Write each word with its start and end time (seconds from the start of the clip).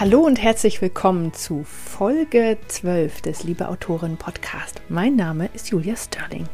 Hallo 0.00 0.20
und 0.20 0.40
herzlich 0.40 0.80
willkommen 0.80 1.34
zu 1.34 1.64
Folge 1.64 2.56
12 2.68 3.20
des 3.20 3.42
Liebe 3.42 3.68
Autorin 3.68 4.16
Podcast. 4.16 4.80
Mein 4.88 5.16
Name 5.16 5.50
ist 5.54 5.70
Julia 5.70 5.96
Sterling. 5.96 6.48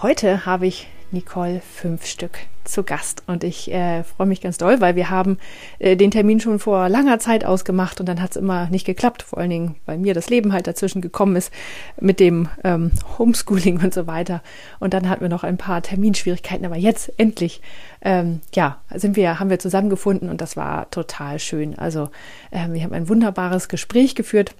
Heute 0.00 0.46
habe 0.46 0.68
ich 0.68 0.86
Nicole 1.14 1.62
fünf 1.62 2.04
Stück 2.04 2.38
zu 2.64 2.82
Gast. 2.82 3.22
Und 3.26 3.44
ich 3.44 3.72
äh, 3.72 4.02
freue 4.02 4.26
mich 4.26 4.40
ganz 4.40 4.58
doll, 4.58 4.80
weil 4.80 4.96
wir 4.96 5.10
haben 5.10 5.38
äh, 5.78 5.96
den 5.96 6.10
Termin 6.10 6.40
schon 6.40 6.58
vor 6.58 6.88
langer 6.88 7.18
Zeit 7.18 7.44
ausgemacht 7.44 8.00
und 8.00 8.06
dann 8.06 8.20
hat 8.20 8.32
es 8.32 8.36
immer 8.36 8.68
nicht 8.70 8.84
geklappt. 8.84 9.22
Vor 9.22 9.38
allen 9.38 9.50
Dingen, 9.50 9.76
weil 9.86 9.98
mir 9.98 10.14
das 10.14 10.30
Leben 10.30 10.52
halt 10.52 10.66
dazwischen 10.66 11.00
gekommen 11.00 11.36
ist 11.36 11.52
mit 12.00 12.20
dem 12.20 12.48
ähm, 12.64 12.90
Homeschooling 13.18 13.80
und 13.82 13.94
so 13.94 14.06
weiter. 14.06 14.42
Und 14.80 14.94
dann 14.94 15.08
hatten 15.08 15.22
wir 15.22 15.28
noch 15.28 15.44
ein 15.44 15.56
paar 15.56 15.82
Terminschwierigkeiten. 15.82 16.66
Aber 16.66 16.76
jetzt 16.76 17.12
endlich, 17.18 17.60
ähm, 18.02 18.40
ja, 18.54 18.78
sind 18.94 19.16
wir, 19.16 19.38
haben 19.38 19.50
wir 19.50 19.58
zusammengefunden 19.58 20.28
und 20.28 20.40
das 20.40 20.56
war 20.56 20.90
total 20.90 21.38
schön. 21.38 21.78
Also 21.78 22.10
äh, 22.50 22.68
wir 22.68 22.82
haben 22.82 22.92
ein 22.92 23.08
wunderbares 23.08 23.68
Gespräch 23.68 24.14
geführt. 24.14 24.54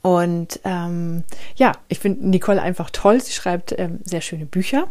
Und 0.00 0.60
ähm, 0.64 1.24
ja, 1.56 1.72
ich 1.88 1.98
finde 1.98 2.28
Nicole 2.28 2.62
einfach 2.62 2.90
toll. 2.90 3.20
Sie 3.20 3.32
schreibt 3.32 3.74
ähm, 3.78 4.00
sehr 4.04 4.20
schöne 4.20 4.46
Bücher, 4.46 4.88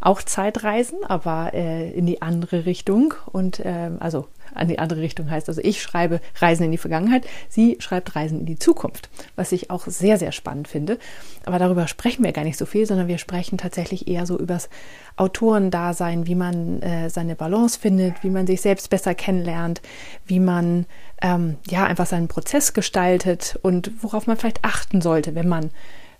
auch 0.00 0.22
Zeitreisen, 0.22 1.04
aber 1.04 1.54
äh, 1.54 1.90
in 1.90 2.06
die 2.06 2.22
andere 2.22 2.66
Richtung. 2.66 3.14
Und 3.26 3.62
ähm, 3.64 3.98
also 4.00 4.28
an 4.54 4.68
die 4.68 4.78
andere 4.78 5.00
Richtung 5.00 5.30
heißt. 5.30 5.48
Also 5.48 5.60
ich 5.62 5.82
schreibe 5.82 6.20
Reisen 6.40 6.64
in 6.64 6.72
die 6.72 6.78
Vergangenheit, 6.78 7.26
sie 7.48 7.76
schreibt 7.80 8.14
Reisen 8.16 8.40
in 8.40 8.46
die 8.46 8.58
Zukunft, 8.58 9.10
was 9.36 9.52
ich 9.52 9.70
auch 9.70 9.86
sehr, 9.86 10.18
sehr 10.18 10.32
spannend 10.32 10.68
finde. 10.68 10.98
Aber 11.44 11.58
darüber 11.58 11.88
sprechen 11.88 12.24
wir 12.24 12.32
gar 12.32 12.44
nicht 12.44 12.58
so 12.58 12.66
viel, 12.66 12.86
sondern 12.86 13.08
wir 13.08 13.18
sprechen 13.18 13.58
tatsächlich 13.58 14.08
eher 14.08 14.26
so 14.26 14.38
übers 14.38 14.68
Autorendasein, 15.16 16.26
wie 16.26 16.34
man 16.34 16.82
äh, 16.82 17.10
seine 17.10 17.34
Balance 17.34 17.78
findet, 17.78 18.22
wie 18.22 18.30
man 18.30 18.46
sich 18.46 18.60
selbst 18.60 18.90
besser 18.90 19.14
kennenlernt, 19.14 19.82
wie 20.26 20.40
man 20.40 20.86
ähm, 21.20 21.56
ja 21.68 21.84
einfach 21.84 22.06
seinen 22.06 22.28
Prozess 22.28 22.72
gestaltet 22.72 23.58
und 23.62 23.90
worauf 24.02 24.26
man 24.26 24.36
vielleicht 24.36 24.64
achten 24.64 25.00
sollte, 25.00 25.34
wenn 25.34 25.48
man, 25.48 25.70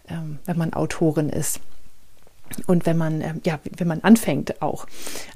ähm, 0.09 0.39
wenn 0.45 0.59
man 0.59 0.73
Autorin 0.75 1.29
ist 1.29 1.61
und 2.67 2.87
wenn 2.87 2.97
man, 2.97 3.21
äh, 3.21 3.35
ja, 3.45 3.59
wenn 3.77 3.89
man 3.89 4.01
anfängt 4.01 4.63
auch. 4.63 4.87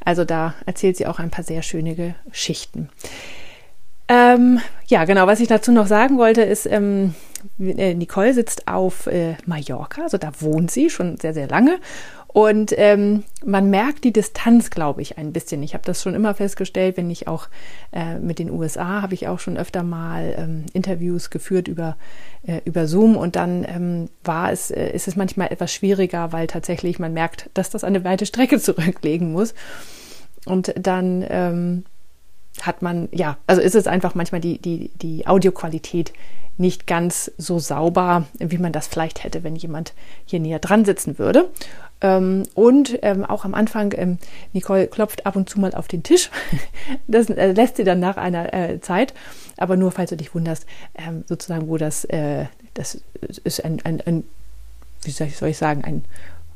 Also 0.05 0.25
da 0.25 0.55
erzählt 0.67 0.97
sie 0.97 1.07
auch 1.07 1.19
ein 1.19 1.31
paar 1.31 1.45
sehr 1.45 1.63
schöne 1.63 2.15
Geschichten. 2.31 2.89
Ähm, 4.09 4.61
ja, 4.87 5.05
genau, 5.05 5.27
was 5.27 5.41
ich 5.41 5.49
dazu 5.49 5.73
noch 5.73 5.89
sagen 5.89 6.17
wollte, 6.17 6.43
ist, 6.43 6.67
ähm, 6.67 7.15
äh, 7.59 7.95
Nicole 7.95 8.35
sitzt 8.35 8.69
auf 8.69 9.09
äh, 9.09 9.35
Mallorca, 9.47 10.03
also 10.03 10.17
da 10.17 10.31
wohnt 10.41 10.71
sie 10.71 10.91
schon 10.91 11.17
sehr, 11.17 11.35
sehr 11.35 11.49
lange 11.49 11.79
und 12.37 12.75
ähm, 12.77 13.23
man 13.47 13.71
merkt 13.71 14.05
die 14.05 14.13
Distanz, 14.13 14.69
glaube 14.69 15.01
ich, 15.01 15.17
ein 15.17 15.33
bisschen. 15.33 15.63
Ich 15.63 15.73
habe 15.73 15.85
das 15.87 16.03
schon 16.03 16.15
immer 16.15 16.35
festgestellt, 16.35 16.99
wenn 16.99 17.09
ich 17.09 17.29
auch 17.29 17.49
äh, 17.93 18.19
mit 18.19 18.39
den 18.39 18.51
USA 18.51 19.01
habe 19.01 19.15
ich 19.15 19.27
auch 19.27 19.39
schon 19.39 19.57
öfter 19.57 19.83
mal 19.83 20.35
ähm, 20.37 20.67
Interviews 20.75 21.31
geführt 21.31 21.67
über, 21.67 21.97
äh, 22.47 22.61
über 22.67 22.87
Zoom 22.89 23.17
und 23.17 23.37
dann 23.37 23.65
ähm, 23.67 24.11
war 24.23 24.53
es, 24.53 24.71
äh, 24.71 24.91
ist 24.91 25.09
es 25.09 25.17
manchmal 25.17 25.51
etwas 25.51 25.73
schwieriger, 25.73 26.31
weil 26.33 26.47
tatsächlich 26.47 26.99
man 26.99 27.15
merkt, 27.15 27.49
dass 27.55 27.71
das 27.71 27.85
eine 27.85 28.05
weite 28.05 28.27
Strecke 28.27 28.61
zurücklegen 28.61 29.33
muss. 29.33 29.55
Und 30.45 30.75
dann 30.79 31.25
ähm, 31.31 31.85
hat 32.61 32.83
man, 32.83 33.09
ja, 33.13 33.39
also 33.47 33.63
ist 33.63 33.75
es 33.75 33.87
einfach 33.87 34.15
manchmal 34.15 34.43
die, 34.43 34.59
die, 34.59 34.91
die 34.97 35.27
Audioqualität 35.27 36.13
nicht 36.59 36.87
ganz 36.87 37.31
so 37.37 37.59
sauber, 37.59 38.25
wie 38.39 38.59
man 38.59 38.73
das 38.73 38.87
vielleicht 38.87 39.25
hätte, 39.25 39.45
wenn 39.45 39.57
jemand 39.57 39.95
hier 40.25 40.41
näher 40.41 40.59
dran 40.59 40.85
sitzen 40.85 41.19
würde. 41.19 41.51
Ähm, 42.01 42.43
und 42.55 42.99
ähm, 43.03 43.25
auch 43.25 43.45
am 43.45 43.55
Anfang, 43.55 43.93
ähm, 43.97 44.19
Nicole 44.53 44.87
klopft 44.87 45.25
ab 45.25 45.37
und 45.37 45.49
zu 45.49 45.59
mal 45.61 45.75
auf 45.75 45.89
den 45.89 46.03
Tisch. 46.03 46.31
Das 47.09 47.29
äh, 47.31 47.53
lässt 47.53 47.77
sie 47.77 47.85
dann 47.85 47.99
nach 47.99 48.17
einer 48.17 48.55
äh, 48.55 48.81
Zeit. 48.81 49.15
Aber 49.57 49.77
nur, 49.77 49.91
falls 49.91 50.11
du 50.11 50.17
dich 50.17 50.35
wunderst, 50.35 50.67
sozusagen, 51.27 51.69
wo 51.69 51.79
das, 51.79 52.05
äh, 52.05 52.45
das 52.75 53.01
ist 53.43 53.65
ein, 53.65 53.81
ein, 53.85 54.01
ein, 54.03 54.25
wie 55.03 55.11
soll 55.11 55.49
ich 55.49 55.57
sagen, 55.57 55.83
ein, 55.83 56.05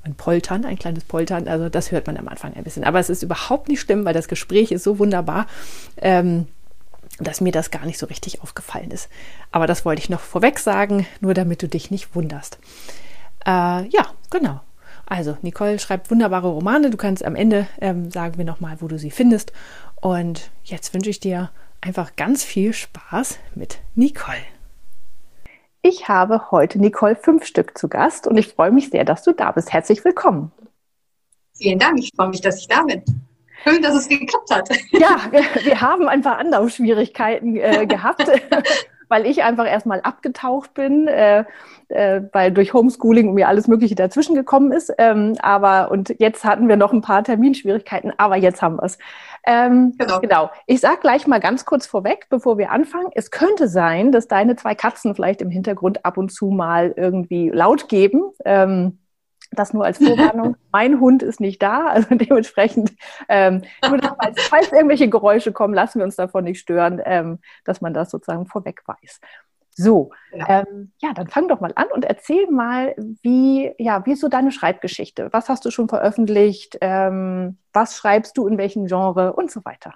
ein 0.02 0.14
Poltern, 0.14 0.64
ein 0.64 0.78
kleines 0.78 1.04
Poltern. 1.04 1.48
Also 1.48 1.68
das 1.68 1.90
hört 1.90 2.06
man 2.06 2.16
am 2.16 2.28
Anfang 2.28 2.54
ein 2.54 2.62
bisschen. 2.62 2.84
Aber 2.84 3.00
es 3.00 3.10
ist 3.10 3.22
überhaupt 3.22 3.68
nicht 3.68 3.80
schlimm, 3.80 4.04
weil 4.04 4.14
das 4.14 4.28
Gespräch 4.28 4.70
ist 4.70 4.84
so 4.84 4.98
wunderbar. 4.98 5.46
Ähm, 5.96 6.46
dass 7.18 7.40
mir 7.40 7.52
das 7.52 7.70
gar 7.70 7.84
nicht 7.84 7.98
so 7.98 8.06
richtig 8.06 8.42
aufgefallen 8.42 8.90
ist. 8.90 9.08
Aber 9.52 9.66
das 9.66 9.84
wollte 9.84 10.00
ich 10.00 10.08
noch 10.08 10.20
vorweg 10.20 10.58
sagen, 10.58 11.06
nur 11.20 11.34
damit 11.34 11.62
du 11.62 11.68
dich 11.68 11.90
nicht 11.90 12.14
wunderst. 12.14 12.58
Äh, 13.46 13.86
ja, 13.88 14.06
genau. 14.30 14.60
Also, 15.10 15.36
Nicole 15.42 15.80
schreibt 15.80 16.08
wunderbare 16.12 16.46
Romane. 16.46 16.88
Du 16.88 16.96
kannst 16.96 17.24
am 17.24 17.34
Ende 17.34 17.66
ähm, 17.80 18.12
sagen 18.12 18.38
wir 18.38 18.44
nochmal, 18.44 18.76
wo 18.80 18.86
du 18.86 18.96
sie 18.96 19.10
findest. 19.10 19.52
Und 20.00 20.52
jetzt 20.62 20.94
wünsche 20.94 21.10
ich 21.10 21.18
dir 21.18 21.50
einfach 21.80 22.14
ganz 22.14 22.44
viel 22.44 22.72
Spaß 22.72 23.40
mit 23.56 23.80
Nicole. 23.96 24.38
Ich 25.82 26.06
habe 26.06 26.52
heute 26.52 26.78
Nicole 26.78 27.16
fünf 27.16 27.44
Stück 27.44 27.76
zu 27.76 27.88
Gast 27.88 28.28
und 28.28 28.36
ich 28.36 28.54
freue 28.54 28.70
mich 28.70 28.90
sehr, 28.90 29.04
dass 29.04 29.24
du 29.24 29.32
da 29.32 29.50
bist. 29.50 29.72
Herzlich 29.72 30.04
willkommen. 30.04 30.52
Vielen 31.56 31.80
Dank. 31.80 31.98
Ich 31.98 32.12
freue 32.14 32.28
mich, 32.28 32.40
dass 32.40 32.60
ich 32.60 32.68
da 32.68 32.82
bin. 32.84 33.02
Schön, 33.64 33.82
dass 33.82 33.96
es 33.96 34.08
geklappt 34.08 34.50
hat. 34.52 34.68
Ja, 34.92 35.26
wir, 35.32 35.42
wir 35.64 35.80
haben 35.80 36.08
ein 36.08 36.22
paar 36.22 36.38
Anlaufschwierigkeiten 36.38 37.56
äh, 37.56 37.84
gehabt, 37.88 38.30
weil 39.10 39.26
ich 39.26 39.42
einfach 39.42 39.66
erstmal 39.66 40.00
abgetaucht 40.00 40.72
bin, 40.72 41.08
äh, 41.08 41.44
äh, 41.88 42.22
weil 42.32 42.52
durch 42.52 42.72
Homeschooling 42.72 43.34
mir 43.34 43.48
alles 43.48 43.68
Mögliche 43.68 43.96
dazwischen 43.96 44.34
gekommen 44.34 44.72
ist. 44.72 44.92
Ähm, 44.96 45.34
aber 45.42 45.90
und 45.90 46.14
jetzt 46.18 46.44
hatten 46.44 46.68
wir 46.68 46.76
noch 46.76 46.92
ein 46.92 47.02
paar 47.02 47.24
Terminschwierigkeiten, 47.24 48.12
aber 48.16 48.36
jetzt 48.36 48.62
haben 48.62 48.76
wir 48.76 48.84
es. 48.84 48.98
Ähm, 49.44 49.94
genau. 49.98 50.20
genau. 50.20 50.50
Ich 50.66 50.80
sage 50.80 50.98
gleich 51.00 51.26
mal 51.26 51.40
ganz 51.40 51.64
kurz 51.64 51.86
vorweg, 51.86 52.26
bevor 52.30 52.56
wir 52.56 52.70
anfangen. 52.70 53.10
Es 53.14 53.30
könnte 53.30 53.68
sein, 53.68 54.12
dass 54.12 54.28
deine 54.28 54.56
zwei 54.56 54.74
Katzen 54.74 55.14
vielleicht 55.14 55.42
im 55.42 55.50
Hintergrund 55.50 56.04
ab 56.04 56.16
und 56.16 56.30
zu 56.30 56.46
mal 56.46 56.94
irgendwie 56.96 57.50
laut 57.50 57.88
geben. 57.88 58.30
Ähm, 58.44 58.98
das 59.50 59.72
nur 59.72 59.84
als 59.84 59.98
Vorwarnung. 59.98 60.56
mein 60.72 61.00
Hund 61.00 61.22
ist 61.22 61.40
nicht 61.40 61.62
da, 61.62 61.86
also 61.86 62.14
dementsprechend, 62.14 62.92
ähm, 63.28 63.62
nur 63.88 63.98
falls, 64.00 64.42
falls, 64.42 64.72
irgendwelche 64.72 65.08
Geräusche 65.08 65.52
kommen, 65.52 65.74
lassen 65.74 65.98
wir 65.98 66.04
uns 66.04 66.16
davon 66.16 66.44
nicht 66.44 66.60
stören, 66.60 67.00
ähm, 67.04 67.38
dass 67.64 67.80
man 67.80 67.94
das 67.94 68.10
sozusagen 68.10 68.46
vorweg 68.46 68.82
weiß. 68.86 69.20
So, 69.72 70.10
ja. 70.32 70.64
Ähm, 70.68 70.92
ja, 71.00 71.12
dann 71.14 71.28
fang 71.28 71.48
doch 71.48 71.60
mal 71.60 71.72
an 71.74 71.86
und 71.94 72.04
erzähl 72.04 72.50
mal, 72.50 72.94
wie, 73.22 73.72
ja, 73.78 74.04
wie 74.04 74.12
ist 74.12 74.20
so 74.20 74.28
deine 74.28 74.52
Schreibgeschichte? 74.52 75.28
Was 75.32 75.48
hast 75.48 75.64
du 75.64 75.70
schon 75.70 75.88
veröffentlicht? 75.88 76.76
Ähm, 76.80 77.56
was 77.72 77.96
schreibst 77.96 78.36
du 78.36 78.46
in 78.46 78.58
welchem 78.58 78.86
Genre 78.86 79.32
und 79.32 79.50
so 79.50 79.64
weiter? 79.64 79.94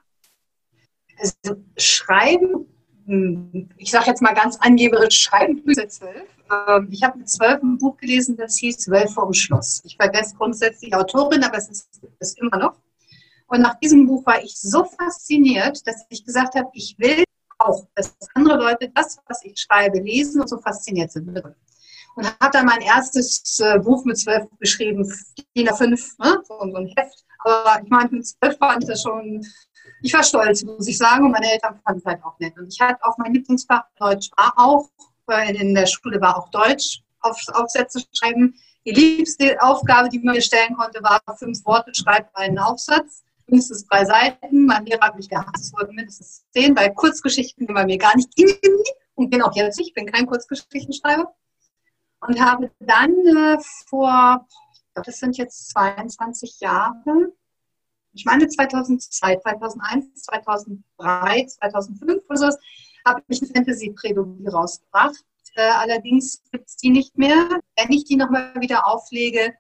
Also 1.18 1.56
Schreiben, 1.76 2.66
hm, 3.06 3.68
ich 3.76 3.90
sage 3.90 4.06
jetzt 4.06 4.22
mal 4.22 4.34
ganz 4.34 4.56
angeberisch, 4.60 5.18
Schreiben 5.18 5.62
seit 5.66 5.92
zwölf. 5.92 6.33
Ähm, 6.68 6.88
ich 6.90 7.02
habe 7.02 7.18
mit 7.18 7.28
zwölf 7.28 7.62
ein 7.62 7.78
Buch 7.78 7.96
gelesen, 7.96 8.36
das 8.36 8.56
hieß 8.58 8.88
Wölfe 8.88 9.14
vom 9.14 9.32
Schloss. 9.32 9.82
Ich 9.84 9.96
vergesse 9.96 10.36
grundsätzlich 10.36 10.94
Autorin, 10.94 11.44
aber 11.44 11.58
es 11.58 11.68
ist, 11.68 12.00
ist 12.18 12.38
immer 12.38 12.56
noch. 12.58 12.76
Und 13.46 13.60
nach 13.60 13.78
diesem 13.78 14.06
Buch 14.06 14.24
war 14.26 14.42
ich 14.42 14.58
so 14.58 14.84
fasziniert, 14.84 15.86
dass 15.86 16.04
ich 16.08 16.24
gesagt 16.24 16.54
habe, 16.54 16.68
ich 16.72 16.96
will 16.98 17.24
auch, 17.58 17.86
dass 17.94 18.16
andere 18.34 18.56
Leute 18.56 18.90
das, 18.94 19.18
was 19.26 19.44
ich 19.44 19.58
schreibe, 19.60 20.00
lesen 20.00 20.40
und 20.40 20.48
so 20.48 20.58
fasziniert 20.58 21.12
sind. 21.12 21.28
Und 22.16 22.26
habe 22.40 22.50
dann 22.52 22.66
mein 22.66 22.80
erstes 22.80 23.58
äh, 23.60 23.78
Buch 23.78 24.04
mit 24.04 24.18
zwölf 24.18 24.46
geschrieben, 24.58 25.04
DIN 25.56 25.68
A5, 25.68 25.90
ne? 25.90 26.42
so, 26.44 26.58
so 26.58 26.76
ein 26.76 26.92
Heft. 26.96 27.24
Aber 27.40 27.82
ich 27.82 27.90
meine, 27.90 28.10
mit 28.10 28.26
zwölf 28.26 28.56
fand 28.58 28.82
ich 28.82 28.88
das 28.88 29.02
schon, 29.02 29.44
ich 30.00 30.14
war 30.14 30.22
stolz, 30.22 30.62
muss 30.62 30.86
ich 30.86 30.96
sagen, 30.96 31.26
und 31.26 31.32
meine 31.32 31.50
Eltern 31.50 31.78
fanden 31.84 32.00
es 32.00 32.04
halt 32.06 32.24
auch 32.24 32.38
nett. 32.38 32.56
Und 32.56 32.72
ich 32.72 32.80
hatte 32.80 33.04
auch 33.04 33.18
mein 33.18 33.34
Lieblingsfach 33.34 33.84
Deutsch 33.98 34.30
war 34.36 34.54
auch 34.56 34.88
in 35.28 35.74
der 35.74 35.86
Schule 35.86 36.20
war 36.20 36.36
auch 36.36 36.50
Deutsch 36.50 37.02
auf, 37.20 37.40
Aufsätze 37.52 38.02
schreiben. 38.12 38.54
Die 38.86 38.92
liebste 38.92 39.60
Aufgabe, 39.62 40.08
die 40.08 40.18
man 40.18 40.34
mir 40.34 40.42
stellen 40.42 40.74
konnte, 40.76 41.02
war 41.02 41.20
fünf 41.38 41.64
Worte, 41.64 41.94
schreibt 41.94 42.36
einen 42.36 42.58
Aufsatz, 42.58 43.24
mindestens 43.46 43.86
drei 43.86 44.04
Seiten. 44.04 44.66
Mein 44.66 44.84
Lehrer 44.84 45.06
hat 45.06 45.16
mich 45.16 45.28
gehasst, 45.28 45.64
es 45.64 45.72
wurden 45.72 45.94
mindestens 45.94 46.44
zehn, 46.52 46.76
weil 46.76 46.92
Kurzgeschichten 46.92 47.66
bei 47.66 47.86
mir 47.86 47.98
gar 47.98 48.14
nicht 48.16 48.34
gingen 48.34 48.58
und 49.14 49.30
bin 49.30 49.42
auch 49.42 49.54
jetzt 49.54 49.78
nicht, 49.78 49.88
ich 49.88 49.94
bin 49.94 50.06
kein 50.06 50.26
Kurzgeschichtenschreiber. 50.26 51.34
Und 52.20 52.40
habe 52.40 52.70
dann 52.80 53.12
äh, 53.12 53.58
vor, 53.86 54.46
ich 54.72 54.94
glaube, 54.94 55.06
das 55.06 55.18
sind 55.18 55.36
jetzt 55.36 55.70
22 55.70 56.60
Jahre, 56.60 57.32
ich 58.14 58.24
meine 58.24 58.46
2002, 58.46 59.36
2001, 59.40 60.22
2003, 60.22 61.46
2005 61.46 62.22
oder 62.28 62.52
so, 62.52 62.58
habe 63.04 63.22
ich 63.28 63.42
eine 63.42 63.50
Fantasy-Prälogie 63.52 64.48
rausgebracht. 64.48 65.24
Äh, 65.56 65.62
allerdings 65.62 66.42
gibt 66.50 66.68
es 66.68 66.76
die 66.76 66.90
nicht 66.90 67.16
mehr. 67.16 67.48
Wenn 67.76 67.92
ich 67.92 68.04
die 68.04 68.16
nochmal 68.16 68.54
wieder 68.60 68.86
auflege, 68.86 69.54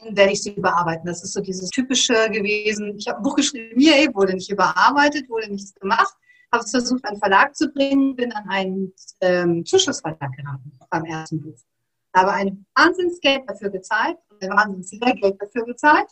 dann 0.00 0.16
werde 0.16 0.32
ich 0.32 0.42
sie 0.42 0.54
überarbeiten. 0.54 1.06
Das 1.06 1.22
ist 1.22 1.32
so 1.32 1.40
dieses 1.40 1.70
typische 1.70 2.28
gewesen. 2.30 2.96
Ich 2.98 3.06
habe 3.08 3.18
ein 3.18 3.22
Buch 3.22 3.36
geschrieben, 3.36 3.80
hier 3.80 4.12
wurde 4.14 4.34
nicht 4.34 4.50
überarbeitet, 4.50 5.28
wurde 5.28 5.50
nichts 5.50 5.74
gemacht. 5.74 6.14
Habe 6.52 6.64
es 6.64 6.70
versucht, 6.70 7.04
einen 7.04 7.18
Verlag 7.18 7.54
zu 7.54 7.68
bringen, 7.68 8.16
bin 8.16 8.32
an 8.32 8.48
einen 8.48 8.92
ähm, 9.20 9.64
Zuschussverlag 9.64 10.32
geraten 10.36 10.78
beim 10.90 11.04
ersten 11.04 11.40
Buch. 11.40 11.58
Habe 12.14 12.32
ein 12.32 12.66
Wahnsinnsgeld 12.74 13.42
dafür 13.48 13.70
gezahlt, 13.70 14.16
ein 14.40 14.50
Wahnsinnsgeld 14.50 15.40
dafür 15.40 15.64
gezahlt. 15.64 16.08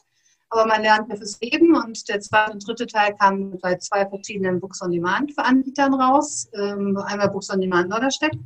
Aber 0.50 0.67
man 0.67 0.82
lernt 0.82 1.08
ja 1.08 1.17
fürs 1.17 1.41
Leben 1.41 1.75
und 1.76 2.08
der 2.08 2.20
zweite 2.20 2.52
und 2.52 2.67
dritte 2.67 2.87
Teil 2.87 3.14
kam 3.17 3.58
bei 3.58 3.76
zwei 3.76 4.06
verschiedenen 4.06 4.61
Books 4.61 4.82
on 4.82 4.91
Demand 4.91 5.32
Anbietern 5.37 5.94
raus. 5.94 6.49
Ähm, 6.55 6.96
einmal 6.96 7.31
Books 7.31 7.50
on 7.50 7.61
Demand 7.61 7.88
Norderstedt, 7.88 8.37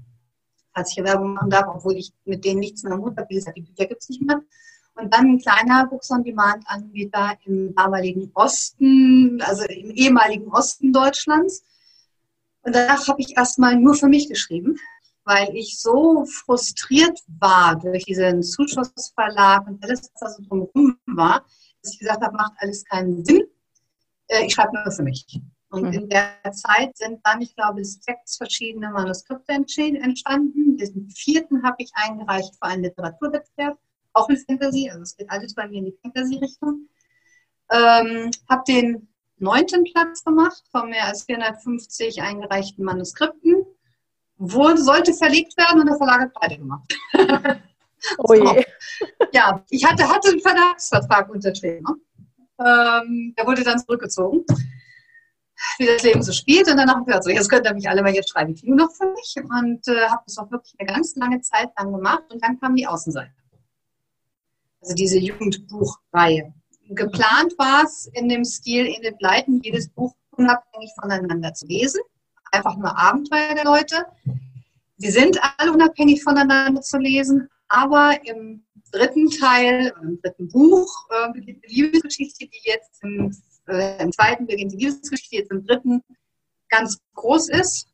falls 0.74 0.96
ich 0.96 1.04
Werbung 1.04 1.34
machen 1.34 1.50
darf, 1.50 1.66
obwohl 1.68 1.96
ich 1.96 2.12
mit 2.24 2.44
denen 2.44 2.60
nichts 2.60 2.82
mehr 2.82 2.94
am 2.94 3.02
Hut 3.02 3.16
habe. 3.16 3.26
Die 3.28 3.62
Bücher 3.62 3.86
gibt 3.86 4.02
es 4.02 4.08
nicht 4.08 4.22
mehr. 4.22 4.40
Und 4.94 5.14
dann 5.14 5.26
ein 5.26 5.38
kleiner 5.38 5.86
Books 5.86 6.10
on 6.10 6.24
Demand 6.24 6.64
Anbieter 6.66 7.36
im 7.44 7.74
damaligen 7.74 8.32
Osten, 8.34 9.40
also 9.42 9.64
im 9.64 9.90
ehemaligen 9.92 10.48
Osten 10.48 10.92
Deutschlands. 10.92 11.62
Und 12.62 12.74
danach 12.74 13.06
habe 13.06 13.20
ich 13.20 13.36
erstmal 13.36 13.76
nur 13.76 13.94
für 13.94 14.08
mich 14.08 14.28
geschrieben, 14.28 14.76
weil 15.24 15.54
ich 15.54 15.78
so 15.78 16.24
frustriert 16.24 17.20
war 17.38 17.76
durch 17.76 18.06
diesen 18.06 18.42
Zuschussverlag 18.42 19.68
und 19.68 19.82
alles, 19.84 20.10
was 20.12 20.20
da 20.20 20.30
so 20.30 20.42
drumherum 20.42 20.98
war, 21.06 21.44
dass 21.82 21.92
ich 21.92 21.98
gesagt 22.00 22.22
habe, 22.22 22.36
macht 22.36 22.52
alles 22.58 22.84
keinen 22.84 23.24
Sinn. 23.24 23.42
Äh, 24.28 24.46
ich 24.46 24.54
schreibe 24.54 24.74
nur 24.74 24.92
für 24.92 25.02
mich. 25.02 25.40
Und 25.70 25.82
mhm. 25.82 25.92
in 25.92 26.08
der 26.08 26.30
Zeit 26.52 26.96
sind 26.96 27.20
dann, 27.24 27.42
ich 27.42 27.54
glaube, 27.54 27.84
sechs 27.84 28.36
verschiedene 28.36 28.90
Manuskripte 28.90 29.52
entstanden. 29.52 30.78
Den 30.78 31.10
vierten 31.10 31.62
habe 31.62 31.76
ich 31.78 31.90
eingereicht 31.94 32.54
für 32.54 32.62
einen 32.62 32.84
Literaturwettbewerb, 32.84 33.78
auch 34.14 34.28
in 34.30 34.38
Fantasy, 34.38 34.88
also 34.88 35.02
es 35.02 35.16
geht 35.16 35.30
alles 35.30 35.54
bei 35.54 35.68
mir 35.68 35.78
in 35.78 35.84
die 35.86 35.98
Fantasy-Richtung. 36.02 36.88
Ähm, 37.70 38.30
habe 38.48 38.62
den 38.66 39.08
neunten 39.36 39.84
Platz 39.84 40.24
gemacht 40.24 40.62
von 40.70 40.88
mehr 40.88 41.04
als 41.04 41.24
450 41.24 42.22
eingereichten 42.22 42.84
Manuskripten. 42.84 43.66
Wurde, 44.36 44.82
sollte 44.82 45.12
verlegt 45.12 45.56
werden 45.58 45.80
und 45.80 45.86
der 45.86 45.96
Verlag 45.96 46.20
hat 46.20 46.32
beide 46.40 46.58
gemacht. 46.58 46.94
Oh 48.18 48.34
je. 48.34 48.64
Ja, 49.32 49.64
ich 49.70 49.84
hatte, 49.84 50.08
hatte 50.08 50.30
einen 50.30 50.40
Verlagsvertrag 50.40 51.28
unterschrieben. 51.30 51.84
Ähm, 52.58 53.34
der 53.36 53.46
wurde 53.46 53.62
dann 53.62 53.78
zurückgezogen, 53.78 54.44
wie 55.78 55.86
das 55.86 56.02
Leben 56.02 56.22
so 56.22 56.32
spielt. 56.32 56.68
Und 56.68 56.78
ich 56.78 57.06
gesagt, 57.06 57.24
so, 57.24 57.30
jetzt 57.30 57.48
könnt 57.48 57.66
ihr 57.66 57.74
mich 57.74 57.88
alle 57.88 58.02
mal 58.02 58.14
jetzt 58.14 58.30
schreiben, 58.30 58.54
ich 58.54 58.62
noch 58.64 58.90
für 58.92 59.10
mich. 59.12 59.36
Und 59.36 59.86
äh, 59.88 60.08
habe 60.08 60.22
das 60.26 60.38
auch 60.38 60.50
wirklich 60.50 60.74
eine 60.78 60.92
ganz 60.92 61.14
lange 61.16 61.40
Zeit 61.40 61.70
lang 61.78 61.92
gemacht. 61.92 62.24
Und 62.32 62.42
dann 62.42 62.58
kam 62.58 62.74
die 62.74 62.86
Außenseite. 62.86 63.32
Also 64.80 64.94
diese 64.94 65.18
Jugendbuchreihe. 65.18 66.52
Geplant 66.90 67.52
war 67.58 67.84
es 67.84 68.06
in 68.14 68.28
dem 68.28 68.44
Stil, 68.44 68.86
in 68.86 69.02
den 69.02 69.16
Leiten 69.20 69.60
jedes 69.62 69.88
Buch 69.88 70.14
unabhängig 70.30 70.90
voneinander 71.00 71.52
zu 71.52 71.66
lesen. 71.66 72.00
Einfach 72.50 72.76
nur 72.76 72.96
Abenteuer 72.98 73.54
der 73.54 73.64
Leute. 73.64 74.06
Sie 74.96 75.10
sind 75.10 75.38
alle 75.58 75.72
unabhängig 75.72 76.22
voneinander 76.22 76.80
zu 76.80 76.98
lesen, 76.98 77.48
aber 77.68 78.18
im 78.24 78.64
dritten 78.92 79.30
Teil, 79.30 79.92
im 80.02 80.20
dritten 80.20 80.48
Buch, 80.48 80.90
äh, 81.10 81.32
beginnt 81.32 81.64
die 81.64 81.74
Liebesgeschichte, 81.82 82.46
die 82.46 82.60
jetzt 82.64 83.02
im, 83.02 83.34
äh, 83.68 84.02
im 84.02 84.12
zweiten 84.12 84.46
beginnt 84.46 84.72
die 84.72 84.78
Liebesgeschichte, 84.78 85.36
jetzt 85.36 85.50
im 85.50 85.64
dritten 85.66 86.02
ganz 86.68 86.98
groß 87.14 87.50
ist 87.50 87.88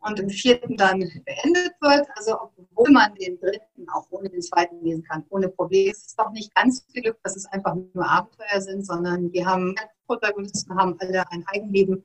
und 0.00 0.20
im 0.20 0.30
vierten 0.30 0.76
dann 0.76 1.00
beendet 1.00 1.74
wird. 1.80 2.06
Also 2.16 2.38
obwohl 2.40 2.90
man 2.90 3.14
den 3.14 3.38
dritten 3.38 3.88
auch 3.88 4.06
ohne 4.10 4.28
den 4.28 4.42
zweiten 4.42 4.82
lesen 4.82 5.02
kann, 5.04 5.24
ohne 5.30 5.48
Probleme. 5.48 5.90
Es 5.90 6.06
ist 6.06 6.18
doch 6.18 6.30
nicht 6.30 6.54
ganz 6.54 6.86
Glück, 6.92 7.18
dass 7.22 7.36
es 7.36 7.46
einfach 7.46 7.74
nur 7.74 8.08
Abenteuer 8.08 8.60
sind, 8.60 8.86
sondern 8.86 9.30
die 9.30 9.44
haben 9.44 9.74
Protagonisten 10.06 10.76
haben 10.76 10.96
alle 11.00 11.28
ein 11.30 11.44
Eigenleben. 11.48 12.04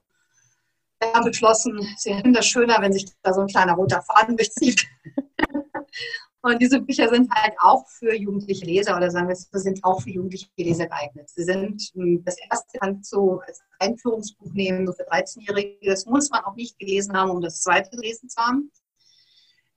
Wir 1.00 1.14
haben 1.14 1.26
beschlossen, 1.26 1.80
sie 1.98 2.14
hätten 2.14 2.34
das 2.34 2.46
schöner, 2.46 2.78
wenn 2.80 2.94
sich 2.94 3.06
da 3.24 3.34
so 3.34 3.42
ein 3.42 3.48
kleiner 3.48 3.74
roter 3.74 4.02
Faden 4.02 4.38
durchzieht. 4.38 4.86
Und 6.44 6.60
diese 6.60 6.82
Bücher 6.82 7.08
sind 7.10 7.32
halt 7.32 7.54
auch 7.60 7.88
für 7.88 8.16
jugendliche 8.16 8.66
Leser 8.66 8.98
oder 8.98 9.12
sagen 9.12 9.28
wir 9.28 9.34
es, 9.34 9.48
sind 9.52 9.84
auch 9.84 10.02
für 10.02 10.10
jugendliche 10.10 10.48
Leser 10.58 10.88
geeignet. 10.88 11.30
Sie 11.30 11.44
sind 11.44 11.82
hm, 11.94 12.24
das 12.24 12.36
erste 12.50 12.80
kannst 12.80 13.14
du 13.14 13.40
als 13.40 13.62
Einführungsbuch 13.80 14.52
nehmen, 14.54 14.86
nur 14.86 14.96
für 14.96 15.08
13-Jährige. 15.08 15.78
Das 15.86 16.06
muss 16.06 16.32
man 16.32 16.44
auch 16.44 16.56
nicht 16.56 16.80
gelesen 16.80 17.16
haben, 17.16 17.30
um 17.30 17.42
das 17.42 17.62
zweite 17.62 17.92
gelesen 17.92 18.28
zu 18.28 18.42
haben. 18.42 18.72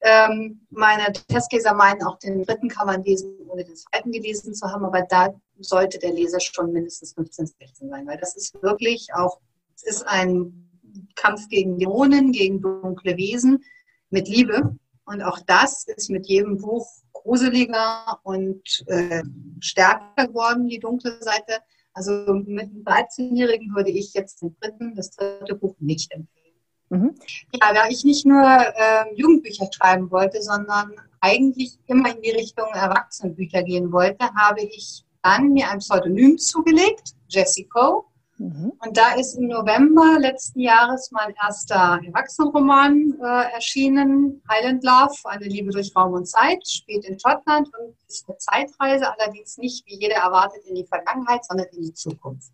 Ähm, 0.01 0.67
meine 0.71 1.13
Testleser 1.13 1.75
meinen, 1.75 2.03
auch 2.03 2.19
den 2.19 2.45
dritten 2.45 2.69
kann 2.69 2.87
man 2.87 3.05
lesen, 3.05 3.37
ohne 3.49 3.65
den 3.65 3.77
zweiten 3.77 4.13
gelesen 4.13 4.55
zu 4.55 4.67
haben, 4.71 4.85
aber 4.85 5.03
da 5.03 5.35
sollte 5.61 5.99
der 5.99 6.13
Leser 6.13 6.41
schon 6.41 6.73
mindestens 6.73 7.15
15, 7.15 7.47
16 7.47 7.89
sein, 7.89 8.07
weil 8.07 8.19
das 8.19 8.37
ist 8.37 8.61
wirklich 8.63 9.09
auch, 9.15 9.41
es 9.75 9.83
ist 9.83 10.07
ein 10.07 10.71
Kampf 11.15 11.49
gegen 11.49 11.79
Dämonen, 11.79 12.33
gegen 12.33 12.61
dunkle 12.61 13.17
Wesen 13.17 13.65
mit 14.11 14.29
Liebe. 14.29 14.77
Und 15.07 15.23
auch 15.23 15.41
das 15.41 15.85
ist 15.87 16.11
mit 16.11 16.27
jedem 16.27 16.59
Buch 16.59 16.87
gruseliger 17.13 18.21
und 18.23 18.63
äh, 18.87 19.23
stärker 19.61 20.29
geworden, 20.29 20.69
die 20.69 20.79
dunkle 20.79 21.19
Seite. 21.21 21.61
Also 21.93 22.13
mit 22.35 22.71
einem 22.71 22.83
13-Jährigen 22.85 23.75
würde 23.75 23.91
ich 23.91 24.15
jetzt 24.15 24.43
den 24.43 24.57
dritten, 24.61 24.95
das 24.95 25.11
dritte 25.11 25.55
Buch 25.55 25.77
nicht 25.79 26.13
empfehlen. 26.13 26.45
Mhm. 26.91 27.15
Ja, 27.53 27.73
da 27.73 27.89
ich 27.89 28.05
nicht 28.05 28.27
nur 28.27 28.43
äh, 28.43 29.15
Jugendbücher 29.15 29.69
schreiben 29.73 30.11
wollte, 30.11 30.43
sondern 30.43 30.93
eigentlich 31.21 31.79
immer 31.87 32.15
in 32.15 32.23
die 32.23 32.31
Richtung 32.31 32.67
Erwachsenenbücher 32.73 33.63
gehen 33.63 33.93
wollte, 33.93 34.27
habe 34.35 34.63
ich 34.63 35.05
dann 35.23 35.53
mir 35.53 35.71
ein 35.71 35.79
Pseudonym 35.79 36.39
zugelegt, 36.39 37.15
Jessie 37.29 37.67
Coe. 37.67 38.05
Mhm. 38.39 38.73
Und 38.85 38.97
da 38.97 39.15
ist 39.15 39.35
im 39.35 39.47
November 39.47 40.19
letzten 40.19 40.61
Jahres 40.61 41.11
mein 41.13 41.35
erster 41.41 42.01
Erwachsenenroman 42.05 43.17
äh, 43.23 43.53
erschienen, 43.53 44.43
Highland 44.49 44.83
Love, 44.83 45.15
eine 45.25 45.45
Liebe 45.45 45.71
durch 45.71 45.95
Raum 45.95 46.15
und 46.15 46.27
Zeit, 46.27 46.67
spielt 46.67 47.05
in 47.05 47.19
Schottland 47.19 47.69
und 47.79 47.95
ist 48.09 48.29
eine 48.29 48.39
Zeitreise, 48.39 49.07
allerdings 49.13 49.57
nicht, 49.57 49.87
wie 49.87 50.01
jeder 50.01 50.17
erwartet, 50.17 50.65
in 50.67 50.75
die 50.75 50.87
Vergangenheit, 50.87 51.45
sondern 51.45 51.67
in 51.73 51.83
die 51.83 51.95
Zukunft. 51.95 52.53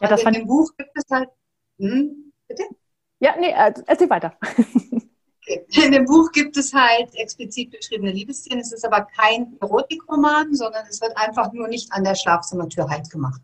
Ja, 0.00 0.08
das 0.08 0.22
in 0.22 0.34
dem 0.34 0.46
Buch 0.46 0.70
gibt 0.76 0.90
es 0.94 1.04
halt, 1.10 1.30
hm, 1.78 2.32
bitte? 2.46 2.64
Ja, 3.20 3.36
nee, 3.38 3.52
äh, 3.52 3.72
erzähl 3.86 4.10
weiter. 4.10 4.36
In 5.46 5.92
dem 5.92 6.06
Buch 6.06 6.32
gibt 6.32 6.56
es 6.56 6.72
halt 6.72 7.14
explizit 7.14 7.70
beschriebene 7.70 8.12
Liebesszenen. 8.12 8.60
Es 8.60 8.72
ist 8.72 8.84
aber 8.84 9.02
kein 9.02 9.58
Erotikroman, 9.60 10.54
sondern 10.54 10.86
es 10.88 11.02
wird 11.02 11.14
einfach 11.16 11.52
nur 11.52 11.68
nicht 11.68 11.92
an 11.92 12.02
der 12.02 12.14
Schlafzimmertür 12.14 12.88
halt 12.88 13.10
gemacht. 13.10 13.42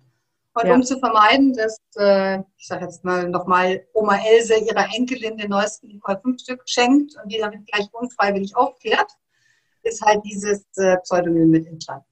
Und 0.55 0.67
ja. 0.67 0.75
um 0.75 0.82
zu 0.82 0.99
vermeiden, 0.99 1.52
dass, 1.52 1.81
äh, 1.97 2.38
ich 2.56 2.67
sage 2.67 2.85
jetzt 2.85 3.05
mal 3.05 3.29
nochmal, 3.29 3.87
Oma 3.93 4.17
Else 4.17 4.55
ihrer 4.56 4.87
Enkelin 4.94 5.37
den 5.37 5.50
neuesten 5.50 5.87
Nicole 5.88 6.19
5 6.20 6.41
Stück 6.41 6.62
schenkt 6.67 7.14
und 7.23 7.31
die 7.31 7.38
damit 7.38 7.67
gleich 7.67 7.88
unfreiwillig 7.93 8.56
aufklärt, 8.56 9.12
ist 9.82 10.02
halt 10.02 10.25
dieses 10.25 10.67
äh, 10.76 10.97
Pseudonym 10.99 11.50
mit 11.50 11.67
entstanden. 11.67 12.05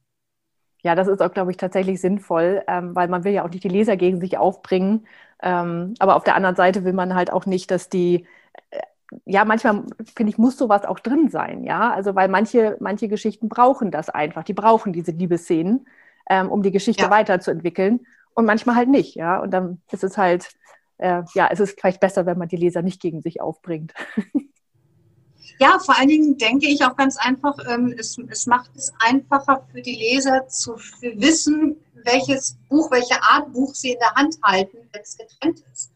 Ja, 0.83 0.95
das 0.95 1.09
ist 1.09 1.21
auch, 1.21 1.33
glaube 1.33 1.51
ich, 1.51 1.57
tatsächlich 1.57 2.01
sinnvoll, 2.01 2.63
ähm, 2.69 2.95
weil 2.95 3.09
man 3.09 3.25
will 3.25 3.33
ja 3.33 3.45
auch 3.45 3.51
nicht 3.51 3.65
die 3.65 3.69
Leser 3.69 3.97
gegen 3.97 4.21
sich 4.21 4.39
aufbringen. 4.39 5.09
Ähm, 5.43 5.95
aber 5.99 6.15
auf 6.15 6.23
der 6.23 6.37
anderen 6.37 6.55
Seite 6.55 6.85
will 6.85 6.93
man 6.93 7.15
halt 7.15 7.33
auch 7.33 7.47
nicht, 7.47 7.73
dass 7.73 7.89
die, 7.89 8.25
äh, 8.71 8.81
ja, 9.25 9.45
manchmal, 9.45 9.83
finde 10.15 10.31
ich, 10.31 10.39
muss 10.39 10.57
sowas 10.57 10.85
auch 10.85 11.01
drin 11.01 11.29
sein, 11.29 11.65
ja. 11.65 11.93
Also, 11.93 12.15
weil 12.15 12.29
manche, 12.29 12.77
manche 12.79 13.09
Geschichten 13.09 13.49
brauchen 13.49 13.91
das 13.91 14.09
einfach. 14.11 14.45
Die 14.45 14.55
brauchen 14.55 14.93
diese 14.93 15.11
Liebesszenen, 15.11 15.89
ähm, 16.31 16.49
um 16.51 16.63
die 16.63 16.73
Geschichte 16.73 17.05
ja. 17.05 17.11
weiterzuentwickeln 17.11 18.07
und 18.39 18.45
manchmal 18.45 18.77
halt 18.77 18.89
nicht, 18.89 19.17
ja. 19.17 19.41
Und 19.41 19.51
dann 19.51 19.83
ist 19.91 20.05
es 20.05 20.17
halt, 20.17 20.49
äh, 20.99 21.25
ja, 21.35 21.49
es 21.51 21.59
ist 21.59 21.81
vielleicht 21.81 21.99
besser, 21.99 22.25
wenn 22.25 22.39
man 22.39 22.47
die 22.47 22.57
Leser 22.57 22.83
nicht 22.83 23.01
gegen 23.01 23.21
sich 23.21 23.41
aufbringt. 23.41 23.93
Ja, 25.61 25.81
vor 25.81 25.99
allen 25.99 26.07
Dingen 26.07 26.39
denke 26.39 26.69
ich 26.69 26.85
auch 26.85 26.95
ganz 26.95 27.17
einfach, 27.17 27.57
ähm, 27.69 27.93
es, 27.99 28.17
es 28.29 28.47
macht 28.47 28.71
es 28.77 28.93
einfacher 29.01 29.67
für 29.73 29.83
die 29.83 29.97
Leser 29.97 30.47
zu 30.47 30.77
wissen, 31.01 31.77
welches 32.05 32.57
Buch, 32.69 32.93
welche 32.93 33.21
Art 33.21 33.53
Buch 33.53 33.75
sie 33.75 33.93
in 33.93 33.99
der 33.99 34.15
Hand 34.15 34.37
halten, 34.45 34.77
wenn 34.93 35.03
es 35.03 35.17
getrennt 35.17 35.65
ist. 35.73 35.91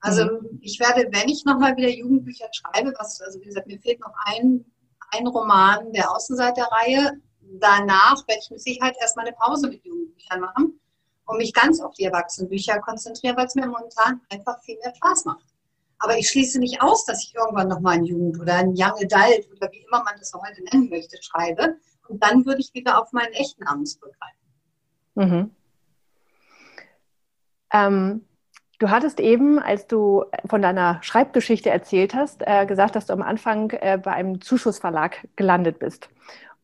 Also 0.00 0.24
mhm. 0.24 0.58
ich 0.62 0.80
werde, 0.80 1.06
wenn 1.12 1.28
ich 1.28 1.44
nochmal 1.44 1.76
wieder 1.76 1.90
Jugendbücher 1.90 2.48
schreibe, 2.50 2.92
was, 2.98 3.20
also 3.20 3.38
wie 3.40 3.44
gesagt, 3.44 3.68
mir 3.68 3.78
fehlt 3.78 4.00
noch 4.00 4.14
ein, 4.24 4.64
ein 5.12 5.28
Roman 5.28 5.92
der 5.92 6.10
Außenseiterreihe, 6.10 7.12
danach 7.60 8.26
werde 8.26 8.40
ich 8.42 8.50
mit 8.50 8.62
Sicherheit 8.62 8.96
erstmal 9.00 9.26
eine 9.26 9.36
Pause 9.36 9.68
mit 9.68 9.84
Jugendbüchern 9.84 10.40
machen 10.40 10.80
und 11.26 11.38
mich 11.38 11.52
ganz 11.52 11.80
auf 11.80 11.94
die 11.94 12.04
Erwachsenenbücher 12.04 12.80
konzentriere, 12.80 13.36
weil 13.36 13.46
es 13.46 13.54
mir 13.54 13.66
momentan 13.66 14.20
einfach 14.30 14.60
viel 14.62 14.78
mehr 14.82 14.94
Spaß 14.94 15.24
macht. 15.24 15.44
Aber 15.98 16.18
ich 16.18 16.28
schließe 16.28 16.58
nicht 16.58 16.82
aus, 16.82 17.04
dass 17.04 17.22
ich 17.24 17.34
irgendwann 17.34 17.68
nochmal 17.68 17.94
ein 17.94 18.04
Jugend 18.04 18.40
oder 18.40 18.56
ein 18.56 18.74
Young 18.76 18.92
Adult 18.92 19.48
oder 19.52 19.70
wie 19.72 19.84
immer 19.86 20.02
man 20.04 20.14
das 20.18 20.32
heute 20.34 20.62
nennen 20.64 20.90
möchte, 20.90 21.16
schreibe. 21.22 21.76
Und 22.08 22.22
dann 22.22 22.44
würde 22.44 22.60
ich 22.60 22.74
wieder 22.74 23.00
auf 23.00 23.12
meinen 23.12 23.32
echten 23.32 23.64
Namen 23.64 23.86
zurückgreifen. 23.86 24.38
Mhm. 25.14 25.50
Ähm, 27.72 28.24
du 28.78 28.90
hattest 28.90 29.20
eben, 29.20 29.58
als 29.58 29.86
du 29.86 30.24
von 30.46 30.60
deiner 30.60 31.02
Schreibgeschichte 31.02 31.70
erzählt 31.70 32.14
hast, 32.14 32.42
äh, 32.46 32.66
gesagt, 32.66 32.96
dass 32.96 33.06
du 33.06 33.12
am 33.12 33.22
Anfang 33.22 33.70
äh, 33.70 33.98
bei 34.02 34.12
einem 34.12 34.40
Zuschussverlag 34.40 35.26
gelandet 35.36 35.78
bist. 35.78 36.08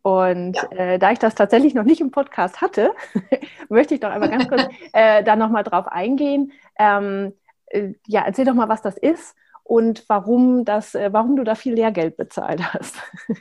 Und 0.03 0.57
ja. 0.57 0.71
äh, 0.73 0.99
da 0.99 1.13
ich 1.13 1.19
das 1.19 1.35
tatsächlich 1.35 1.75
noch 1.75 1.85
nicht 1.85 2.01
im 2.01 2.11
Podcast 2.11 2.61
hatte, 2.61 2.93
möchte 3.69 3.95
ich 3.95 4.01
doch 4.01 4.11
einmal 4.11 4.31
ganz 4.31 4.49
kurz 4.49 4.67
äh, 4.93 5.23
da 5.23 5.37
nochmal 5.37 5.65
drauf 5.65 5.87
eingehen. 5.89 6.53
Ähm, 6.79 7.35
äh, 7.67 7.93
ja, 8.07 8.23
erzähl 8.25 8.45
doch 8.45 8.55
mal, 8.55 8.69
was 8.69 8.83
das 8.83 8.97
ist 8.97 9.37
und 9.63 10.05
warum, 10.09 10.65
das, 10.65 10.95
äh, 10.95 11.13
warum 11.13 11.37
du 11.37 11.45
da 11.45 11.55
viel 11.55 11.75
Lehrgeld 11.75 12.17
bezahlt 12.17 12.73
hast. 12.73 12.97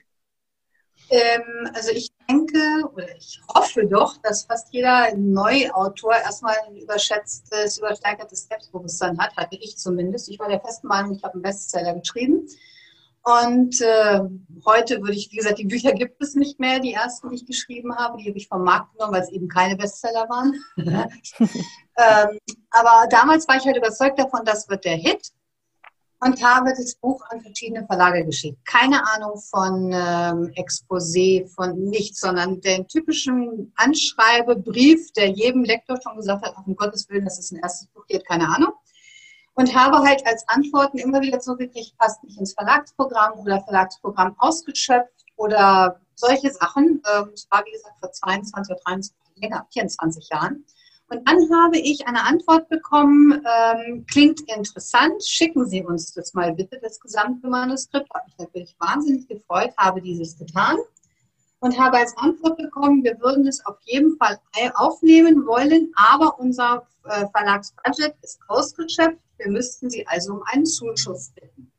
Ähm, 1.12 1.68
also 1.74 1.92
ich 1.92 2.12
denke 2.30 2.88
oder 2.94 3.16
ich 3.18 3.42
hoffe 3.54 3.88
doch, 3.88 4.18
dass 4.18 4.46
fast 4.46 4.72
jeder 4.72 5.16
Neuautor 5.16 6.14
erstmal 6.14 6.56
ein 6.68 6.78
überschätztes, 6.78 7.80
übersteigertes 7.80 8.48
Selbstbewusstsein 8.48 9.18
hat, 9.18 9.36
hatte 9.36 9.56
ich 9.56 9.78
zumindest. 9.78 10.30
Ich 10.30 10.38
war 10.38 10.50
der 10.50 10.60
festen 10.60 10.88
Meinung, 10.88 11.16
ich 11.16 11.24
habe 11.24 11.34
einen 11.34 11.42
Bestseller 11.42 11.96
geschrieben. 11.96 12.48
Und 13.24 13.80
äh, 13.82 14.22
heute 14.66 15.02
würde 15.02 15.14
ich, 15.14 15.30
wie 15.32 15.38
gesagt, 15.38 15.60
die 15.60 15.66
Bücher 15.66 15.92
gibt 15.92 16.22
es 16.22 16.36
nicht 16.36 16.60
mehr, 16.60 16.80
die 16.80 16.94
ersten, 16.94 17.30
die 17.30 17.36
ich 17.36 17.46
geschrieben 17.46 17.96
habe. 17.96 18.18
Die 18.18 18.28
habe 18.28 18.38
ich 18.38 18.48
vom 18.48 18.64
Markt 18.64 18.94
genommen, 18.94 19.14
weil 19.14 19.22
es 19.22 19.30
eben 19.30 19.48
keine 19.48 19.76
Bestseller 19.76 20.28
waren. 20.30 20.54
ähm, 20.78 22.40
aber 22.72 23.08
damals 23.10 23.48
war 23.48 23.58
ich 23.58 23.66
halt 23.66 23.78
überzeugt 23.78 24.20
davon, 24.20 24.46
das 24.46 24.70
wird 24.70 24.86
der 24.86 24.96
Hit 24.96 25.32
und 26.22 26.44
habe 26.44 26.72
das 26.72 26.96
Buch 26.96 27.22
an 27.30 27.42
verschiedene 27.42 27.86
Verlage 27.86 28.26
geschickt. 28.26 28.58
Keine 28.66 29.02
Ahnung 29.14 29.38
von 29.38 29.92
ähm, 29.94 30.52
Exposé, 30.56 31.48
von 31.48 31.82
nichts, 31.86 32.22
sondern 32.22 32.60
den 32.62 32.88
typischen 32.88 33.72
Anschreibebrief, 33.76 35.12
der 35.14 35.30
jedem 35.30 35.64
Lektor 35.64 36.00
schon 36.02 36.18
gesagt 36.18 36.46
hat, 36.46 36.56
um 36.66 36.76
Gottes 36.76 37.08
Willen, 37.10 37.26
das 37.26 37.40
ist 37.40 37.52
ein 37.52 37.60
erstes 37.60 37.88
Buch, 37.88 38.06
die 38.08 38.16
hat 38.16 38.26
keine 38.26 38.48
Ahnung. 38.48 38.74
Und 39.60 39.76
habe 39.76 39.98
halt 39.98 40.26
als 40.26 40.48
Antworten 40.48 41.00
immer 41.00 41.20
wieder 41.20 41.42
zurückgekriegt, 41.42 41.98
passt 41.98 42.24
nicht 42.24 42.40
ins 42.40 42.54
Verlagsprogramm 42.54 43.40
oder 43.40 43.60
Verlagsprogramm 43.60 44.34
ausgeschöpft 44.38 45.26
oder 45.36 46.00
solche 46.16 46.50
Sachen. 46.50 47.02
Ähm, 47.14 47.28
das 47.32 47.46
war, 47.52 47.66
wie 47.66 47.74
gesagt, 47.74 48.00
vor 48.00 48.10
22 48.10 48.72
oder 48.72 48.82
23, 48.86 49.14
länger, 49.36 49.68
24 49.74 50.30
Jahren. 50.30 50.64
Und 51.10 51.28
dann 51.28 51.50
habe 51.52 51.78
ich 51.78 52.08
eine 52.08 52.24
Antwort 52.24 52.70
bekommen, 52.70 53.44
ähm, 53.46 54.06
klingt 54.10 54.40
interessant, 54.50 55.22
schicken 55.26 55.68
Sie 55.68 55.84
uns 55.84 56.14
das 56.14 56.34
mal 56.34 56.54
bitte, 56.54 56.80
das 56.82 56.98
gesamte 56.98 57.50
Manuskript. 57.50 58.08
Habe 58.14 58.30
ich 58.30 58.38
natürlich 58.38 58.76
wahnsinnig 58.80 59.28
gefreut, 59.28 59.72
habe 59.76 60.02
dieses 60.02 60.38
getan 60.38 60.78
und 61.60 61.78
habe 61.78 61.98
als 61.98 62.16
Antwort 62.18 62.58
bekommen, 62.58 63.04
wir 63.04 63.20
würden 63.20 63.48
es 63.48 63.66
auf 63.66 63.78
jeden 63.84 64.18
Fall 64.18 64.40
aufnehmen 64.76 65.46
wollen, 65.46 65.92
aber 65.96 66.40
unser 66.40 66.88
äh, 67.06 67.26
Verlagsbudget 67.36 68.16
ist 68.22 68.40
ausgeschöpft, 68.48 69.20
wir 69.38 69.52
müssten 69.52 69.90
Sie 69.90 70.06
also 70.08 70.34
um 70.34 70.44
einen 70.52 70.66
Zuschuss 70.66 71.32
bitten. 71.32 71.72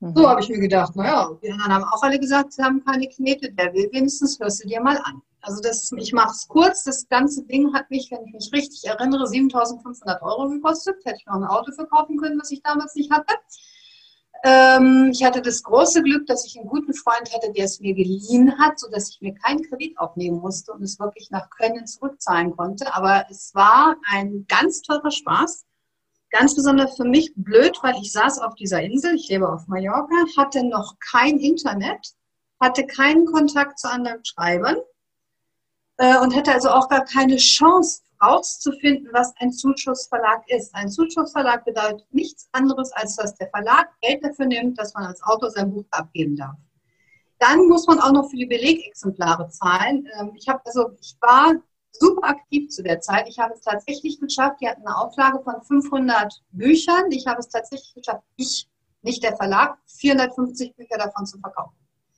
Mhm. 0.00 0.14
So 0.14 0.28
habe 0.28 0.40
ich 0.40 0.48
mir 0.48 0.60
gedacht, 0.60 0.94
naja, 0.96 1.30
die 1.42 1.50
anderen 1.50 1.72
haben 1.72 1.84
auch 1.84 2.02
alle 2.02 2.18
gesagt, 2.18 2.52
sie 2.52 2.62
haben 2.62 2.84
keine 2.84 3.08
Knete, 3.08 3.52
der 3.52 3.72
will 3.74 3.88
wenigstens, 3.92 4.38
hörst 4.38 4.62
du 4.62 4.68
dir 4.68 4.80
mal 4.80 4.98
an. 4.98 5.22
Also 5.40 5.60
das, 5.62 5.90
ich 5.96 6.12
mache 6.12 6.32
es 6.32 6.46
kurz, 6.48 6.84
das 6.84 7.08
ganze 7.08 7.44
Ding 7.44 7.72
hat 7.72 7.90
mich, 7.90 8.10
wenn 8.10 8.24
ich 8.26 8.32
mich 8.32 8.50
richtig 8.52 8.84
erinnere, 8.84 9.24
7.500 9.24 10.20
Euro 10.22 10.48
gekostet. 10.48 10.96
Hätte 11.04 11.16
ich 11.20 11.26
noch 11.26 11.36
ein 11.36 11.44
Auto 11.44 11.72
verkaufen 11.72 12.16
können, 12.18 12.40
was 12.40 12.50
ich 12.50 12.62
damals 12.62 12.94
nicht 12.96 13.10
hatte. 13.10 13.34
Ähm, 14.44 15.10
ich 15.12 15.24
hatte 15.24 15.42
das 15.42 15.62
große 15.62 16.02
Glück, 16.02 16.26
dass 16.26 16.46
ich 16.46 16.58
einen 16.58 16.68
guten 16.68 16.94
Freund 16.94 17.32
hatte, 17.34 17.52
der 17.52 17.64
es 17.64 17.80
mir 17.80 17.94
geliehen 17.94 18.56
hat, 18.58 18.78
sodass 18.78 19.10
ich 19.10 19.20
mir 19.20 19.34
keinen 19.34 19.62
Kredit 19.62 19.98
aufnehmen 19.98 20.38
musste 20.38 20.72
und 20.72 20.82
es 20.82 20.98
wirklich 21.00 21.30
nach 21.30 21.50
Können 21.50 21.86
zurückzahlen 21.86 22.56
konnte. 22.56 22.94
Aber 22.94 23.26
es 23.30 23.54
war 23.54 23.96
ein 24.08 24.46
ganz 24.48 24.82
teurer 24.82 25.10
Spaß. 25.10 25.64
Ganz 26.30 26.54
besonders 26.54 26.96
für 26.96 27.04
mich 27.04 27.32
blöd, 27.36 27.78
weil 27.82 27.96
ich 28.00 28.12
saß 28.12 28.40
auf 28.40 28.54
dieser 28.54 28.82
Insel, 28.82 29.14
ich 29.14 29.28
lebe 29.28 29.48
auf 29.50 29.66
Mallorca, 29.66 30.14
hatte 30.36 30.62
noch 30.62 30.96
kein 31.00 31.38
Internet, 31.38 32.12
hatte 32.60 32.86
keinen 32.86 33.24
Kontakt 33.24 33.78
zu 33.78 33.90
anderen 33.90 34.24
Schreibern 34.24 34.76
äh, 35.96 36.18
und 36.18 36.34
hätte 36.34 36.52
also 36.52 36.68
auch 36.68 36.88
gar 36.88 37.04
keine 37.04 37.36
Chance 37.36 38.02
herauszufinden, 38.20 39.08
was 39.12 39.34
ein 39.38 39.52
Zuschussverlag 39.52 40.42
ist. 40.48 40.74
Ein 40.74 40.88
Zuschussverlag 40.88 41.64
bedeutet 41.64 42.06
nichts 42.12 42.48
anderes, 42.52 42.92
als 42.92 43.16
dass 43.16 43.34
der 43.36 43.48
Verlag 43.50 43.88
Geld 44.00 44.24
dafür 44.24 44.46
nimmt, 44.46 44.78
dass 44.78 44.94
man 44.94 45.04
als 45.04 45.22
Autor 45.22 45.50
sein 45.50 45.72
Buch 45.72 45.84
abgeben 45.90 46.36
darf. 46.36 46.56
Dann 47.38 47.66
muss 47.68 47.86
man 47.86 48.00
auch 48.00 48.12
noch 48.12 48.28
für 48.30 48.36
die 48.36 48.46
Belegexemplare 48.46 49.48
zahlen. 49.48 50.08
Ähm, 50.18 50.32
ich 50.34 50.48
habe 50.48 50.60
also, 50.64 50.90
ich 51.00 51.16
war 51.20 51.54
super 51.92 52.28
aktiv 52.28 52.70
zu 52.70 52.82
der 52.82 53.00
Zeit. 53.00 53.28
Ich 53.28 53.38
habe 53.38 53.54
es 53.54 53.60
tatsächlich 53.60 54.20
geschafft. 54.20 54.60
Die 54.60 54.68
hatten 54.68 54.86
eine 54.86 54.96
Auflage 54.96 55.40
von 55.42 55.62
500 55.62 56.42
Büchern. 56.50 57.10
Ich 57.10 57.26
habe 57.26 57.38
es 57.38 57.48
tatsächlich 57.48 57.94
geschafft, 57.94 58.24
ich, 58.36 58.68
nicht 59.02 59.22
der 59.22 59.36
Verlag, 59.36 59.78
450 59.86 60.74
Bücher 60.74 60.98
davon 60.98 61.26
zu 61.26 61.38
verkaufen. 61.38 61.76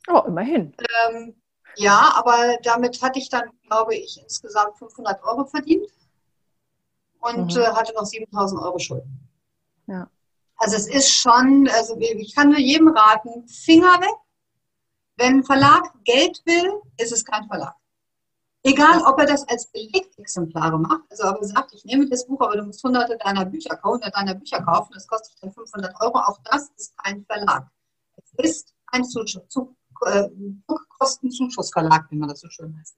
Oh, 0.09 0.23
immerhin. 0.27 0.75
Ähm, 1.11 1.35
ja, 1.77 2.13
aber 2.15 2.59
damit 2.63 3.01
hatte 3.03 3.19
ich 3.19 3.29
dann, 3.29 3.51
glaube 3.67 3.95
ich, 3.95 4.21
insgesamt 4.23 4.79
500 4.79 5.23
Euro 5.25 5.45
verdient 5.45 5.91
und 7.21 7.55
mhm. 7.55 7.61
äh, 7.61 7.67
hatte 7.69 7.95
noch 7.95 8.07
7000 8.07 8.61
Euro 8.63 8.79
Schulden. 8.79 9.29
Ja. 9.87 10.09
Also 10.57 10.77
es 10.77 10.89
ist 10.89 11.11
schon, 11.11 11.69
also 11.73 11.97
ich 11.99 12.35
kann 12.35 12.51
nur 12.51 12.59
jedem 12.59 12.89
raten, 12.89 13.49
Finger 13.49 14.01
weg. 14.01 14.15
Wenn 15.17 15.39
ein 15.39 15.45
Verlag 15.45 15.93
Geld 16.05 16.43
will, 16.45 16.81
ist 16.99 17.13
es 17.13 17.25
kein 17.25 17.47
Verlag. 17.47 17.75
Egal, 18.63 19.03
ob 19.07 19.19
er 19.19 19.27
das 19.27 19.49
als 19.49 19.67
Belegexemplare 19.69 20.79
macht, 20.79 21.03
also 21.11 21.25
aber 21.25 21.43
sagt, 21.45 21.73
ich 21.73 21.85
nehme 21.87 22.07
das 22.11 22.27
Buch, 22.27 22.43
aber 22.43 22.57
du 22.57 22.65
musst 22.65 22.85
hunderte 22.85 23.17
deiner 23.17 23.47
Bücher 23.47 23.75
kaufen, 23.77 24.03
deiner 24.13 24.35
Bücher 24.35 24.63
kaufen, 24.63 24.93
das 24.93 25.07
kostet 25.07 25.43
dann 25.43 25.51
500 25.51 25.99
Euro, 26.03 26.19
auch 26.19 26.39
das 26.45 26.71
ist 26.77 26.97
kein 26.99 27.25
Verlag. 27.25 27.71
Es 28.17 28.51
ist 28.51 28.75
ein 28.89 29.05
Zuschuss, 29.05 29.45
äh, 30.07 30.29
Druckkostenzuschussverlag, 30.67 32.07
wie 32.11 32.17
man 32.17 32.29
das 32.29 32.41
so 32.41 32.49
schön 32.49 32.77
heißt. 32.79 32.97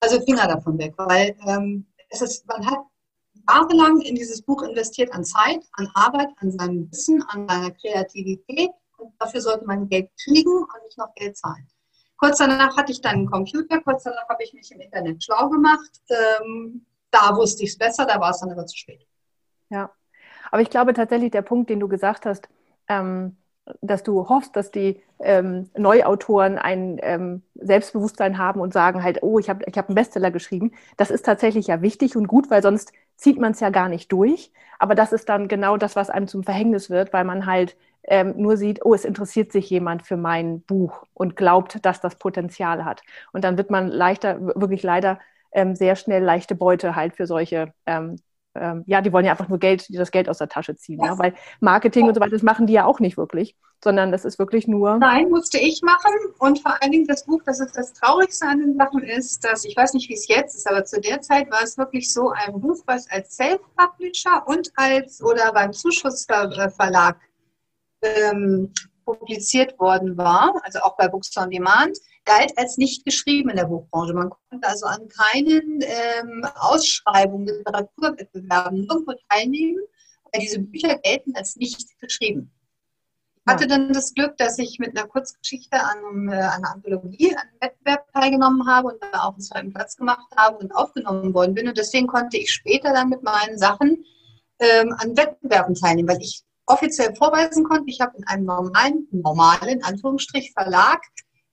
Also 0.00 0.20
Finger 0.22 0.46
davon 0.46 0.78
weg, 0.78 0.94
weil 0.96 1.36
ähm, 1.46 1.86
es 2.08 2.22
ist, 2.22 2.46
man 2.46 2.64
hat 2.66 2.78
jahrelang 3.48 4.00
in 4.00 4.14
dieses 4.14 4.42
Buch 4.42 4.62
investiert 4.62 5.12
an 5.12 5.24
Zeit, 5.24 5.64
an 5.72 5.88
Arbeit, 5.94 6.28
an 6.38 6.50
seinem 6.50 6.90
Wissen, 6.90 7.22
an 7.28 7.48
seiner 7.48 7.70
Kreativität 7.70 8.70
und 8.98 9.14
dafür 9.18 9.40
sollte 9.40 9.66
man 9.66 9.88
Geld 9.88 10.10
kriegen 10.22 10.50
und 10.50 10.84
nicht 10.84 10.98
noch 10.98 11.14
Geld 11.14 11.36
zahlen. 11.36 11.66
Kurz 12.18 12.38
danach 12.38 12.76
hatte 12.76 12.92
ich 12.92 13.00
dann 13.00 13.14
einen 13.14 13.30
Computer, 13.30 13.80
kurz 13.82 14.04
danach 14.04 14.28
habe 14.28 14.42
ich 14.42 14.52
mich 14.54 14.70
im 14.72 14.80
Internet 14.80 15.22
schlau 15.22 15.48
gemacht. 15.50 16.00
Ähm, 16.08 16.86
da 17.10 17.36
wusste 17.36 17.64
ich 17.64 17.70
es 17.70 17.78
besser, 17.78 18.06
da 18.06 18.18
war 18.20 18.30
es 18.30 18.40
dann 18.40 18.50
aber 18.50 18.66
zu 18.66 18.76
spät. 18.76 19.06
Ja, 19.68 19.90
aber 20.50 20.62
ich 20.62 20.70
glaube 20.70 20.94
tatsächlich, 20.94 21.30
der 21.30 21.42
Punkt, 21.42 21.68
den 21.70 21.80
du 21.80 21.88
gesagt 21.88 22.24
hast, 22.24 22.48
ähm, 22.88 23.36
dass 23.80 24.02
du 24.02 24.28
hoffst, 24.28 24.54
dass 24.56 24.70
die 24.70 25.00
ähm, 25.18 25.70
Neuautoren 25.76 26.58
ein 26.58 26.98
ähm, 27.02 27.42
Selbstbewusstsein 27.54 28.38
haben 28.38 28.60
und 28.60 28.72
sagen 28.72 29.02
halt, 29.02 29.22
oh, 29.22 29.38
ich 29.38 29.48
habe 29.48 29.64
ich 29.66 29.76
hab 29.76 29.88
einen 29.88 29.94
Bestseller 29.94 30.30
geschrieben. 30.30 30.72
Das 30.96 31.10
ist 31.10 31.24
tatsächlich 31.24 31.66
ja 31.66 31.82
wichtig 31.82 32.16
und 32.16 32.28
gut, 32.28 32.50
weil 32.50 32.62
sonst 32.62 32.92
zieht 33.16 33.40
man 33.40 33.52
es 33.52 33.60
ja 33.60 33.70
gar 33.70 33.88
nicht 33.88 34.12
durch. 34.12 34.52
Aber 34.78 34.94
das 34.94 35.12
ist 35.12 35.28
dann 35.28 35.48
genau 35.48 35.76
das, 35.76 35.96
was 35.96 36.10
einem 36.10 36.28
zum 36.28 36.44
Verhängnis 36.44 36.90
wird, 36.90 37.12
weil 37.12 37.24
man 37.24 37.46
halt 37.46 37.76
ähm, 38.04 38.34
nur 38.36 38.56
sieht, 38.56 38.84
oh, 38.84 38.94
es 38.94 39.04
interessiert 39.04 39.52
sich 39.52 39.68
jemand 39.70 40.02
für 40.02 40.16
mein 40.16 40.60
Buch 40.62 41.04
und 41.14 41.34
glaubt, 41.34 41.84
dass 41.84 42.00
das 42.00 42.16
Potenzial 42.16 42.84
hat. 42.84 43.02
Und 43.32 43.42
dann 43.44 43.56
wird 43.56 43.70
man 43.70 43.88
leichter, 43.88 44.40
wirklich 44.40 44.82
leider 44.82 45.18
ähm, 45.52 45.74
sehr 45.74 45.96
schnell 45.96 46.22
leichte 46.22 46.54
Beute 46.54 46.94
halt 46.94 47.14
für 47.14 47.26
solche 47.26 47.72
ähm, 48.60 48.84
ja, 48.86 49.00
die 49.00 49.12
wollen 49.12 49.24
ja 49.24 49.32
einfach 49.32 49.48
nur 49.48 49.58
Geld, 49.58 49.88
die 49.88 49.96
das 49.96 50.10
Geld 50.10 50.28
aus 50.28 50.38
der 50.38 50.48
Tasche 50.48 50.76
ziehen. 50.76 51.00
Ja. 51.00 51.12
Ja, 51.12 51.18
weil 51.18 51.34
Marketing 51.60 52.06
und 52.06 52.14
so 52.14 52.20
weiter, 52.20 52.32
das 52.32 52.42
machen 52.42 52.66
die 52.66 52.72
ja 52.72 52.84
auch 52.84 53.00
nicht 53.00 53.16
wirklich, 53.16 53.56
sondern 53.82 54.12
das 54.12 54.24
ist 54.24 54.38
wirklich 54.38 54.66
nur. 54.66 54.98
Nein, 54.98 55.28
musste 55.30 55.58
ich 55.58 55.82
machen. 55.82 56.12
Und 56.38 56.60
vor 56.60 56.80
allen 56.80 56.92
Dingen 56.92 57.06
das 57.06 57.24
Buch, 57.24 57.42
das 57.44 57.60
ist 57.60 57.76
das 57.76 57.92
Traurigste 57.92 58.46
an 58.46 58.60
den 58.60 58.76
Sachen 58.76 59.02
ist, 59.02 59.44
dass 59.44 59.64
ich 59.64 59.76
weiß 59.76 59.94
nicht, 59.94 60.08
wie 60.08 60.14
es 60.14 60.28
jetzt 60.28 60.56
ist, 60.56 60.68
aber 60.68 60.84
zu 60.84 61.00
der 61.00 61.20
Zeit 61.20 61.50
war 61.50 61.62
es 61.62 61.78
wirklich 61.78 62.12
so 62.12 62.30
ein 62.30 62.60
Buch, 62.60 62.82
was 62.86 63.10
als 63.10 63.36
Self-Publisher 63.36 64.46
und 64.46 64.70
als 64.76 65.22
oder 65.22 65.52
beim 65.52 65.72
Zuschussverlag 65.72 67.16
ähm, 68.02 68.72
publiziert 69.04 69.78
worden 69.78 70.16
war, 70.16 70.52
also 70.64 70.80
auch 70.80 70.96
bei 70.96 71.08
Books 71.08 71.36
on 71.36 71.50
Demand, 71.50 71.96
galt 72.26 72.52
als 72.58 72.76
nicht 72.76 73.04
geschrieben 73.04 73.50
in 73.50 73.56
der 73.56 73.64
Buchbranche. 73.64 74.12
Man 74.12 74.30
konnte 74.50 74.68
also 74.68 74.86
an 74.86 75.08
keinen 75.08 75.80
ähm, 75.82 76.46
Ausschreibungen, 76.56 77.46
Literaturwettbewerben 77.46 78.86
irgendwo 78.88 79.14
teilnehmen, 79.30 79.82
weil 80.32 80.42
diese 80.42 80.58
Bücher 80.58 80.98
gelten 80.98 81.34
als 81.34 81.56
nicht 81.56 81.98
geschrieben. 81.98 82.52
Ich 83.48 83.52
hatte 83.52 83.68
dann 83.68 83.92
das 83.92 84.12
Glück, 84.12 84.36
dass 84.38 84.58
ich 84.58 84.80
mit 84.80 84.98
einer 84.98 85.06
Kurzgeschichte 85.06 85.78
an, 85.78 85.98
einem, 85.98 86.28
äh, 86.28 86.34
an 86.34 86.64
einer 86.64 86.74
Anthologie, 86.74 87.32
an 87.32 87.42
einem 87.42 87.60
Wettbewerb 87.60 88.12
teilgenommen 88.12 88.66
habe 88.66 88.88
und 88.88 89.02
da 89.12 89.22
auch 89.22 89.34
einen 89.34 89.40
zweiten 89.40 89.72
Platz 89.72 89.96
gemacht 89.96 90.26
habe 90.36 90.58
und 90.58 90.74
aufgenommen 90.74 91.32
worden 91.32 91.54
bin. 91.54 91.68
Und 91.68 91.78
deswegen 91.78 92.08
konnte 92.08 92.36
ich 92.36 92.52
später 92.52 92.92
dann 92.92 93.08
mit 93.08 93.22
meinen 93.22 93.56
Sachen 93.56 94.04
ähm, 94.58 94.92
an 94.98 95.16
Wettbewerben 95.16 95.76
teilnehmen, 95.76 96.08
weil 96.08 96.20
ich 96.20 96.42
offiziell 96.66 97.14
vorweisen 97.14 97.62
konnte, 97.62 97.88
ich 97.88 98.00
habe 98.00 98.16
in 98.16 98.26
einem 98.26 98.46
normalen, 98.46 99.06
normalen, 99.12 99.84
Anführungsstrich, 99.84 100.52
Verlag 100.52 101.00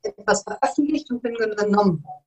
etwas 0.04 0.44
veröffentlicht 0.44 1.10
und 1.12 1.22
bin 1.22 1.36
genommen 1.36 2.04
worden. 2.04 2.26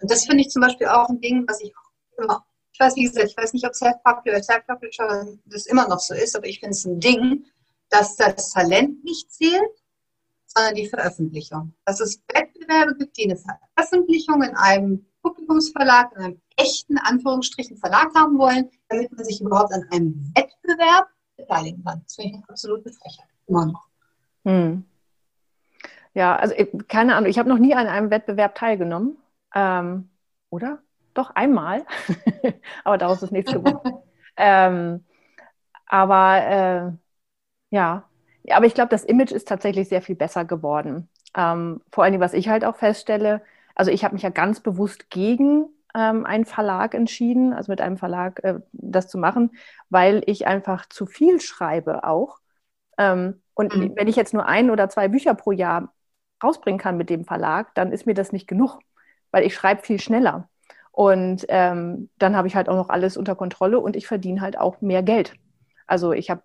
Und 0.00 0.10
das 0.10 0.24
finde 0.24 0.42
ich 0.42 0.50
zum 0.50 0.62
Beispiel 0.62 0.86
auch 0.86 1.08
ein 1.08 1.20
Ding, 1.20 1.44
was 1.48 1.60
ich 1.60 1.74
auch 1.76 2.22
immer, 2.22 2.44
ich 2.72 2.80
weiß, 2.80 2.96
wie 2.96 3.04
gesagt, 3.04 3.26
ich 3.26 3.36
weiß 3.36 3.52
nicht, 3.52 3.66
ob 3.66 3.74
Self-Publisher 3.74 4.42
Self-Publisher 4.42 5.26
das 5.46 5.66
immer 5.66 5.88
noch 5.88 5.98
so 5.98 6.14
ist, 6.14 6.36
aber 6.36 6.46
ich 6.46 6.60
finde 6.60 6.74
es 6.74 6.84
ein 6.84 7.00
Ding, 7.00 7.44
dass 7.90 8.16
das 8.16 8.52
Talent 8.52 9.02
nicht 9.02 9.32
zählt, 9.32 9.82
sondern 10.46 10.74
die 10.74 10.88
Veröffentlichung. 10.88 11.74
Dass 11.84 12.00
es 12.00 12.22
Wettbewerbe 12.32 12.94
gibt, 12.96 13.16
die 13.16 13.24
eine 13.24 13.36
Veröffentlichung 13.36 14.42
in 14.42 14.54
einem 14.56 15.06
Publikumsverlag, 15.22 16.12
in 16.16 16.22
einem 16.22 16.40
echten 16.56 16.98
Anführungsstrichen 16.98 17.76
Verlag 17.76 18.14
haben 18.14 18.38
wollen, 18.38 18.70
damit 18.88 19.12
man 19.12 19.24
sich 19.24 19.40
überhaupt 19.40 19.72
an 19.72 19.84
einem 19.90 20.32
Wettbewerb 20.34 21.08
beteiligen 21.36 21.82
kann. 21.84 22.02
Das 22.04 22.14
finde 22.14 22.30
ich 22.30 22.34
eine 22.36 22.48
absolute 22.48 22.92
Frechheit. 22.92 23.28
Immer 23.46 23.66
noch. 23.66 23.86
Hm. 24.44 24.84
Ja, 26.14 26.36
also 26.36 26.54
keine 26.88 27.14
Ahnung, 27.16 27.30
ich 27.30 27.38
habe 27.38 27.48
noch 27.48 27.58
nie 27.58 27.74
an 27.74 27.86
einem 27.86 28.10
Wettbewerb 28.10 28.54
teilgenommen. 28.54 29.18
Ähm, 29.54 30.08
oder? 30.50 30.78
Doch 31.14 31.30
einmal. 31.34 31.84
aber 32.84 32.98
daraus 32.98 33.22
ist 33.22 33.32
nichts 33.32 33.52
geworden. 33.52 33.98
ähm, 34.36 35.04
aber 35.86 36.46
äh, 36.46 36.92
ja, 37.70 38.08
aber 38.50 38.66
ich 38.66 38.74
glaube, 38.74 38.90
das 38.90 39.04
Image 39.04 39.32
ist 39.32 39.48
tatsächlich 39.48 39.88
sehr 39.88 40.02
viel 40.02 40.16
besser 40.16 40.44
geworden. 40.44 41.08
Ähm, 41.36 41.80
vor 41.92 42.04
allem, 42.04 42.20
was 42.20 42.34
ich 42.34 42.48
halt 42.48 42.64
auch 42.64 42.76
feststelle, 42.76 43.42
also 43.74 43.90
ich 43.90 44.04
habe 44.04 44.14
mich 44.14 44.22
ja 44.22 44.30
ganz 44.30 44.60
bewusst 44.60 45.10
gegen 45.10 45.66
ähm, 45.94 46.26
einen 46.26 46.44
Verlag 46.44 46.94
entschieden, 46.94 47.52
also 47.52 47.70
mit 47.70 47.80
einem 47.80 47.96
Verlag 47.96 48.42
äh, 48.44 48.60
das 48.72 49.08
zu 49.08 49.18
machen, 49.18 49.52
weil 49.90 50.22
ich 50.26 50.46
einfach 50.46 50.86
zu 50.88 51.06
viel 51.06 51.40
schreibe 51.40 52.04
auch. 52.04 52.38
Ähm, 52.98 53.42
und 53.54 53.76
mhm. 53.76 53.92
wenn 53.96 54.08
ich 54.08 54.16
jetzt 54.16 54.34
nur 54.34 54.46
ein 54.46 54.70
oder 54.70 54.88
zwei 54.88 55.08
Bücher 55.08 55.34
pro 55.34 55.52
Jahr 55.52 55.92
rausbringen 56.42 56.78
kann 56.78 56.96
mit 56.96 57.10
dem 57.10 57.24
Verlag, 57.24 57.74
dann 57.74 57.92
ist 57.92 58.06
mir 58.06 58.14
das 58.14 58.32
nicht 58.32 58.46
genug, 58.46 58.78
weil 59.30 59.44
ich 59.44 59.54
schreibe 59.54 59.82
viel 59.82 60.00
schneller. 60.00 60.48
Und 60.92 61.46
ähm, 61.48 62.10
dann 62.18 62.36
habe 62.36 62.48
ich 62.48 62.56
halt 62.56 62.68
auch 62.68 62.76
noch 62.76 62.88
alles 62.88 63.16
unter 63.16 63.36
Kontrolle 63.36 63.78
und 63.78 63.94
ich 63.94 64.06
verdiene 64.06 64.40
halt 64.40 64.58
auch 64.58 64.80
mehr 64.80 65.02
Geld. 65.02 65.34
Also 65.86 66.12
ich 66.12 66.28
habe 66.30 66.42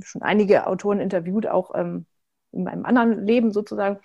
schon 0.00 0.22
einige 0.22 0.66
Autoren 0.66 1.00
interviewt, 1.00 1.46
auch 1.46 1.72
ähm, 1.74 2.06
in 2.52 2.64
meinem 2.64 2.84
anderen 2.84 3.26
Leben 3.26 3.52
sozusagen, 3.52 3.98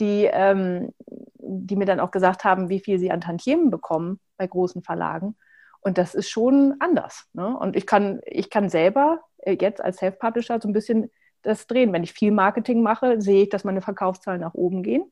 die, 0.00 0.28
ähm, 0.30 0.92
die 1.38 1.76
mir 1.76 1.86
dann 1.86 2.00
auch 2.00 2.10
gesagt 2.10 2.44
haben, 2.44 2.68
wie 2.68 2.80
viel 2.80 2.98
sie 2.98 3.10
an 3.10 3.20
Tantiemen 3.20 3.70
bekommen 3.70 4.20
bei 4.36 4.46
großen 4.46 4.82
Verlagen. 4.82 5.36
Und 5.80 5.98
das 5.98 6.14
ist 6.14 6.30
schon 6.30 6.74
anders. 6.80 7.26
Ne? 7.32 7.56
Und 7.58 7.76
ich 7.76 7.86
kann, 7.86 8.20
ich 8.24 8.50
kann 8.50 8.68
selber 8.68 9.20
äh, 9.38 9.56
jetzt 9.60 9.82
als 9.82 9.98
Self-Publisher 9.98 10.60
so 10.60 10.68
ein 10.68 10.72
bisschen 10.72 11.10
das 11.44 11.66
drehen. 11.66 11.92
Wenn 11.92 12.02
ich 12.02 12.12
viel 12.12 12.32
Marketing 12.32 12.82
mache, 12.82 13.20
sehe 13.20 13.44
ich, 13.44 13.48
dass 13.48 13.64
meine 13.64 13.82
Verkaufszahlen 13.82 14.40
nach 14.40 14.54
oben 14.54 14.82
gehen. 14.82 15.10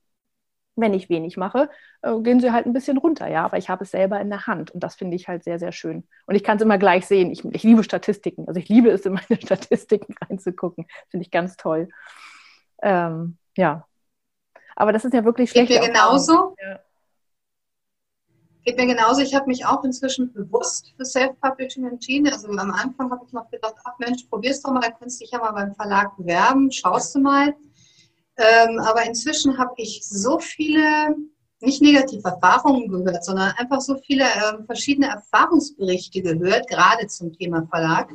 Wenn 0.75 0.95
ich 0.95 1.11
wenig 1.11 1.37
mache, 1.37 1.69
äh, 2.01 2.19
gehen 2.21 2.41
sie 2.41 2.53
halt 2.53 2.65
ein 2.65 2.73
bisschen 2.73 2.97
runter, 2.97 3.29
ja. 3.29 3.45
Aber 3.45 3.59
ich 3.59 3.69
habe 3.69 3.85
es 3.85 3.91
selber 3.91 4.21
in 4.21 4.31
der 4.31 4.47
Hand 4.47 4.71
und 4.71 4.83
das 4.83 4.95
finde 4.95 5.17
ich 5.17 5.29
halt 5.29 5.45
sehr, 5.45 5.59
sehr 5.59 5.73
schön. 5.73 6.09
Und 6.27 6.35
ich 6.35 6.43
kann 6.43 6.57
es 6.57 6.63
immer 6.63 6.79
gleich 6.79 7.07
sehen. 7.07 7.31
Ich, 7.31 7.45
ich 7.45 7.63
liebe 7.63 7.85
Statistiken. 7.85 8.49
Also 8.49 8.59
ich 8.59 8.69
liebe 8.69 8.89
es, 8.91 9.05
in 9.05 9.13
meine 9.13 9.41
Statistiken 9.43 10.15
reinzugucken. 10.21 10.87
Finde 11.11 11.25
ich 11.25 11.31
ganz 11.31 11.57
toll. 11.57 11.89
Ähm, 12.83 13.37
ja. 13.57 13.87
Aber 14.75 14.93
das 14.93 15.05
ist 15.05 15.13
ja 15.13 15.25
wirklich 15.25 15.51
schlecht. 15.51 15.69
Geht 15.69 15.81
mir 15.81 15.89
genauso. 15.89 16.57
Ja. 16.63 16.81
Geht 18.65 18.77
mir 18.77 18.87
genauso. 18.87 19.23
Ich 19.23 19.35
habe 19.35 19.47
mich 19.47 19.67
auch 19.67 19.83
inzwischen 19.83 20.33
bewusst 20.33 20.95
für 20.97 21.05
Self-Publishing 21.05 21.85
entschieden. 21.85 22.33
Also 22.33 22.49
am 22.49 22.71
Anfang 22.71 23.11
habe 23.11 23.25
ich 23.27 23.33
noch 23.33 23.51
gedacht, 23.51 23.75
ach 23.85 23.99
Mensch, 23.99 24.23
probier's 24.31 24.63
doch 24.63 24.71
mal, 24.71 24.81
dann 24.81 24.95
kannst 24.99 25.21
du 25.21 25.25
dich 25.25 25.33
ja 25.33 25.41
mal 25.41 25.51
beim 25.51 25.75
Verlag 25.75 26.17
bewerben, 26.17 26.71
schaust 26.71 27.15
du 27.15 27.21
mal. 27.21 27.57
Ähm, 28.37 28.79
aber 28.79 29.05
inzwischen 29.05 29.59
habe 29.59 29.73
ich 29.77 30.03
so 30.05 30.39
viele, 30.39 31.17
nicht 31.61 31.83
negative 31.83 32.29
Erfahrungen 32.29 32.89
gehört, 32.89 33.25
sondern 33.25 33.53
einfach 33.57 33.81
so 33.81 33.97
viele 33.97 34.25
äh, 34.25 34.65
verschiedene 34.65 35.09
Erfahrungsberichte 35.09 36.23
gehört, 36.23 36.69
gerade 36.69 37.09
zum 37.09 37.33
Thema 37.33 37.67
Verlag. 37.67 38.11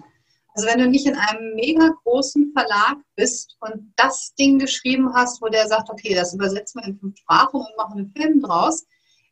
Also 0.53 0.69
wenn 0.69 0.79
du 0.79 0.89
nicht 0.89 1.05
in 1.05 1.15
einem 1.15 1.55
mega 1.55 1.93
großen 2.03 2.53
Verlag 2.53 2.97
bist 3.15 3.57
und 3.59 3.93
das 3.95 4.33
Ding 4.39 4.59
geschrieben 4.59 5.13
hast, 5.13 5.41
wo 5.41 5.47
der 5.49 5.67
sagt, 5.67 5.89
okay, 5.89 6.15
das 6.15 6.33
übersetzen 6.33 6.81
wir 6.81 6.87
in 6.87 6.99
fünf 6.99 7.17
Sprachen 7.17 7.59
und 7.59 7.77
machen 7.77 7.99
einen 7.99 8.13
Film 8.15 8.41
draus, 8.41 8.85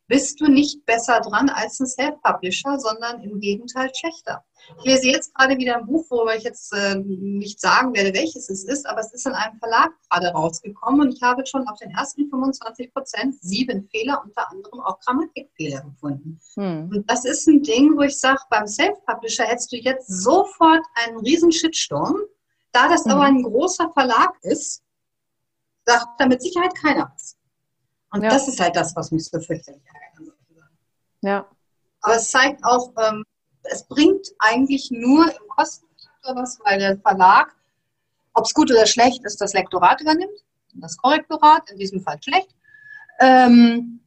bist 0.08 0.40
du 0.40 0.48
nicht 0.48 0.86
besser 0.86 1.20
dran 1.22 1.50
als 1.50 1.80
ein 1.80 1.88
Self-Publisher, 1.88 2.80
sondern 2.80 3.24
im 3.24 3.40
Gegenteil 3.40 3.90
schlechter. 3.94 4.44
Ich 4.80 4.86
lese 4.86 5.10
jetzt 5.10 5.34
gerade 5.34 5.58
wieder 5.58 5.78
ein 5.78 5.86
Buch, 5.86 6.06
worüber 6.10 6.36
ich 6.36 6.44
jetzt 6.44 6.74
äh, 6.74 6.96
nicht 6.96 7.60
sagen 7.60 7.94
werde, 7.96 8.14
welches 8.14 8.50
es 8.50 8.64
ist, 8.64 8.88
aber 8.88 9.00
es 9.00 9.14
ist 9.14 9.26
in 9.26 9.34
einem 9.34 9.58
Verlag 9.60 9.92
gerade 10.10 10.28
rausgekommen 10.28 11.02
und 11.02 11.14
ich 11.14 11.22
habe 11.22 11.46
schon 11.46 11.68
auf 11.68 11.78
den 11.80 11.92
ersten 11.92 12.30
25 12.30 12.94
Prozent 12.94 13.36
sieben 13.42 13.88
Fehler, 13.90 14.22
unter 14.24 14.50
anderem 14.52 14.80
auch 14.82 15.00
Grammatikfehler 15.00 15.82
gefunden. 15.82 16.40
Hm. 16.56 16.90
Und 16.94 17.10
das 17.10 17.26
ist 17.26 17.48
ein 17.48 17.62
Ding, 17.62 17.96
wo 17.96 18.02
ich 18.02 18.18
sage, 18.18 18.42
beim 18.50 18.68
Self-Publisher 18.68 19.46
hättest 19.46 19.72
du 19.72 19.78
jetzt 19.78 20.08
sofort 20.08 20.84
einen 20.96 21.20
riesen 21.20 21.52
Shitstorm. 21.52 22.16
Da 22.72 22.90
das 22.90 23.06
hm. 23.06 23.12
aber 23.12 23.22
ein 23.22 23.44
großer 23.44 23.92
Verlag 23.94 24.34
ist, 24.42 24.84
sagt 25.86 26.08
da 26.20 26.26
mit 26.26 26.42
Sicherheit 26.42 26.76
keiner 26.76 27.12
was. 27.14 27.38
Und 28.16 28.24
ja. 28.24 28.30
das 28.30 28.48
ist 28.48 28.62
halt 28.62 28.78
das, 28.78 28.96
was 28.96 29.12
mich 29.12 29.26
so 29.26 29.42
fürchterlich 29.42 29.84
ärgert. 29.86 30.34
Ja. 31.20 31.46
Aber 32.00 32.16
es 32.16 32.30
zeigt 32.30 32.64
auch, 32.64 32.94
ähm, 32.98 33.26
es 33.64 33.84
bringt 33.84 34.28
eigentlich 34.40 34.90
nur 34.90 35.26
im 35.26 35.48
Kostenfaktor 35.50 36.36
was, 36.36 36.58
weil 36.64 36.80
der 36.80 36.98
Verlag, 36.98 37.54
ob 38.34 38.46
es 38.46 38.54
gut 38.54 38.72
oder 38.72 38.86
schlecht 38.86 39.26
ist, 39.26 39.42
das 39.42 39.52
Lektorat 39.52 40.00
übernimmt, 40.00 40.46
das 40.76 40.96
Korrektorat, 40.96 41.70
in 41.72 41.78
diesem 41.78 42.00
Fall 42.00 42.18
schlecht. 42.24 42.56
Ähm, 43.20 44.00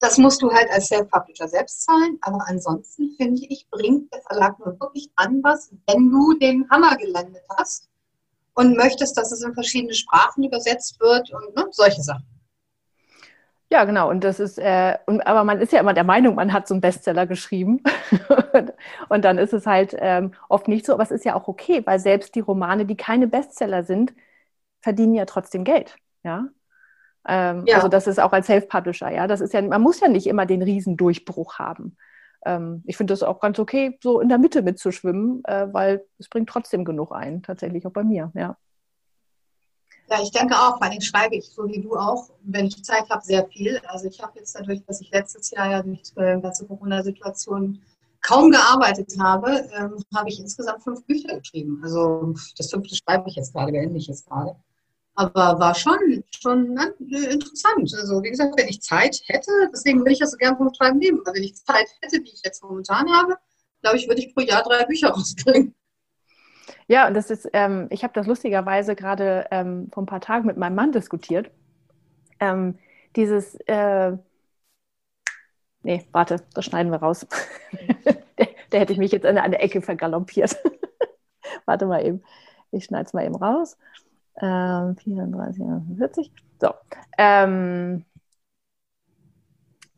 das 0.00 0.16
musst 0.16 0.40
du 0.40 0.50
halt 0.50 0.70
als 0.70 0.86
Self-Publisher 0.86 1.48
selbst 1.48 1.82
zahlen, 1.82 2.16
aber 2.22 2.42
ansonsten 2.46 3.10
finde 3.18 3.42
ich, 3.50 3.68
bringt 3.68 4.10
der 4.14 4.22
Verlag 4.22 4.58
nur 4.60 4.80
wirklich 4.80 5.10
an 5.16 5.42
was, 5.42 5.72
wenn 5.88 6.08
du 6.08 6.38
den 6.38 6.66
Hammer 6.70 6.96
gelandet 6.96 7.42
hast 7.58 7.90
und 8.54 8.78
möchtest, 8.78 9.18
dass 9.18 9.30
es 9.30 9.42
in 9.42 9.52
verschiedene 9.52 9.92
Sprachen 9.92 10.44
übersetzt 10.44 10.98
wird 11.00 11.30
und 11.34 11.54
ne, 11.54 11.66
solche 11.70 12.02
Sachen. 12.02 12.37
Ja, 13.70 13.84
genau. 13.84 14.08
Und 14.08 14.24
das 14.24 14.40
ist, 14.40 14.58
äh, 14.58 14.96
und, 15.06 15.26
aber 15.26 15.44
man 15.44 15.60
ist 15.60 15.72
ja 15.72 15.80
immer 15.80 15.92
der 15.92 16.04
Meinung, 16.04 16.36
man 16.36 16.52
hat 16.52 16.66
so 16.66 16.74
einen 16.74 16.80
Bestseller 16.80 17.26
geschrieben. 17.26 17.82
und 19.10 19.24
dann 19.24 19.36
ist 19.36 19.52
es 19.52 19.66
halt 19.66 19.94
ähm, 19.98 20.32
oft 20.48 20.68
nicht 20.68 20.86
so, 20.86 20.94
aber 20.94 21.02
es 21.02 21.10
ist 21.10 21.24
ja 21.26 21.34
auch 21.34 21.48
okay, 21.48 21.82
weil 21.84 21.98
selbst 21.98 22.34
die 22.34 22.40
Romane, 22.40 22.86
die 22.86 22.96
keine 22.96 23.26
Bestseller 23.28 23.84
sind, 23.84 24.14
verdienen 24.80 25.14
ja 25.14 25.26
trotzdem 25.26 25.64
Geld. 25.64 25.96
Ja. 26.22 26.48
Ähm, 27.26 27.64
ja. 27.66 27.76
Also 27.76 27.88
das 27.88 28.06
ist 28.06 28.18
auch 28.20 28.32
als 28.32 28.46
Self-Publisher, 28.46 29.10
ja. 29.10 29.26
Das 29.26 29.42
ist 29.42 29.52
ja, 29.52 29.60
man 29.60 29.82
muss 29.82 30.00
ja 30.00 30.08
nicht 30.08 30.26
immer 30.26 30.46
den 30.46 30.62
Riesendurchbruch 30.62 31.58
haben. 31.58 31.96
Ähm, 32.46 32.82
ich 32.86 32.96
finde 32.96 33.12
das 33.12 33.22
auch 33.22 33.40
ganz 33.40 33.58
okay, 33.58 33.98
so 34.02 34.20
in 34.20 34.30
der 34.30 34.38
Mitte 34.38 34.62
mitzuschwimmen, 34.62 35.44
äh, 35.44 35.68
weil 35.72 36.06
es 36.18 36.28
bringt 36.30 36.48
trotzdem 36.48 36.84
genug 36.86 37.12
ein, 37.12 37.42
tatsächlich 37.42 37.86
auch 37.86 37.92
bei 37.92 38.04
mir, 38.04 38.32
ja. 38.34 38.56
Ja, 40.10 40.22
ich 40.22 40.30
denke 40.30 40.54
auch, 40.54 40.80
weil 40.80 40.96
ich 40.96 41.06
schreibe 41.06 41.36
ich, 41.36 41.46
so 41.50 41.66
wie 41.68 41.82
du 41.82 41.94
auch, 41.94 42.30
wenn 42.42 42.66
ich 42.66 42.82
Zeit 42.82 43.08
habe, 43.10 43.22
sehr 43.22 43.46
viel. 43.48 43.78
Also 43.88 44.06
ich 44.08 44.20
habe 44.22 44.38
jetzt 44.38 44.54
dadurch, 44.54 44.82
dass 44.86 45.02
ich 45.02 45.10
letztes 45.10 45.50
Jahr 45.50 45.70
ja 45.70 45.82
die 45.82 46.00
äh, 46.16 46.40
ganze 46.40 46.66
Corona-Situation 46.66 47.82
kaum 48.22 48.50
gearbeitet 48.50 49.12
habe, 49.20 49.68
ähm, 49.74 50.02
habe 50.14 50.28
ich 50.30 50.40
insgesamt 50.40 50.82
fünf 50.82 51.04
Bücher 51.04 51.38
geschrieben. 51.38 51.80
Also 51.82 52.34
das 52.56 52.70
fünfte 52.70 52.96
schreibe 52.96 53.28
ich 53.28 53.36
jetzt 53.36 53.52
gerade, 53.52 53.70
beende 53.70 53.98
ich 53.98 54.06
jetzt 54.06 54.26
gerade. 54.26 54.56
Aber 55.14 55.58
war 55.58 55.74
schon, 55.74 56.24
schon 56.30 56.78
äh, 56.78 57.32
interessant. 57.32 57.92
Also 57.94 58.22
wie 58.22 58.30
gesagt, 58.30 58.54
wenn 58.56 58.68
ich 58.68 58.80
Zeit 58.80 59.20
hätte, 59.26 59.50
deswegen 59.72 60.00
würde 60.00 60.12
ich 60.12 60.20
das 60.20 60.30
so 60.30 60.36
gerne 60.38 60.56
vom 60.56 60.72
Schreiben 60.72 60.98
nehmen, 60.98 61.20
weil 61.24 61.34
wenn 61.34 61.42
ich 61.42 61.56
Zeit 61.56 61.86
hätte, 62.00 62.20
die 62.20 62.30
ich 62.32 62.42
jetzt 62.44 62.62
momentan 62.62 63.10
habe, 63.10 63.36
glaube 63.82 63.98
ich, 63.98 64.08
würde 64.08 64.22
ich 64.22 64.34
pro 64.34 64.40
Jahr 64.40 64.62
drei 64.62 64.84
Bücher 64.84 65.10
rausbringen. 65.10 65.74
Ja, 66.88 67.06
und 67.06 67.14
das 67.14 67.30
ist, 67.30 67.48
ähm, 67.52 67.86
ich 67.90 68.02
habe 68.02 68.14
das 68.14 68.26
lustigerweise 68.26 68.96
gerade 68.96 69.46
ähm, 69.50 69.90
vor 69.92 70.02
ein 70.02 70.06
paar 70.06 70.22
Tagen 70.22 70.46
mit 70.46 70.56
meinem 70.56 70.74
Mann 70.74 70.90
diskutiert. 70.90 71.50
Ähm, 72.40 72.78
dieses, 73.14 73.56
äh, 73.66 74.16
nee, 75.82 76.06
warte, 76.12 76.42
das 76.54 76.64
schneiden 76.64 76.90
wir 76.90 76.98
raus. 76.98 77.26
der, 78.38 78.48
der, 78.72 78.80
hätte 78.80 78.92
ich 78.94 78.98
mich 78.98 79.12
jetzt 79.12 79.26
an 79.26 79.36
eine 79.36 79.58
Ecke 79.58 79.82
vergaloppiert. 79.82 80.56
warte 81.66 81.84
mal 81.84 82.04
eben, 82.04 82.22
ich 82.70 82.86
schneide 82.86 83.04
es 83.04 83.12
mal 83.12 83.26
eben 83.26 83.36
raus. 83.36 83.76
Ähm, 84.40 84.96
34, 84.96 85.62
40. 85.98 86.32
So. 86.58 86.72
Ähm, 87.18 88.06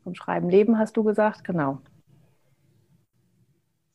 vom 0.03 0.15
Schreiben 0.17 0.49
leben 0.49 0.77
hast 0.77 0.97
du 0.97 1.05
gesagt, 1.05 1.45
genau. 1.45 1.79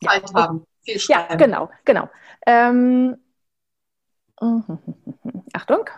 Ja, 0.02 0.12
haben. 0.34 0.66
Viel 0.86 1.00
schreiben. 1.00 1.26
Ja, 1.30 1.36
genau, 1.36 1.70
genau. 1.84 2.08
Ähm, 2.46 3.16
Achtung. 5.52 5.90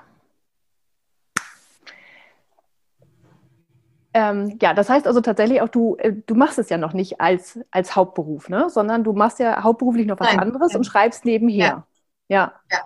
Ähm, 4.15 4.59
ja, 4.63 4.73
das 4.73 4.89
heißt 4.89 5.07
also 5.07 5.21
tatsächlich 5.21 5.61
auch, 5.61 5.69
du, 5.69 5.97
äh, 5.97 6.15
du 6.27 6.35
machst 6.35 6.59
es 6.59 6.71
ja 6.71 6.79
noch 6.79 6.95
nicht 6.95 7.21
als, 7.21 7.61
als 7.71 7.95
Hauptberuf, 7.95 8.49
ne? 8.49 8.71
sondern 8.71 9.05
du 9.05 9.13
machst 9.13 9.39
ja 9.39 9.63
hauptberuflich 9.63 10.07
noch 10.07 10.19
was 10.19 10.29
Nein. 10.29 10.41
anderes 10.41 10.75
und 10.75 10.85
schreibst 10.85 11.27
nebenher. 11.27 11.87
Ja. 12.29 12.53
ja. 12.53 12.61
ja. 12.71 12.79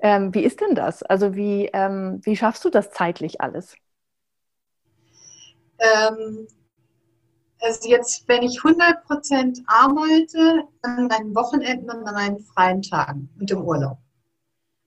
Ähm, 0.00 0.32
wie 0.32 0.44
ist 0.44 0.60
denn 0.60 0.76
das? 0.76 1.02
Also 1.02 1.34
wie, 1.34 1.68
ähm, 1.72 2.20
wie 2.22 2.36
schaffst 2.36 2.64
du 2.64 2.70
das 2.70 2.92
zeitlich 2.92 3.40
alles? 3.40 3.74
Also 7.60 7.88
jetzt, 7.88 8.26
wenn 8.28 8.42
ich 8.42 8.60
100% 8.60 9.62
arbeite, 9.66 10.64
an 10.82 11.34
Wochenenden 11.34 11.90
und 11.90 12.06
an 12.06 12.14
einen 12.14 12.40
freien 12.40 12.82
Tagen 12.82 13.28
und 13.38 13.50
im 13.50 13.62
Urlaub. 13.62 13.98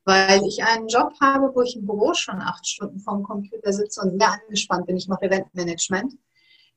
Weil 0.05 0.41
ich 0.45 0.63
einen 0.63 0.87
Job 0.87 1.13
habe, 1.21 1.53
wo 1.53 1.61
ich 1.61 1.75
im 1.75 1.85
Büro 1.85 2.13
schon 2.13 2.41
acht 2.41 2.65
Stunden 2.65 2.99
vorm 2.99 3.23
Computer 3.23 3.71
sitze 3.71 4.01
und 4.01 4.19
sehr 4.19 4.31
angespannt 4.31 4.87
bin. 4.87 4.97
Ich 4.97 5.07
mache 5.07 5.25
Eventmanagement. 5.25 6.13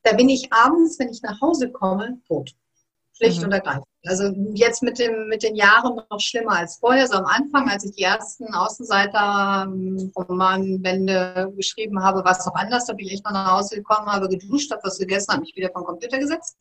Da 0.02 0.12
bin 0.12 0.28
ich 0.28 0.52
abends, 0.52 0.98
wenn 0.98 1.08
ich 1.08 1.22
nach 1.22 1.40
Hause 1.40 1.70
komme, 1.70 2.20
tot. 2.26 2.54
Schlicht 3.16 3.38
mhm. 3.38 3.46
und 3.46 3.52
ergreifend. 3.52 3.86
Also 4.06 4.34
jetzt 4.54 4.82
mit, 4.82 4.98
dem, 4.98 5.28
mit 5.28 5.42
den 5.42 5.54
Jahren 5.54 5.98
noch 6.10 6.20
schlimmer 6.20 6.58
als 6.58 6.76
vorher. 6.78 7.06
So 7.06 7.14
am 7.14 7.24
Anfang, 7.24 7.70
als 7.70 7.82
ich 7.84 7.92
die 7.92 8.02
ersten 8.02 8.52
Außenseiter-Romanbände 8.52 11.50
geschrieben 11.56 12.02
habe, 12.02 12.22
war 12.24 12.32
es 12.32 12.44
noch 12.44 12.54
anders. 12.54 12.84
Da 12.86 12.92
bin 12.92 13.06
ich 13.06 13.14
echt 13.14 13.24
noch 13.24 13.32
nach 13.32 13.52
Hause 13.52 13.76
gekommen, 13.76 14.08
habe 14.08 14.28
geduscht, 14.28 14.70
habe 14.72 14.82
was 14.84 14.98
gegessen, 14.98 15.32
habe 15.32 15.40
mich 15.42 15.56
wieder 15.56 15.70
vom 15.70 15.84
Computer 15.84 16.18
gesetzt. 16.18 16.58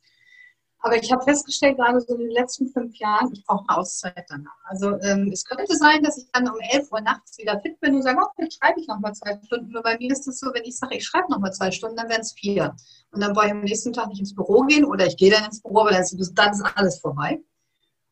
Aber 0.86 1.02
ich 1.02 1.10
habe 1.14 1.24
festgestellt, 1.24 1.78
gerade 1.78 2.02
so 2.02 2.14
in 2.16 2.20
den 2.20 2.32
letzten 2.32 2.68
fünf 2.68 2.98
Jahren, 2.98 3.32
ich 3.32 3.42
brauche 3.46 3.64
Auszeit 3.70 4.26
danach. 4.28 4.52
Also 4.66 5.00
ähm, 5.00 5.30
es 5.32 5.46
könnte 5.46 5.78
sein, 5.78 6.04
dass 6.04 6.18
ich 6.18 6.28
dann 6.34 6.46
um 6.50 6.60
11 6.60 6.92
Uhr 6.92 7.00
nachts 7.00 7.38
wieder 7.38 7.58
fit 7.62 7.80
bin 7.80 7.96
und 7.96 8.02
sage, 8.02 8.20
oh, 8.22 8.28
jetzt 8.38 8.58
schreibe 8.60 8.82
ich 8.82 8.88
nochmal 8.88 9.14
zwei 9.14 9.40
Stunden. 9.46 9.72
Nur 9.72 9.82
bei 9.82 9.98
mir 9.98 10.12
ist 10.12 10.28
es 10.28 10.40
so, 10.40 10.48
wenn 10.54 10.66
ich 10.66 10.78
sage, 10.78 10.98
ich 10.98 11.06
schreibe 11.06 11.32
nochmal 11.32 11.54
zwei 11.54 11.72
Stunden, 11.72 11.96
dann 11.96 12.10
wären 12.10 12.20
es 12.20 12.34
vier. 12.34 12.76
Und 13.12 13.22
dann 13.22 13.32
brauche 13.32 13.46
ich 13.46 13.52
am 13.54 13.62
nächsten 13.62 13.94
Tag 13.94 14.10
nicht 14.10 14.20
ins 14.20 14.36
Büro 14.36 14.64
gehen 14.64 14.84
oder 14.84 15.08
ich 15.08 15.16
gehe 15.16 15.32
dann 15.32 15.46
ins 15.46 15.62
Büro, 15.62 15.80
aber 15.80 15.92
dann 15.92 16.02
ist, 16.02 16.34
dann 16.36 16.52
ist 16.52 16.62
alles 16.76 17.00
vorbei. 17.00 17.40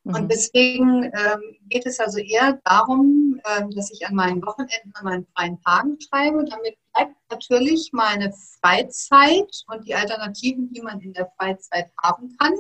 Mhm. 0.04 0.16
Und 0.16 0.32
deswegen 0.32 1.04
ähm, 1.04 1.58
geht 1.70 1.86
es 1.86 2.00
also 2.00 2.20
eher 2.20 2.60
darum, 2.64 3.40
ähm, 3.46 3.72
dass 3.72 3.92
ich 3.92 4.06
an 4.08 4.16
meinen 4.16 4.42
Wochenenden, 4.46 4.94
an 4.96 5.06
meinen 5.06 5.28
freien 5.36 5.62
Tagen 5.62 5.98
schreibe. 6.02 6.44
Damit 6.46 6.78
bleibt 6.94 7.16
natürlich 7.30 7.92
meine 7.94 8.34
Freizeit 8.60 9.64
und 9.68 9.88
die 9.88 9.96
Alternativen, 9.96 10.72
die 10.74 10.82
man 10.82 11.00
in 11.02 11.14
der 11.14 11.32
Freizeit 11.38 11.92
haben 12.02 12.36
kann, 12.40 12.54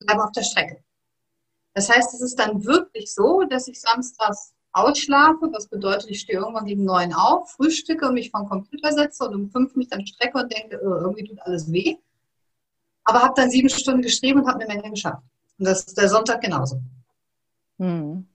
bleiben 0.00 0.20
auf 0.20 0.32
der 0.32 0.42
Strecke. 0.42 0.82
Das 1.74 1.88
heißt, 1.88 2.14
es 2.14 2.20
ist 2.20 2.38
dann 2.38 2.64
wirklich 2.64 3.12
so, 3.12 3.42
dass 3.44 3.66
ich 3.66 3.80
samstags 3.80 4.52
ausschlafe. 4.72 5.50
Das 5.52 5.68
bedeutet, 5.68 6.10
ich 6.10 6.20
stehe 6.20 6.38
irgendwann 6.38 6.66
gegen 6.66 6.84
neun 6.84 7.12
auf, 7.14 7.50
frühstücke 7.52 8.06
und 8.06 8.14
mich 8.14 8.30
vom 8.30 8.48
Computer 8.48 8.92
setze 8.92 9.26
und 9.26 9.34
um 9.34 9.50
fünf 9.50 9.74
mich 9.74 9.88
dann 9.88 10.06
strecke 10.06 10.38
und 10.38 10.52
denke, 10.52 10.80
oh, 10.82 10.94
irgendwie 11.00 11.24
tut 11.24 11.40
alles 11.40 11.72
weh. 11.72 11.96
Aber 13.04 13.22
habe 13.22 13.34
dann 13.36 13.50
sieben 13.50 13.68
Stunden 13.68 14.02
geschrieben 14.02 14.40
und 14.40 14.48
habe 14.48 14.60
eine 14.60 14.72
Menge 14.72 14.90
geschafft. 14.90 15.22
Und 15.58 15.66
das 15.66 15.84
ist 15.84 15.98
der 15.98 16.08
Sonntag 16.08 16.40
genauso. 16.40 16.80
Hm. 17.78 18.26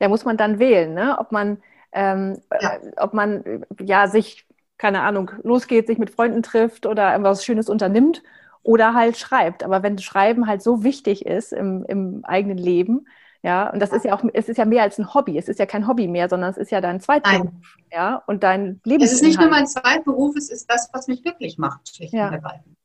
Ja, 0.00 0.08
muss 0.08 0.24
man 0.24 0.36
dann 0.36 0.58
wählen, 0.58 0.94
ne? 0.94 1.16
ob 1.18 1.32
man, 1.32 1.62
ähm, 1.92 2.40
ja. 2.60 2.74
Äh, 2.74 2.92
ob 2.96 3.14
man 3.14 3.64
ja 3.80 4.08
sich, 4.08 4.46
keine 4.78 5.02
Ahnung, 5.02 5.30
losgeht, 5.42 5.86
sich 5.86 5.98
mit 5.98 6.10
Freunden 6.10 6.42
trifft 6.42 6.86
oder 6.86 7.12
irgendwas 7.12 7.44
Schönes 7.44 7.68
unternimmt 7.68 8.22
oder 8.62 8.94
halt 8.94 9.16
schreibt. 9.16 9.62
Aber 9.62 9.82
wenn 9.82 9.98
Schreiben 9.98 10.46
halt 10.46 10.62
so 10.62 10.84
wichtig 10.84 11.26
ist 11.26 11.52
im, 11.52 11.84
im 11.86 12.24
eigenen 12.24 12.58
Leben, 12.58 13.06
ja, 13.44 13.68
und 13.68 13.78
das 13.80 13.92
ist 13.92 14.06
ja 14.06 14.16
auch, 14.16 14.24
es 14.32 14.48
ist 14.48 14.56
ja 14.56 14.64
mehr 14.64 14.82
als 14.82 14.98
ein 14.98 15.12
Hobby. 15.12 15.36
Es 15.36 15.48
ist 15.48 15.58
ja 15.58 15.66
kein 15.66 15.86
Hobby 15.86 16.08
mehr, 16.08 16.30
sondern 16.30 16.50
es 16.50 16.56
ist 16.56 16.70
ja 16.70 16.80
dein 16.80 16.98
Zweitberuf, 17.00 17.76
ja, 17.92 18.22
und 18.26 18.42
dein 18.42 18.80
Leben. 18.84 19.04
Es 19.04 19.12
ist 19.12 19.22
nicht 19.22 19.38
nur 19.38 19.50
mein 19.50 19.66
Zweitberuf, 19.66 20.34
es 20.34 20.48
ist 20.48 20.70
das, 20.70 20.88
was 20.94 21.08
mich 21.08 21.22
glücklich 21.22 21.58
macht, 21.58 21.94
schlicht 21.94 22.14
ja. 22.14 22.28
und 22.28 22.32
ergreifend. 22.32 22.76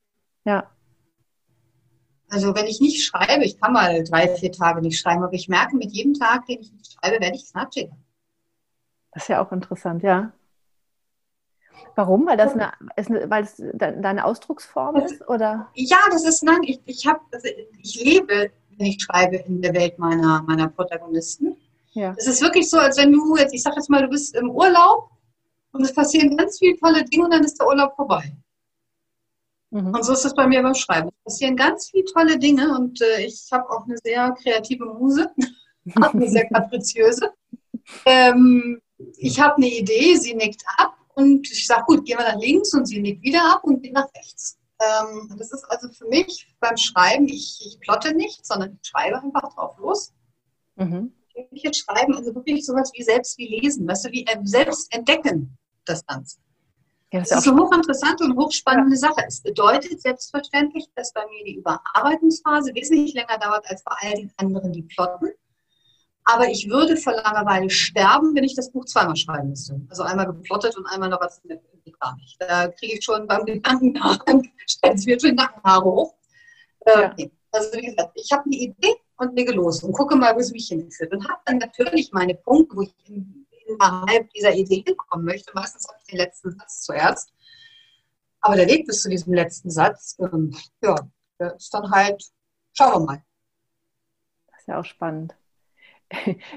Ja. 0.43 0.69
Also 2.29 2.55
wenn 2.55 2.67
ich 2.67 2.79
nicht 2.79 3.03
schreibe, 3.03 3.43
ich 3.43 3.59
kann 3.59 3.73
mal 3.73 4.03
drei, 4.03 4.27
vier 4.35 4.51
Tage 4.51 4.81
nicht 4.81 4.99
schreiben, 4.99 5.23
aber 5.23 5.33
ich 5.33 5.49
merke, 5.49 5.75
mit 5.75 5.91
jedem 5.91 6.13
Tag, 6.13 6.45
den 6.45 6.61
ich 6.61 6.71
nicht 6.71 6.93
schreibe, 6.93 7.19
werde 7.19 7.35
ich 7.35 7.51
knatschiger. 7.51 7.95
Das 9.11 9.23
ist 9.23 9.29
ja 9.29 9.43
auch 9.43 9.51
interessant, 9.51 10.03
ja. 10.03 10.31
Warum? 11.95 12.27
Weil 12.27 12.37
das 12.37 12.53
eine, 12.53 12.71
weil 13.29 13.43
es 13.43 13.61
deine 13.73 14.25
Ausdrucksform 14.25 14.97
ist? 14.97 15.27
Oder? 15.27 15.69
Ja, 15.73 15.97
das 16.11 16.23
ist, 16.23 16.43
nein, 16.43 16.59
ich, 16.63 16.79
ich, 16.85 17.07
hab, 17.07 17.21
also 17.33 17.47
ich 17.81 18.03
lebe, 18.03 18.51
wenn 18.77 18.85
ich 18.85 19.01
schreibe, 19.01 19.37
in 19.37 19.61
der 19.61 19.73
Welt 19.73 19.97
meiner, 19.97 20.41
meiner 20.43 20.69
Protagonisten. 20.69 21.57
Ja. 21.91 22.13
Es 22.17 22.27
ist 22.27 22.41
wirklich 22.41 22.69
so, 22.69 22.77
als 22.77 22.97
wenn 22.97 23.11
du 23.11 23.35
jetzt, 23.37 23.53
ich 23.53 23.63
sag 23.63 23.75
jetzt 23.75 23.89
mal, 23.89 24.01
du 24.01 24.09
bist 24.09 24.35
im 24.35 24.49
Urlaub 24.51 25.09
und 25.71 25.81
es 25.81 25.93
passieren 25.93 26.37
ganz 26.37 26.59
viele 26.59 26.77
tolle 26.77 27.03
Dinge 27.03 27.25
und 27.25 27.33
dann 27.33 27.43
ist 27.43 27.59
der 27.59 27.67
Urlaub 27.67 27.95
vorbei. 27.95 28.31
Mhm. 29.71 29.93
Und 29.93 30.03
so 30.03 30.13
ist 30.13 30.25
es 30.25 30.33
bei 30.33 30.47
mir 30.47 30.63
beim 30.63 30.73
Schreiben. 30.73 31.09
Es 31.09 31.33
passieren 31.33 31.55
ganz 31.55 31.89
viele 31.89 32.05
tolle 32.05 32.39
Dinge 32.39 32.75
und 32.77 33.01
äh, 33.01 33.25
ich 33.25 33.47
habe 33.51 33.69
auch 33.69 33.85
eine 33.85 33.97
sehr 34.03 34.31
kreative 34.41 34.85
Muse, 34.85 35.29
eine 35.95 36.29
sehr 36.29 36.47
kapriziöse. 36.47 37.31
Ähm, 38.05 38.81
ich 39.17 39.39
habe 39.39 39.57
eine 39.57 39.69
Idee, 39.69 40.15
sie 40.15 40.33
nickt 40.33 40.63
ab 40.77 40.95
und 41.15 41.49
ich 41.51 41.67
sage, 41.67 41.83
gut, 41.87 42.05
gehen 42.05 42.17
wir 42.17 42.25
nach 42.25 42.39
links 42.39 42.73
und 42.73 42.85
sie 42.85 42.99
nickt 42.99 43.23
wieder 43.23 43.43
ab 43.53 43.63
und 43.63 43.81
geht 43.81 43.93
nach 43.93 44.07
rechts. 44.15 44.57
Ähm, 44.79 45.35
das 45.37 45.51
ist 45.51 45.63
also 45.65 45.89
für 45.89 46.07
mich 46.07 46.47
beim 46.59 46.77
Schreiben, 46.77 47.27
ich, 47.27 47.59
ich 47.65 47.79
plotte 47.79 48.13
nicht, 48.13 48.45
sondern 48.45 48.79
ich 48.81 48.87
schreibe 48.87 49.21
einfach 49.21 49.53
drauf 49.53 49.77
los. 49.77 50.13
Mhm. 50.75 51.13
Ich 51.51 51.63
jetzt 51.63 51.79
schreiben, 51.79 52.15
also 52.15 52.33
wirklich 52.35 52.65
sowas 52.65 52.91
wie 52.93 53.03
selbst 53.03 53.37
wie 53.37 53.59
lesen, 53.59 53.87
weißt 53.87 54.05
du, 54.05 54.11
wie 54.11 54.25
äh, 54.25 54.39
selbst 54.43 54.93
entdecken, 54.93 55.57
das 55.85 56.05
Ganze. 56.05 56.37
Ja, 57.11 57.19
das, 57.19 57.29
das 57.29 57.45
ist 57.45 57.51
eine 57.51 57.61
hochinteressante 57.61 58.23
und 58.23 58.37
hochspannende 58.37 58.95
ja. 58.95 58.99
Sache. 58.99 59.23
Es 59.27 59.41
bedeutet 59.41 60.01
selbstverständlich, 60.01 60.85
dass 60.95 61.11
bei 61.13 61.25
mir 61.27 61.43
die 61.43 61.55
Überarbeitungsphase 61.55 62.73
wesentlich 62.75 63.13
länger 63.13 63.37
dauert 63.39 63.65
als 63.69 63.83
bei 63.83 63.95
all 64.01 64.13
den 64.15 64.31
anderen, 64.37 64.71
die 64.71 64.83
plotten. 64.83 65.29
Aber 66.25 66.47
ich 66.47 66.69
würde 66.69 66.95
vor 66.95 67.13
Langeweile 67.13 67.69
sterben, 67.71 68.35
wenn 68.35 68.43
ich 68.43 68.55
das 68.55 68.71
Buch 68.71 68.85
zweimal 68.85 69.15
schreiben 69.15 69.49
müsste. 69.49 69.81
Also 69.89 70.03
einmal 70.03 70.27
geplottet 70.27 70.77
und 70.77 70.85
einmal 70.85 71.09
noch 71.09 71.21
was 71.21 71.41
gar 71.99 72.15
nicht. 72.17 72.37
Da 72.39 72.67
kriege 72.67 72.97
ich 72.97 73.03
schon 73.03 73.27
beim 73.27 73.45
Gedanken 73.45 73.93
nach, 73.93 74.19
stellt 74.67 74.95
es 74.95 75.05
mir 75.05 75.19
schon 75.19 75.35
Nackenhaare 75.35 75.83
hoch. 75.83 76.15
Äh, 76.85 77.01
ja. 77.01 77.15
Also 77.51 77.77
wie 77.77 77.85
gesagt, 77.87 78.11
ich 78.15 78.31
habe 78.31 78.43
eine 78.45 78.55
Idee 78.55 78.95
und 79.17 79.35
lege 79.35 79.53
los 79.53 79.83
und 79.83 79.91
gucke 79.93 80.15
mal, 80.15 80.35
wo 80.35 80.39
es 80.39 80.51
mich 80.51 80.67
hinführt. 80.67 81.11
Und 81.11 81.27
habe 81.27 81.41
dann 81.45 81.57
natürlich 81.57 82.11
meine 82.11 82.35
Punkte, 82.35 82.75
wo 82.75 82.81
ich 82.81 82.93
in, 83.69 83.75
innerhalb 83.75 84.29
dieser 84.31 84.53
Idee 84.53 84.83
hinkommen 84.85 85.25
möchte. 85.25 85.51
Meistens 85.53 85.87
habe 85.87 85.97
ich 86.01 86.07
den 86.07 86.17
letzten 86.17 86.51
Satz 86.51 86.81
zuerst. 86.81 87.33
Aber 88.41 88.55
der 88.55 88.67
Weg 88.67 88.87
bis 88.87 89.01
zu 89.01 89.09
diesem 89.09 89.33
letzten 89.33 89.69
Satz, 89.69 90.17
ähm, 90.19 90.55
ja, 90.81 90.95
der 91.39 91.55
ist 91.55 91.73
dann 91.73 91.89
halt, 91.91 92.23
schauen 92.73 92.93
wir 92.93 93.05
mal. 93.05 93.23
Das 94.47 94.61
ist 94.61 94.67
ja 94.67 94.79
auch 94.79 94.85
spannend. 94.85 95.35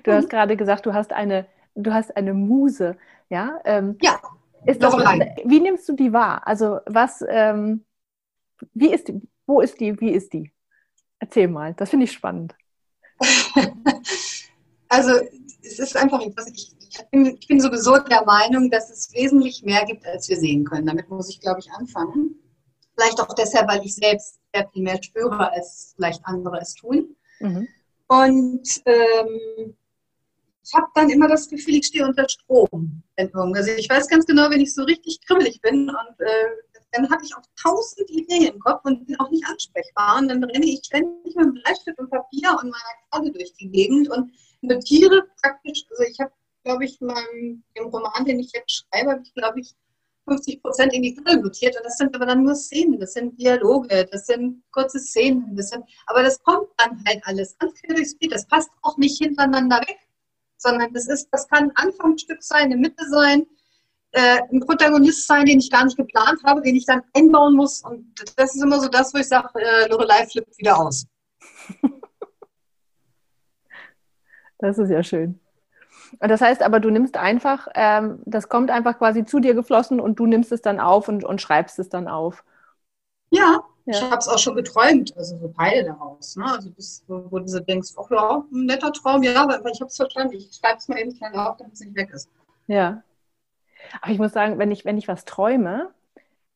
Du 0.04 0.10
mhm. 0.10 0.14
hast 0.14 0.30
gerade 0.30 0.56
gesagt, 0.56 0.86
du 0.86 0.94
hast 0.94 1.12
eine, 1.12 1.46
du 1.74 1.92
hast 1.92 2.16
eine 2.16 2.32
Muse, 2.32 2.96
ja? 3.28 3.60
Ähm, 3.64 3.98
ja. 4.00 4.20
Ist 4.64 4.82
das, 4.82 4.94
wie 4.94 5.60
nimmst 5.60 5.88
du 5.88 5.94
die 5.94 6.12
wahr? 6.12 6.46
Also 6.46 6.78
was, 6.86 7.24
ähm, 7.28 7.84
wie 8.74 8.94
ist 8.94 9.08
die, 9.08 9.20
wo 9.44 9.60
ist 9.60 9.80
die, 9.80 10.00
wie 10.00 10.12
ist 10.12 10.32
die? 10.32 10.52
Erzähl 11.18 11.48
mal, 11.48 11.74
das 11.74 11.90
finde 11.90 12.04
ich 12.04 12.12
spannend. 12.12 12.54
also 14.88 15.12
es 15.62 15.78
ist 15.78 15.96
einfach, 15.96 16.20
ich, 16.20 16.72
ich, 16.92 17.10
bin, 17.10 17.36
ich 17.38 17.48
bin 17.48 17.60
sowieso 17.60 17.98
der 17.98 18.24
Meinung, 18.24 18.70
dass 18.70 18.90
es 18.90 19.12
wesentlich 19.12 19.62
mehr 19.62 19.84
gibt, 19.84 20.06
als 20.06 20.28
wir 20.28 20.36
sehen 20.36 20.64
können. 20.64 20.86
Damit 20.86 21.08
muss 21.08 21.30
ich, 21.30 21.40
glaube 21.40 21.60
ich, 21.60 21.70
anfangen. 21.72 22.36
Vielleicht 22.94 23.20
auch 23.20 23.34
deshalb, 23.34 23.68
weil 23.68 23.84
ich 23.84 23.94
selbst 23.94 24.40
sehr 24.54 24.68
viel 24.68 24.82
mehr 24.82 25.02
spüre, 25.02 25.50
als 25.50 25.94
vielleicht 25.96 26.24
andere 26.24 26.58
es 26.60 26.74
tun. 26.74 27.16
Mhm. 27.40 27.66
Und 28.08 28.68
ähm, 28.84 29.74
ich 30.64 30.74
habe 30.74 30.86
dann 30.94 31.08
immer 31.08 31.28
das 31.28 31.48
Gefühl, 31.48 31.76
ich 31.76 31.86
stehe 31.86 32.06
unter 32.06 32.28
Strom. 32.28 33.02
Also 33.16 33.70
ich 33.76 33.88
weiß 33.88 34.08
ganz 34.08 34.26
genau, 34.26 34.50
wenn 34.50 34.60
ich 34.60 34.74
so 34.74 34.82
richtig 34.82 35.20
kribbelig 35.26 35.60
bin 35.60 35.88
und 35.88 36.20
äh, 36.20 36.46
dann 36.92 37.10
habe 37.10 37.24
ich 37.24 37.34
auch 37.34 37.42
tausend 37.60 38.10
Ideen 38.10 38.52
im 38.52 38.60
Kopf 38.60 38.84
und 38.84 39.06
bin 39.06 39.18
auch 39.18 39.30
nicht 39.30 39.46
ansprechbar. 39.46 40.18
Und 40.18 40.28
dann 40.28 40.44
renne 40.44 40.66
ich 40.66 40.84
ständig 40.84 41.34
mit 41.34 41.54
Bleistift 41.54 41.98
und 41.98 42.10
Papier 42.10 42.50
und 42.50 42.70
meiner 42.70 42.94
Karte 43.10 43.32
durch 43.32 43.54
die 43.54 43.70
Gegend 43.70 44.10
und 44.10 44.30
notiere 44.60 45.22
praktisch, 45.42 45.84
also 45.90 46.02
ich 46.02 46.20
habe, 46.20 46.32
glaube 46.64 46.84
ich, 46.84 47.00
in 47.00 47.06
meinem 47.08 47.64
im 47.74 47.86
Roman, 47.86 48.24
den 48.24 48.40
ich 48.40 48.52
jetzt 48.52 48.70
schreibe, 48.72 49.12
habe 49.12 49.22
ich, 49.24 49.34
glaube 49.34 49.60
ich, 49.60 49.74
50 50.28 50.62
Prozent 50.62 50.92
in 50.92 51.02
die 51.02 51.14
Karte 51.14 51.40
notiert. 51.40 51.76
Und 51.76 51.84
das 51.84 51.96
sind 51.96 52.14
aber 52.14 52.26
dann 52.26 52.44
nur 52.44 52.54
Szenen, 52.54 53.00
das 53.00 53.14
sind 53.14 53.38
Dialoge, 53.40 54.06
das 54.10 54.26
sind 54.26 54.62
kurze 54.70 55.00
Szenen, 55.00 55.56
das 55.56 55.70
sind, 55.70 55.84
aber 56.06 56.22
das 56.22 56.42
kommt 56.42 56.68
dann 56.76 57.02
halt 57.06 57.20
alles 57.24 57.56
ganz 57.58 57.74
quer. 57.80 57.96
Das 58.30 58.46
passt 58.46 58.70
auch 58.82 58.96
nicht 58.98 59.18
hintereinander 59.18 59.80
weg 59.80 59.98
sondern 60.62 60.92
das 60.94 61.08
ist, 61.08 61.28
das 61.32 61.48
kann 61.48 61.64
ein 61.64 61.76
Anfangsstück 61.76 62.42
sein, 62.42 62.66
eine 62.66 62.76
Mitte 62.76 63.04
sein, 63.08 63.46
äh, 64.12 64.40
ein 64.50 64.60
Protagonist 64.60 65.26
sein, 65.26 65.44
den 65.44 65.58
ich 65.58 65.70
gar 65.70 65.84
nicht 65.84 65.96
geplant 65.96 66.40
habe, 66.44 66.62
den 66.62 66.76
ich 66.76 66.86
dann 66.86 67.02
einbauen 67.14 67.56
muss. 67.56 67.82
Und 67.82 68.14
das 68.36 68.54
ist 68.54 68.62
immer 68.62 68.80
so 68.80 68.88
das, 68.88 69.12
wo 69.12 69.18
ich 69.18 69.28
sage, 69.28 69.48
äh, 69.56 69.88
Lorelei 69.88 70.26
flippt 70.26 70.56
wieder 70.58 70.78
aus. 70.78 71.06
das 74.58 74.78
ist 74.78 74.90
ja 74.90 75.02
schön. 75.02 75.40
Und 76.18 76.30
das 76.30 76.40
heißt 76.40 76.62
aber, 76.62 76.80
du 76.80 76.90
nimmst 76.90 77.16
einfach, 77.16 77.68
ähm, 77.74 78.20
das 78.24 78.48
kommt 78.48 78.70
einfach 78.70 78.98
quasi 78.98 79.24
zu 79.24 79.40
dir 79.40 79.54
geflossen 79.54 80.00
und 80.00 80.18
du 80.18 80.26
nimmst 80.26 80.52
es 80.52 80.62
dann 80.62 80.80
auf 80.80 81.08
und, 81.08 81.24
und 81.24 81.40
schreibst 81.40 81.78
es 81.78 81.88
dann 81.88 82.08
auf. 82.08 82.44
Ja, 83.30 83.62
ja. 83.84 83.94
Ich 83.94 84.02
habe 84.02 84.18
es 84.18 84.28
auch 84.28 84.38
schon 84.38 84.54
geträumt, 84.54 85.16
also 85.16 85.38
so 85.38 85.48
Teile 85.48 85.84
daraus. 85.84 86.36
Ne? 86.36 86.44
Also 86.44 86.70
bis, 86.70 87.04
wo, 87.08 87.38
du 87.38 87.60
denkst, 87.60 87.90
ach 87.96 88.10
ja, 88.10 88.44
ein 88.52 88.66
netter 88.66 88.92
Traum, 88.92 89.22
ja, 89.22 89.42
aber 89.42 89.70
ich 89.70 89.80
habe 89.80 89.88
es 89.88 89.96
verstanden. 89.96 90.34
Ich 90.34 90.54
schreibe 90.54 90.78
es 90.78 90.88
mal 90.88 90.98
eben 90.98 91.14
schnell 91.14 91.34
auf, 91.34 91.56
damit 91.56 91.74
es 91.74 91.80
nicht 91.80 91.96
weg 91.96 92.10
ist. 92.12 92.30
Ja. 92.68 93.02
Aber 94.00 94.12
ich 94.12 94.18
muss 94.18 94.32
sagen, 94.32 94.58
wenn 94.58 94.70
ich, 94.70 94.84
wenn 94.84 94.98
ich 94.98 95.08
was 95.08 95.24
träume, 95.24 95.92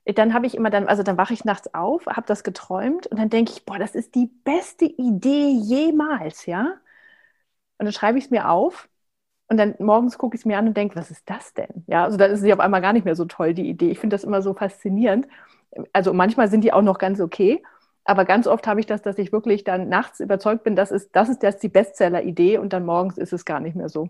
dann 0.05 0.35
habe 0.35 0.47
ich 0.47 0.55
immer 0.55 0.71
dann, 0.71 0.87
also 0.87 1.03
dann 1.03 1.17
wache 1.17 1.35
ich 1.35 1.45
nachts 1.45 1.75
auf, 1.75 2.07
habe 2.07 2.27
das 2.29 2.45
geträumt 2.45 3.09
und 3.09 3.19
dann 3.19 3.29
denke 3.29 3.53
ich, 3.53 3.65
boah, 3.65 3.79
das 3.79 3.97
ist 3.97 4.15
die 4.15 4.31
beste 4.45 4.85
Idee 4.85 5.51
jemals, 5.51 6.47
ja. 6.47 6.75
Und 7.79 7.87
dann 7.87 7.93
schreibe 7.93 8.19
ich 8.19 8.27
es 8.27 8.31
mir 8.31 8.49
auf 8.49 8.89
und 9.49 9.57
dann 9.57 9.75
morgens 9.79 10.19
gucke 10.19 10.35
ich 10.37 10.43
es 10.43 10.45
mir 10.45 10.59
an 10.59 10.69
und 10.69 10.77
denke, 10.77 10.97
was 10.97 11.11
ist 11.11 11.29
das 11.29 11.55
denn? 11.55 11.85
Ja, 11.87 12.05
also 12.05 12.17
dann 12.17 12.31
ist 12.31 12.41
sie 12.41 12.53
auf 12.53 12.61
einmal 12.61 12.81
gar 12.81 12.93
nicht 12.93 13.05
mehr 13.05 13.15
so 13.15 13.27
toll, 13.27 13.55
die 13.55 13.69
Idee. 13.69 13.91
Ich 13.91 14.01
finde 14.01 14.15
das 14.15 14.25
immer 14.25 14.43
so 14.43 14.55
faszinierend 14.55 15.27
also 15.93 16.13
manchmal 16.13 16.49
sind 16.49 16.63
die 16.63 16.73
auch 16.73 16.83
noch 16.83 16.99
ganz 16.99 17.21
okay. 17.21 17.63
Aber 18.05 18.25
ganz 18.25 18.47
oft 18.47 18.67
habe 18.69 18.79
ich 18.79 18.87
das, 18.87 19.03
dass 19.03 19.19
ich 19.19 19.33
wirklich 19.33 19.65
dann 19.65 19.89
nachts 19.89 20.21
überzeugt 20.21 20.63
bin, 20.63 20.77
das 20.77 20.93
ist, 20.93 21.11
das 21.13 21.29
ist 21.29 21.43
jetzt 21.43 21.63
die 21.65 21.69
Bestseller-Idee 21.69 22.59
und 22.59 22.73
dann 22.73 22.87
morgens 22.87 23.19
ist 23.19 23.33
es 23.33 23.45
gar 23.45 23.61
nicht 23.61 23.77
mehr 23.77 23.89
so. 23.89 24.09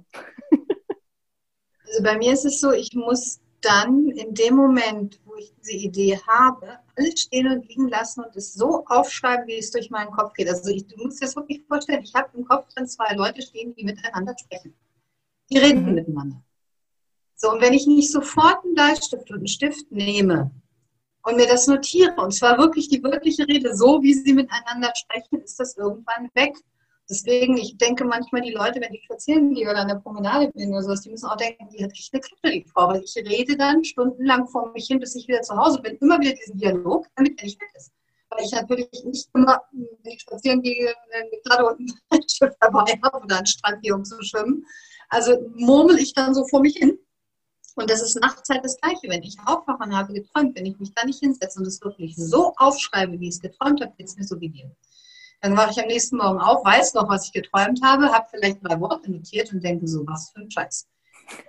Also 1.88 2.02
bei 2.02 2.18
mir 2.18 2.32
ist 2.32 2.44
es 2.44 2.60
so, 2.60 2.72
ich 2.72 2.90
muss 2.94 3.38
dann 3.60 4.08
in 4.08 4.34
dem 4.34 4.56
Moment, 4.56 5.20
wo 5.24 5.36
ich 5.36 5.54
diese 5.60 5.76
Idee 5.76 6.18
habe, 6.26 6.80
alles 6.96 7.20
stehen 7.20 7.46
und 7.46 7.66
liegen 7.68 7.88
lassen 7.88 8.24
und 8.24 8.34
es 8.34 8.54
so 8.54 8.84
aufschreiben, 8.86 9.46
wie 9.46 9.56
es 9.56 9.70
durch 9.70 9.88
meinen 9.88 10.10
Kopf 10.10 10.32
geht. 10.34 10.48
Also 10.48 10.68
ich, 10.68 10.88
du 10.88 11.00
musst 11.00 11.22
dir 11.22 11.26
das 11.26 11.36
wirklich 11.36 11.62
vorstellen, 11.68 12.02
ich 12.02 12.12
habe 12.12 12.36
im 12.36 12.44
Kopf 12.44 12.66
dann 12.74 12.88
zwei 12.88 13.14
Leute 13.14 13.40
stehen, 13.40 13.72
die 13.76 13.84
miteinander 13.84 14.34
sprechen. 14.36 14.74
Die 15.50 15.58
reden 15.58 15.84
mhm. 15.84 15.94
miteinander. 15.94 16.42
So, 17.36 17.52
und 17.52 17.60
wenn 17.60 17.74
ich 17.74 17.86
nicht 17.86 18.10
sofort 18.10 18.64
einen 18.64 18.74
Bleistift 18.74 19.30
und 19.30 19.38
einen 19.38 19.46
Stift 19.46 19.90
nehme 19.92 20.50
und 21.22 21.36
mir 21.36 21.46
das 21.46 21.66
notiere, 21.66 22.14
und 22.16 22.32
zwar 22.32 22.56
wirklich 22.56 22.88
die 22.88 23.02
wirkliche 23.02 23.46
Rede, 23.46 23.76
so 23.76 24.02
wie 24.02 24.14
sie 24.14 24.32
miteinander 24.32 24.92
sprechen, 24.96 25.42
ist 25.42 25.60
das 25.60 25.76
irgendwann 25.76 26.30
weg. 26.34 26.56
Deswegen, 27.08 27.56
ich 27.56 27.76
denke 27.76 28.04
manchmal, 28.04 28.40
die 28.40 28.50
Leute, 28.50 28.80
wenn 28.80 28.92
ich 28.92 29.04
spazieren 29.04 29.54
gehe 29.54 29.70
oder 29.70 29.80
an 29.80 29.88
der 29.88 29.96
Promenade 29.96 30.50
bin 30.52 30.70
oder 30.70 30.82
sowas, 30.82 31.02
die 31.02 31.10
müssen 31.10 31.26
auch 31.26 31.36
denken, 31.36 31.68
die 31.68 31.84
hat 31.84 31.92
echt 31.92 32.12
eine 32.12 32.20
Klappe, 32.20 32.50
die 32.50 32.64
Frau, 32.64 32.88
weil 32.88 33.02
ich 33.02 33.14
rede 33.16 33.56
dann 33.56 33.84
stundenlang 33.84 34.48
vor 34.48 34.72
mich 34.72 34.86
hin, 34.86 34.98
bis 34.98 35.14
ich 35.14 35.28
wieder 35.28 35.42
zu 35.42 35.56
Hause 35.56 35.80
bin, 35.82 35.96
immer 35.98 36.18
wieder 36.18 36.32
diesen 36.32 36.58
Dialog, 36.58 37.06
damit 37.14 37.38
er 37.38 37.44
nicht 37.44 37.60
weg 37.60 37.70
ist. 37.76 37.92
Weil 38.30 38.44
ich 38.44 38.50
natürlich 38.50 39.04
nicht 39.04 39.28
immer, 39.34 39.62
wenn 39.72 40.12
ich 40.12 40.22
spazieren 40.22 40.62
gehe, 40.62 40.92
eine 41.12 41.40
Kladde 41.44 41.66
und 41.66 41.92
ein 42.10 42.28
Schiff 42.28 42.54
dabei 42.60 42.98
habe 43.04 43.22
oder 43.22 43.36
einen 43.36 43.46
Strand 43.46 43.82
gehe, 43.82 43.94
um 43.94 44.04
zu 44.04 44.20
schwimmen. 44.22 44.64
Also 45.08 45.48
murmel 45.54 45.98
ich 45.98 46.14
dann 46.14 46.34
so 46.34 46.46
vor 46.46 46.60
mich 46.60 46.76
hin. 46.76 46.98
Und 47.76 47.90
das 47.90 48.02
ist 48.02 48.18
nachts 48.20 48.48
halt 48.48 48.64
das 48.64 48.78
Gleiche. 48.80 49.08
Wenn 49.08 49.22
ich 49.22 49.36
aufwache 49.44 49.82
und 49.82 49.96
habe 49.96 50.12
geträumt, 50.14 50.56
wenn 50.56 50.66
ich 50.66 50.78
mich 50.78 50.94
da 50.94 51.04
nicht 51.04 51.20
hinsetze 51.20 51.58
und 51.58 51.66
es 51.66 51.82
wirklich 51.82 52.16
so 52.16 52.54
aufschreibe, 52.56 53.20
wie 53.20 53.28
ich 53.28 53.34
es 53.34 53.40
geträumt 53.40 53.82
habe, 53.82 53.92
geht 53.96 54.06
es 54.06 54.16
mir 54.16 54.24
so 54.24 54.40
wie 54.40 54.48
dir. 54.48 54.70
Dann 55.42 55.56
wache 55.56 55.72
ich 55.72 55.80
am 55.80 55.86
nächsten 55.86 56.16
Morgen 56.16 56.40
auf, 56.40 56.64
weiß 56.64 56.94
noch, 56.94 57.08
was 57.08 57.26
ich 57.26 57.32
geträumt 57.32 57.80
habe, 57.84 58.10
habe 58.10 58.26
vielleicht 58.30 58.64
drei 58.64 58.80
Worte 58.80 59.10
notiert 59.10 59.52
und 59.52 59.62
denke 59.62 59.86
so, 59.86 60.06
was 60.06 60.30
für 60.30 60.40
ein 60.40 60.50
Scheiß. 60.50 60.88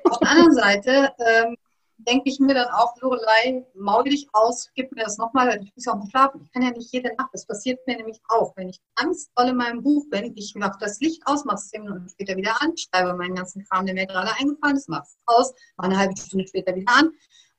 Auf 0.04 0.20
der 0.20 0.30
anderen 0.30 0.54
Seite 0.54 1.13
ähm, 1.20 1.56
denke 1.98 2.30
ich 2.30 2.40
mir 2.40 2.54
dann 2.54 2.68
auch, 2.70 2.96
Lorelei, 3.02 3.66
maul 3.74 4.04
dich 4.04 4.28
aus, 4.34 4.70
gib 4.76 4.92
mir 4.94 5.04
das 5.04 5.18
nochmal, 5.18 5.60
ich 5.62 5.76
muss 5.76 5.86
ja 5.86 5.94
auch 5.94 5.98
noch 5.98 6.10
schlafen. 6.10 6.42
Ich 6.44 6.52
kann 6.52 6.62
ja 6.62 6.72
nicht 6.72 6.92
jede 6.92 7.16
Nacht, 7.16 7.30
das 7.34 7.46
passiert 7.46 7.86
mir 7.88 7.98
nämlich 7.98 8.20
auch. 8.30 8.56
Wenn 8.56 8.70
ich 8.70 8.80
ganz 8.96 9.32
doll 9.36 9.50
in 9.50 9.58
meinem 9.58 9.82
Buch 9.82 10.06
bin, 10.10 10.34
ich 10.36 10.56
mache 10.56 10.78
das 10.80 11.00
Licht 11.00 11.22
aus, 11.26 11.46
mache 11.46 11.58
es 11.58 11.70
zehn 11.70 11.84
Minuten 11.84 12.08
später 12.10 12.38
wieder 12.38 12.62
an, 12.62 12.76
schreibe 12.78 13.14
meinen 13.16 13.36
ganzen 13.36 13.66
Kram, 13.66 13.86
der 13.86 13.96
mir 13.96 14.06
gerade 14.06 14.32
eingefallen 14.40 14.78
ist, 14.78 14.90
mache 14.90 15.04
es 15.04 15.18
aus, 15.26 15.54
mache 15.78 15.90
eine 15.90 15.98
halbe 15.98 16.18
Stunde 16.18 16.48
später 16.48 16.76
wieder 16.76 16.92
an. 16.94 17.08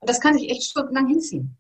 Und 0.01 0.09
das 0.09 0.21
kann 0.21 0.37
ich 0.37 0.51
echt 0.51 0.63
stundenlang 0.65 1.09
hinziehen. 1.09 1.57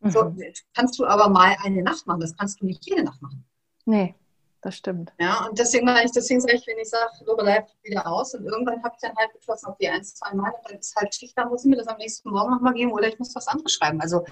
Mhm. 0.00 0.10
So, 0.10 0.34
kannst 0.74 0.98
du 0.98 1.06
aber 1.06 1.28
mal 1.28 1.56
eine 1.62 1.82
Nacht 1.82 2.06
machen, 2.06 2.20
das 2.20 2.36
kannst 2.36 2.60
du 2.60 2.66
nicht 2.66 2.84
jede 2.86 3.04
Nacht 3.04 3.20
machen. 3.20 3.44
Nee, 3.84 4.14
das 4.64 4.78
stimmt. 4.78 5.12
Ja, 5.20 5.46
und 5.46 5.58
deswegen, 5.58 5.86
ich, 5.88 6.10
deswegen 6.12 6.40
sage 6.40 6.54
ich, 6.54 6.66
wenn 6.66 6.78
ich 6.78 6.88
sage, 6.88 7.12
Lobe 7.26 7.42
bleibt 7.42 7.76
wieder 7.82 8.06
aus 8.06 8.34
und 8.34 8.46
irgendwann 8.46 8.82
habe 8.82 8.94
ich 8.94 9.06
dann 9.06 9.14
halt 9.14 9.30
beschlossen, 9.34 9.66
auf 9.66 9.76
die 9.76 9.88
ein, 9.90 10.02
zwei 10.02 10.32
Mal, 10.32 10.54
dann 10.66 10.78
ist 10.78 10.96
halt 10.96 11.14
Schicht, 11.14 11.36
dann 11.36 11.50
muss 11.50 11.66
ich 11.66 11.70
mir 11.70 11.76
das 11.76 11.86
am 11.86 11.98
nächsten 11.98 12.30
Morgen 12.30 12.50
nochmal 12.50 12.72
geben 12.72 12.90
oder 12.90 13.06
ich 13.06 13.18
muss 13.18 13.34
was 13.34 13.46
anderes 13.46 13.74
schreiben. 13.74 14.00
Also 14.00 14.24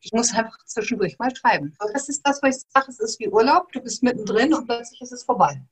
ich 0.00 0.10
muss 0.14 0.34
einfach 0.34 0.56
zwischendurch 0.64 1.18
mal 1.18 1.36
schreiben. 1.36 1.74
Aber 1.78 1.92
das 1.92 2.08
ist 2.08 2.26
das, 2.26 2.42
was 2.42 2.56
ich 2.56 2.72
sage, 2.72 2.86
es 2.88 2.98
ist 2.98 3.20
wie 3.20 3.28
Urlaub, 3.28 3.70
du 3.72 3.82
bist 3.82 4.02
mittendrin 4.02 4.54
und 4.54 4.64
plötzlich 4.64 5.02
ist 5.02 5.12
es 5.12 5.22
vorbei. 5.22 5.62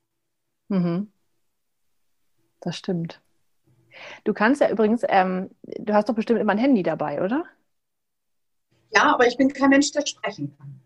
Mhm. 0.69 1.11
Das 2.61 2.77
stimmt. 2.77 3.23
Du 4.25 4.35
kannst 4.35 4.61
ja 4.61 4.69
übrigens, 4.69 5.05
ähm, 5.09 5.49
du 5.63 5.95
hast 5.95 6.11
doch 6.11 6.15
bestimmt 6.15 6.39
immer 6.39 6.53
ein 6.53 6.59
Handy 6.59 6.83
dabei, 6.83 7.23
oder? 7.23 7.47
Ja, 8.91 9.15
aber 9.15 9.27
ich 9.27 9.39
bin 9.39 9.51
kein 9.51 9.71
Mensch, 9.71 9.91
der 9.93 10.05
sprechen 10.05 10.55
kann. 10.59 10.83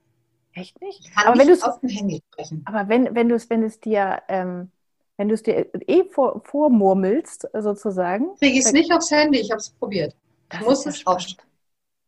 Echt 0.57 0.81
nicht? 0.81 1.01
Ich 1.01 1.14
kann 1.14 1.27
aber 1.27 1.37
nicht 1.37 1.49
wenn 1.49 1.62
auf 1.69 1.81
dem 1.81 1.90
Handy 1.90 2.23
sprechen. 2.33 2.62
Aber 2.64 2.88
wenn, 2.88 3.14
wenn 3.14 3.29
du 3.29 3.35
es, 3.35 3.51
wenn 3.51 3.62
es 3.62 3.79
dir, 3.79 4.23
ähm, 4.29 4.71
wenn 5.19 5.29
du 5.29 5.35
es 5.35 5.42
dir 5.42 5.69
eh 5.87 6.05
vor, 6.05 6.42
vormurmelst, 6.45 7.49
sozusagen. 7.53 8.35
Kriege 8.37 8.59
ich 8.59 8.64
es 8.64 8.73
nicht 8.73 8.90
aufs 8.90 9.11
Handy, 9.11 9.38
ich 9.38 9.51
habe 9.51 9.61
es 9.61 9.69
probiert. 9.69 10.16
Ich 10.53 10.61
muss 10.61 10.87
es 10.87 11.07
aufschreiben. 11.07 11.45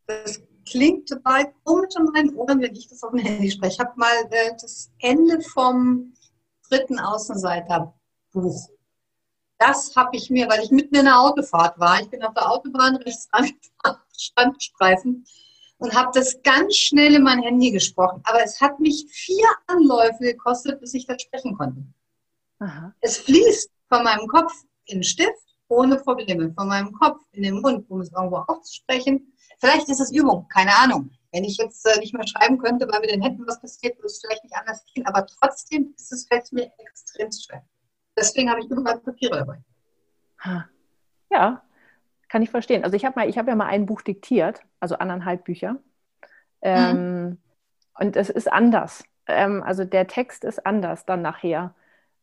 Das 0.07 0.41
klingt 0.65 1.11
total 1.11 1.53
komisch 1.65 1.95
in 1.99 2.05
meinen 2.05 2.35
Ohren, 2.37 2.61
wenn 2.63 2.75
ich 2.75 2.89
das 2.89 3.03
auf 3.03 3.11
dem 3.11 3.21
Handy 3.21 3.51
spreche. 3.51 3.75
Ich 3.75 3.81
habe 3.81 3.93
mal 3.97 4.17
äh, 4.31 4.53
das 4.59 4.91
Ende 5.01 5.43
vom 5.43 6.15
dritten 6.71 6.99
Außenseiterbuch. 6.99 8.69
Das 9.59 9.95
habe 9.95 10.17
ich 10.17 10.31
mir, 10.31 10.49
weil 10.49 10.63
ich 10.63 10.71
mitten 10.71 10.95
in 10.95 11.05
der 11.05 11.21
Autofahrt 11.21 11.79
war. 11.79 12.01
Ich 12.01 12.09
bin 12.09 12.23
auf 12.23 12.33
der 12.33 12.51
Autobahn 12.51 12.97
rechts 12.97 13.29
angefahren, 13.31 14.01
Standstreifen 14.17 15.27
und 15.79 15.95
habe 15.95 16.11
das 16.13 16.41
ganz 16.43 16.77
schnell 16.77 17.15
in 17.15 17.23
mein 17.23 17.43
Handy 17.43 17.71
gesprochen. 17.71 18.21
Aber 18.25 18.43
es 18.43 18.61
hat 18.61 18.79
mich 18.81 19.07
vier 19.11 19.47
Anläufe 19.67 20.25
gekostet, 20.25 20.81
bis 20.81 20.95
ich 20.95 21.07
das 21.07 21.23
sprechen 21.23 21.57
konnte. 21.57 21.83
Aha. 22.59 22.93
Es 23.01 23.19
fließt 23.19 23.71
von 23.89 24.05
meinem 24.05 24.27
Kopf 24.27 24.53
in 24.87 24.99
den 24.99 25.05
Stift 25.05 25.49
ohne 25.69 25.97
Probleme, 25.97 26.53
von 26.53 26.69
meinem 26.69 26.93
Kopf 26.93 27.23
in 27.33 27.43
den 27.43 27.61
Mund, 27.61 27.89
um 27.91 28.01
es 28.01 28.13
irgendwo 28.13 28.39
auszusprechen. 28.49 29.33
Vielleicht 29.61 29.89
ist 29.89 30.01
es 30.01 30.13
Übung, 30.13 30.47
keine 30.49 30.75
Ahnung. 30.77 31.11
Wenn 31.33 31.45
ich 31.45 31.59
jetzt 31.59 31.85
äh, 31.87 31.99
nicht 31.99 32.15
mehr 32.15 32.27
schreiben 32.27 32.59
könnte, 32.59 32.89
weil 32.91 33.01
mit 33.01 33.11
den 33.11 33.23
Händen 33.23 33.47
was 33.47 33.61
passiert, 33.61 33.97
würde 33.99 34.07
es 34.07 34.21
vielleicht 34.21 34.43
nicht 34.45 34.57
anders 34.57 34.83
gehen. 34.93 35.07
Aber 35.07 35.27
trotzdem 35.27 35.95
ist 35.97 36.11
es 36.11 36.27
fällt 36.27 36.51
mir 36.53 36.73
extrem 36.79 37.31
schwer. 37.31 37.65
Deswegen 38.17 38.51
habe 38.51 38.61
ich 38.61 38.71
überall 38.71 38.99
Papiere 38.99 39.39
dabei. 39.39 39.63
Ja, 41.31 41.63
kann 42.29 42.43
ich 42.43 42.51
verstehen. 42.51 42.85
Also 42.85 42.97
ich 42.97 43.05
habe 43.05 43.19
mal, 43.19 43.29
ja 43.29 43.43
mal 43.55 43.67
ein 43.67 43.87
Buch 43.87 44.03
diktiert, 44.03 44.63
also 44.81 44.97
anderthalb 44.97 45.45
Bücher. 45.45 45.77
Ähm, 46.61 47.25
mhm. 47.25 47.39
Und 47.99 48.17
es 48.17 48.31
ist 48.31 48.53
anders. 48.53 49.05
Ähm, 49.27 49.63
also 49.63 49.85
der 49.85 50.07
Text 50.07 50.45
ist 50.45 50.65
anders 50.67 51.07
dann 51.07 51.23
nachher. 51.23 51.75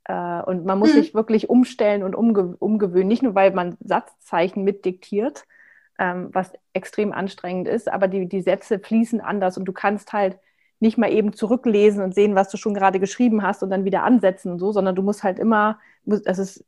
Äh, 0.06 0.42
und 0.42 0.66
man 0.66 0.80
muss 0.80 0.94
mhm. 0.94 0.98
sich 0.98 1.14
wirklich 1.14 1.50
umstellen 1.50 2.04
und 2.04 2.16
umge 2.16 2.56
umgewöhnen. 2.58 3.08
Nicht 3.08 3.24
nur, 3.24 3.36
weil 3.36 3.52
man 3.52 3.78
Satzzeichen 3.84 4.64
mitdiktiert, 4.64 5.46
ähm, 6.00 6.30
was 6.34 6.54
extrem 6.74 7.12
anstrengend 7.12 7.68
ist, 7.68 7.92
aber 7.92 8.08
die, 8.08 8.28
die 8.28 8.42
Sätze 8.42 8.80
fließen 8.80 9.22
anders 9.22 9.58
und 9.58 9.66
du 9.66 9.74
kannst 9.74 10.14
halt 10.14 10.38
nicht 10.80 10.98
mal 10.98 11.12
eben 11.12 11.34
zurücklesen 11.34 12.04
und 12.04 12.14
sehen, 12.14 12.36
was 12.36 12.50
du 12.50 12.58
schon 12.58 12.74
gerade 12.74 13.00
geschrieben 13.00 13.44
hast 13.44 13.64
und 13.64 13.70
dann 13.70 13.86
wieder 13.86 14.04
ansetzen 14.04 14.52
und 14.52 14.60
so, 14.60 14.72
sondern 14.72 14.96
du 14.96 15.02
musst 15.02 15.24
halt 15.24 15.40
immer, 15.40 15.80
das 16.04 16.38
ist 16.38 16.66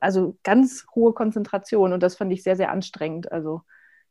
also 0.00 0.36
ganz 0.42 0.86
hohe 0.94 1.12
Konzentration 1.12 1.92
und 1.92 2.02
das 2.02 2.16
fand 2.16 2.32
ich 2.32 2.42
sehr, 2.42 2.56
sehr 2.56 2.70
anstrengend. 2.70 3.30
Also 3.30 3.62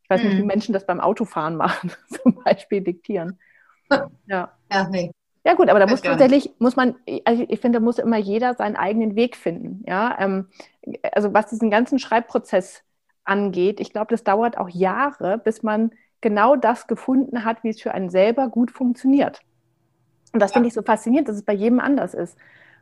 ich 0.04 0.10
weiß 0.10 0.24
nicht, 0.24 0.38
wie 0.38 0.42
mhm. 0.42 0.48
Menschen 0.48 0.74
das 0.74 0.86
beim 0.86 1.00
Autofahren 1.00 1.56
machen, 1.56 1.92
zum 2.24 2.42
Beispiel 2.44 2.82
diktieren. 2.82 3.40
Ja. 4.28 4.52
Ja, 4.72 4.88
nee. 4.88 5.12
Ja 5.44 5.56
gut, 5.56 5.68
aber 5.68 5.80
da 5.80 5.88
muss 5.88 6.02
tatsächlich, 6.02 6.52
muss 6.60 6.76
man, 6.76 6.96
also 7.26 7.44
ich 7.48 7.60
finde, 7.60 7.80
da 7.80 7.84
muss 7.84 7.98
immer 7.98 8.18
jeder 8.18 8.54
seinen 8.54 8.76
eigenen 8.76 9.16
Weg 9.16 9.36
finden. 9.36 9.84
Ja, 9.88 10.16
ähm, 10.20 10.50
also 11.12 11.34
was 11.34 11.48
diesen 11.48 11.72
ganzen 11.72 11.98
Schreibprozess 11.98 12.84
angeht, 13.24 13.80
ich 13.80 13.92
glaube, 13.92 14.12
das 14.12 14.24
dauert 14.24 14.60
auch 14.60 14.70
Jahre, 14.70 15.40
bis 15.40 15.64
man 15.64 15.92
genau 16.22 16.56
das 16.56 16.86
gefunden 16.86 17.46
hat, 17.46 17.64
wie 17.64 17.70
es 17.70 17.82
für 17.82 17.94
einen 17.94 18.10
selber 18.12 18.50
gut 18.50 18.70
funktioniert. 18.70 19.42
Und 20.34 20.40
das 20.40 20.52
ja. 20.52 20.54
finde 20.56 20.68
ich 20.68 20.74
so 20.74 20.82
faszinierend, 20.82 21.30
dass 21.30 21.38
es 21.38 21.46
bei 21.46 21.54
jedem 21.54 21.80
anders 21.80 22.14
ist. 22.14 22.38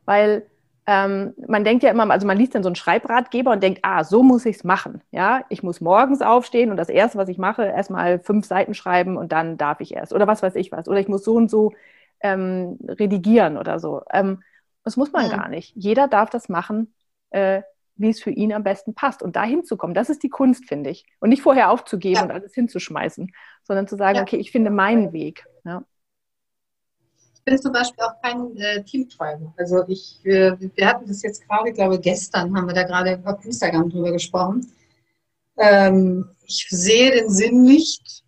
Weil 0.06 0.46
ähm, 0.89 1.34
man 1.47 1.65
denkt 1.65 1.84
ja 1.84 1.91
immer, 1.91 2.10
also 2.10 2.26
man 2.26 2.38
liest 2.38 2.56
dann 2.56 2.63
so 2.63 2.69
einen 2.69 2.78
Schreibratgeber 2.78 3.52
und 3.52 3.62
denkt, 3.62 3.82
ah, 3.84 4.06
so 4.06 4.23
muss 4.23 4.45
ich 4.45 4.56
es 4.56 4.63
machen. 4.63 5.02
Ja, 5.12 5.43
ich 5.50 5.62
muss 5.62 5.82
morgens 5.82 6.21
aufstehen 6.21 6.71
und 6.71 6.78
das 6.78 6.88
erste, 6.88 7.17
was 7.17 7.28
ich 7.28 7.38
mache, 7.38 7.65
erstmal 7.65 8.19
fünf 8.19 8.45
Seiten 8.45 8.73
schreiben 8.73 9.17
und 9.17 9.34
dann 9.34 9.58
darf 9.58 9.82
ich 9.82 9.93
erst. 9.93 10.13
Oder 10.13 10.28
was 10.28 10.41
weiß 10.41 10.56
ich 10.56 10.71
was. 10.71 10.88
Oder 10.88 11.02
ich 11.02 11.10
muss 11.10 11.26
so 11.26 11.36
und 11.36 11.52
so 11.52 11.73
ähm, 12.21 12.78
redigieren 12.88 13.58
oder 13.58 13.80
so. 13.80 14.02
Ähm, 14.12 14.41
das 14.86 14.95
muss 14.95 15.12
man 15.12 15.26
mhm. 15.26 15.32
gar 15.32 15.50
nicht. 15.50 15.73
Jeder 15.76 16.08
darf 16.08 16.30
das 16.30 16.47
machen, 16.47 16.93
äh, 17.32 17.63
wie 17.97 18.10
es 18.10 18.23
für 18.23 18.32
ihn 18.32 18.54
am 18.54 18.63
besten 18.63 18.93
passt. 18.93 19.21
Und 19.21 19.36
da 19.36 19.43
hinzukommen, 19.43 19.93
das 19.93 20.10
ist 20.10 20.23
die 20.23 20.30
Kunst, 20.30 20.69
finde 20.69 20.89
ich. 20.89 21.06
Und 21.19 21.30
nicht 21.30 21.41
vorher 21.41 21.69
aufzugeben 21.69 22.15
ja. 22.15 22.23
und 22.23 22.32
alles 22.32 22.54
hinzuschmeißen, 22.54 23.34
sondern 23.63 23.88
zu 23.88 23.97
sagen, 23.97 24.17
ja. 24.17 24.21
okay, 24.21 24.38
ich 24.38 24.52
finde 24.52 24.69
meinen 24.69 25.12
Weg. 25.12 25.45
Bin 27.48 27.62
zum 27.62 27.72
Beispiel 27.72 28.04
auch 28.04 28.22
kein 28.22 28.58
äh, 28.58 28.84
Teamtreiber. 28.84 29.54
Also 29.56 29.86
ich, 29.88 30.20
äh, 30.26 30.52
wir 30.60 30.86
hatten 30.86 31.08
das 31.08 31.22
jetzt 31.22 31.48
gerade, 31.48 31.70
ich 31.70 31.76
glaube 31.76 31.98
gestern 31.98 32.54
haben 32.54 32.68
wir 32.68 32.74
da 32.74 32.84
gerade 32.84 33.22
auf 33.24 33.46
Instagram 33.46 33.90
drüber 33.90 34.12
gesprochen. 34.12 34.70
Ähm, 35.56 36.30
ich 36.46 36.68
sehe 36.70 37.10
den 37.12 37.30
Sinn 37.30 37.64
nicht, 37.64 38.26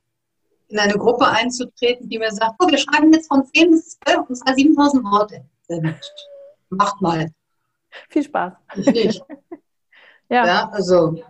in 0.69 0.79
eine 0.79 0.93
Gruppe 0.93 1.27
einzutreten, 1.27 2.07
die 2.07 2.17
mir 2.17 2.31
sagt, 2.31 2.55
oh, 2.59 2.67
wir 2.69 2.77
schreiben 2.77 3.11
jetzt 3.11 3.27
von 3.27 3.45
10 3.45 3.71
bis 3.71 3.99
12 4.05 4.29
und 4.29 4.35
zwar 4.37 4.55
7000 4.55 5.03
Worte. 5.03 5.43
Macht 6.69 7.01
mal. 7.01 7.29
Viel 8.07 8.23
Spaß. 8.23 8.53
Ich 8.77 8.85
nicht. 8.85 9.23
ja. 10.29 10.45
ja, 10.45 10.69
also 10.69 11.21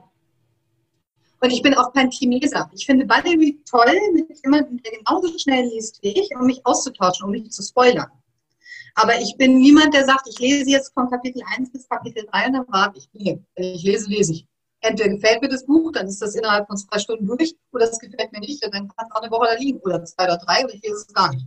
und 1.42 1.52
ich 1.52 1.62
bin 1.62 1.74
auch 1.74 1.94
kein 1.94 2.12
Chineser. 2.12 2.70
Ich 2.74 2.86
finde 2.86 3.08
Valerie 3.08 3.62
toll, 3.70 3.96
mit 4.14 4.28
jemandem, 4.44 4.82
der 4.82 4.92
genauso 4.98 5.38
schnell 5.38 5.66
liest 5.66 6.02
wie 6.04 6.20
ich, 6.20 6.30
um 6.36 6.46
mich 6.46 6.66
auszutauschen, 6.66 7.26
um 7.26 7.32
mich 7.32 7.50
zu 7.52 7.64
spoilern. 7.64 8.08
Aber 8.96 9.20
ich 9.20 9.36
bin 9.38 9.60
niemand, 9.60 9.94
der 9.94 10.06
sagt, 10.06 10.28
ich 10.28 10.40
lese 10.40 10.70
jetzt 10.70 10.94
von 10.94 11.10
Kapitel 11.10 11.42
1 11.58 11.72
bis 11.72 11.88
Kapitel 11.88 12.26
3 12.32 12.48
und 12.48 12.54
dann 12.54 12.66
warte 12.68 12.98
ich. 12.98 13.08
Nee, 13.14 13.42
ich 13.56 13.84
lese, 13.84 14.10
lese 14.10 14.34
ich. 14.34 14.46
Entweder 14.82 15.10
gefällt 15.10 15.42
mir 15.42 15.50
das 15.50 15.66
Buch, 15.66 15.92
dann 15.92 16.08
ist 16.08 16.22
das 16.22 16.36
innerhalb 16.36 16.68
von 16.68 16.78
zwei 16.78 17.00
Stunden 17.00 17.28
durch, 17.28 17.56
oder 17.74 17.86
es 17.90 18.00
gefällt 18.00 18.32
mir 18.32 18.40
nicht, 18.40 18.64
dann 18.64 18.72
kann 18.72 19.08
es 19.08 19.16
auch 19.16 19.22
eine 19.22 19.32
Woche 19.32 19.48
da 19.52 19.58
liegen, 19.58 19.80
oder 19.80 20.04
zwei 20.06 20.26
oder 20.26 20.38
drei, 20.38 20.64
oder 20.64 20.74
ich 20.74 20.82
lese 20.82 20.96
es 20.96 21.14
gar 21.14 21.34
nicht. 21.34 21.46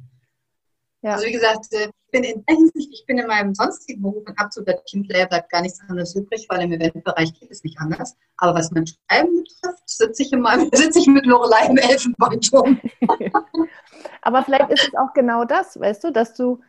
Ja. 1.02 1.14
Also 1.14 1.26
wie 1.26 1.32
gesagt, 1.32 1.72
äh, 1.72 1.88
ich 1.88 2.12
bin 2.12 2.22
in 2.22 2.44
der 2.46 2.56
Hinsicht, 2.56 2.90
ich 2.92 3.04
bin 3.06 3.18
in 3.18 3.26
meinem 3.26 3.54
sonstigen 3.54 4.02
Beruf 4.02 4.24
ein 4.26 4.38
absoluter 4.38 4.82
Teamplayer, 4.84 5.26
bleibt 5.26 5.50
gar 5.50 5.62
nichts 5.62 5.80
anderes 5.88 6.14
übrig, 6.14 6.46
weil 6.48 6.62
im 6.62 6.72
Eventbereich 6.72 7.38
geht 7.38 7.50
es 7.50 7.64
nicht 7.64 7.78
anders. 7.80 8.16
Aber 8.36 8.54
was 8.58 8.70
mein 8.70 8.86
Schreiben 8.86 9.42
betrifft, 9.42 9.82
sitze 9.86 10.22
ich, 10.22 10.32
in 10.32 10.40
meinem, 10.40 10.70
sitze 10.72 11.00
ich 11.00 11.08
mit 11.08 11.26
Lorelei 11.26 11.66
im 11.66 11.76
Elfenbeinturm. 11.76 12.80
Aber 14.22 14.44
vielleicht 14.44 14.70
ist 14.70 14.88
es 14.88 14.94
auch 14.94 15.12
genau 15.12 15.44
das, 15.44 15.78
weißt 15.78 16.04
du, 16.04 16.12
dass 16.12 16.34
du, 16.34 16.60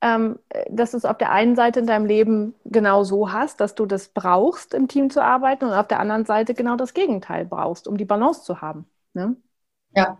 ähm, 0.00 0.38
dass 0.70 0.92
du 0.92 0.96
es 0.96 1.04
auf 1.04 1.18
der 1.18 1.30
einen 1.30 1.54
Seite 1.54 1.80
in 1.80 1.86
deinem 1.86 2.06
Leben 2.06 2.54
genau 2.64 3.04
so 3.04 3.30
hast, 3.30 3.60
dass 3.60 3.74
du 3.74 3.84
das 3.84 4.08
brauchst, 4.08 4.72
im 4.72 4.88
Team 4.88 5.10
zu 5.10 5.22
arbeiten 5.22 5.66
und 5.66 5.74
auf 5.74 5.88
der 5.88 6.00
anderen 6.00 6.24
Seite 6.24 6.54
genau 6.54 6.76
das 6.76 6.94
Gegenteil 6.94 7.44
brauchst, 7.44 7.88
um 7.88 7.98
die 7.98 8.06
Balance 8.06 8.42
zu 8.42 8.62
haben. 8.62 8.86
Ne? 9.12 9.36
Ja, 9.94 10.16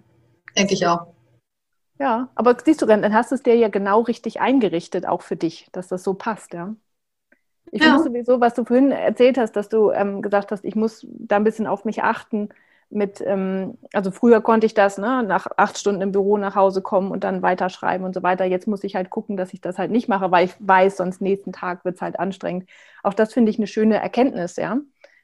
denke 0.57 0.75
ich 0.75 0.87
auch. 0.87 1.16
Ja, 1.99 2.31
aber 2.35 2.57
siehst 2.63 2.83
du, 2.83 2.87
dann 2.87 3.15
hast 3.15 3.31
du 3.31 3.35
es 3.37 3.43
dir 3.43 3.55
ja 3.57 3.69
genau 3.69 4.03
richtig 4.03 4.41
eingerichtet, 4.41 5.07
auch 5.07 5.23
für 5.23 5.37
dich, 5.37 5.69
dass 5.73 5.89
das 5.89 6.03
so 6.03 6.15
passt, 6.15 6.53
ja. 6.53 6.75
Ich 7.73 7.83
ja. 7.83 7.85
finde 7.85 8.01
sowieso, 8.03 8.41
was 8.41 8.55
du 8.55 8.65
vorhin 8.65 8.93
erzählt 8.93 9.39
hast, 9.39 9.53
dass 9.57 9.69
du 9.69 9.91
ähm, 9.93 10.23
gesagt 10.23 10.53
hast, 10.53 10.65
ich 10.65 10.77
muss 10.77 11.07
da 11.11 11.37
ein 11.37 11.45
bisschen 11.45 11.67
auf 11.67 11.85
mich 11.85 12.03
achten 12.03 12.51
mit, 12.91 13.21
ähm, 13.27 13.79
also 13.93 14.11
früher 14.13 14.41
konnte 14.41 14.67
ich 14.67 14.75
das, 14.75 14.99
ne, 14.99 15.23
nach 15.25 15.49
acht 15.57 15.79
Stunden 15.79 16.03
im 16.03 16.13
Büro 16.13 16.37
nach 16.39 16.55
Hause 16.55 16.83
kommen 16.83 17.11
und 17.11 17.25
dann 17.25 17.43
weiterschreiben 17.43 18.07
und 18.07 18.15
so 18.15 18.23
weiter. 18.23 18.45
Jetzt 18.45 18.69
muss 18.69 18.85
ich 18.85 18.95
halt 18.97 19.11
gucken, 19.11 19.37
dass 19.37 19.53
ich 19.53 19.61
das 19.61 19.79
halt 19.79 19.91
nicht 19.91 20.09
mache, 20.09 20.31
weil 20.31 20.47
ich 20.47 20.55
weiß, 20.61 20.97
sonst 20.99 21.21
nächsten 21.21 21.53
Tag 21.53 21.85
wird 21.85 21.97
es 21.97 22.03
halt 22.03 22.19
anstrengend. 22.21 22.69
Auch 23.03 23.15
das 23.15 23.33
finde 23.35 23.51
ich 23.51 23.59
eine 23.59 23.67
schöne 23.67 23.97
Erkenntnis, 24.01 24.57
ja. 24.57 24.79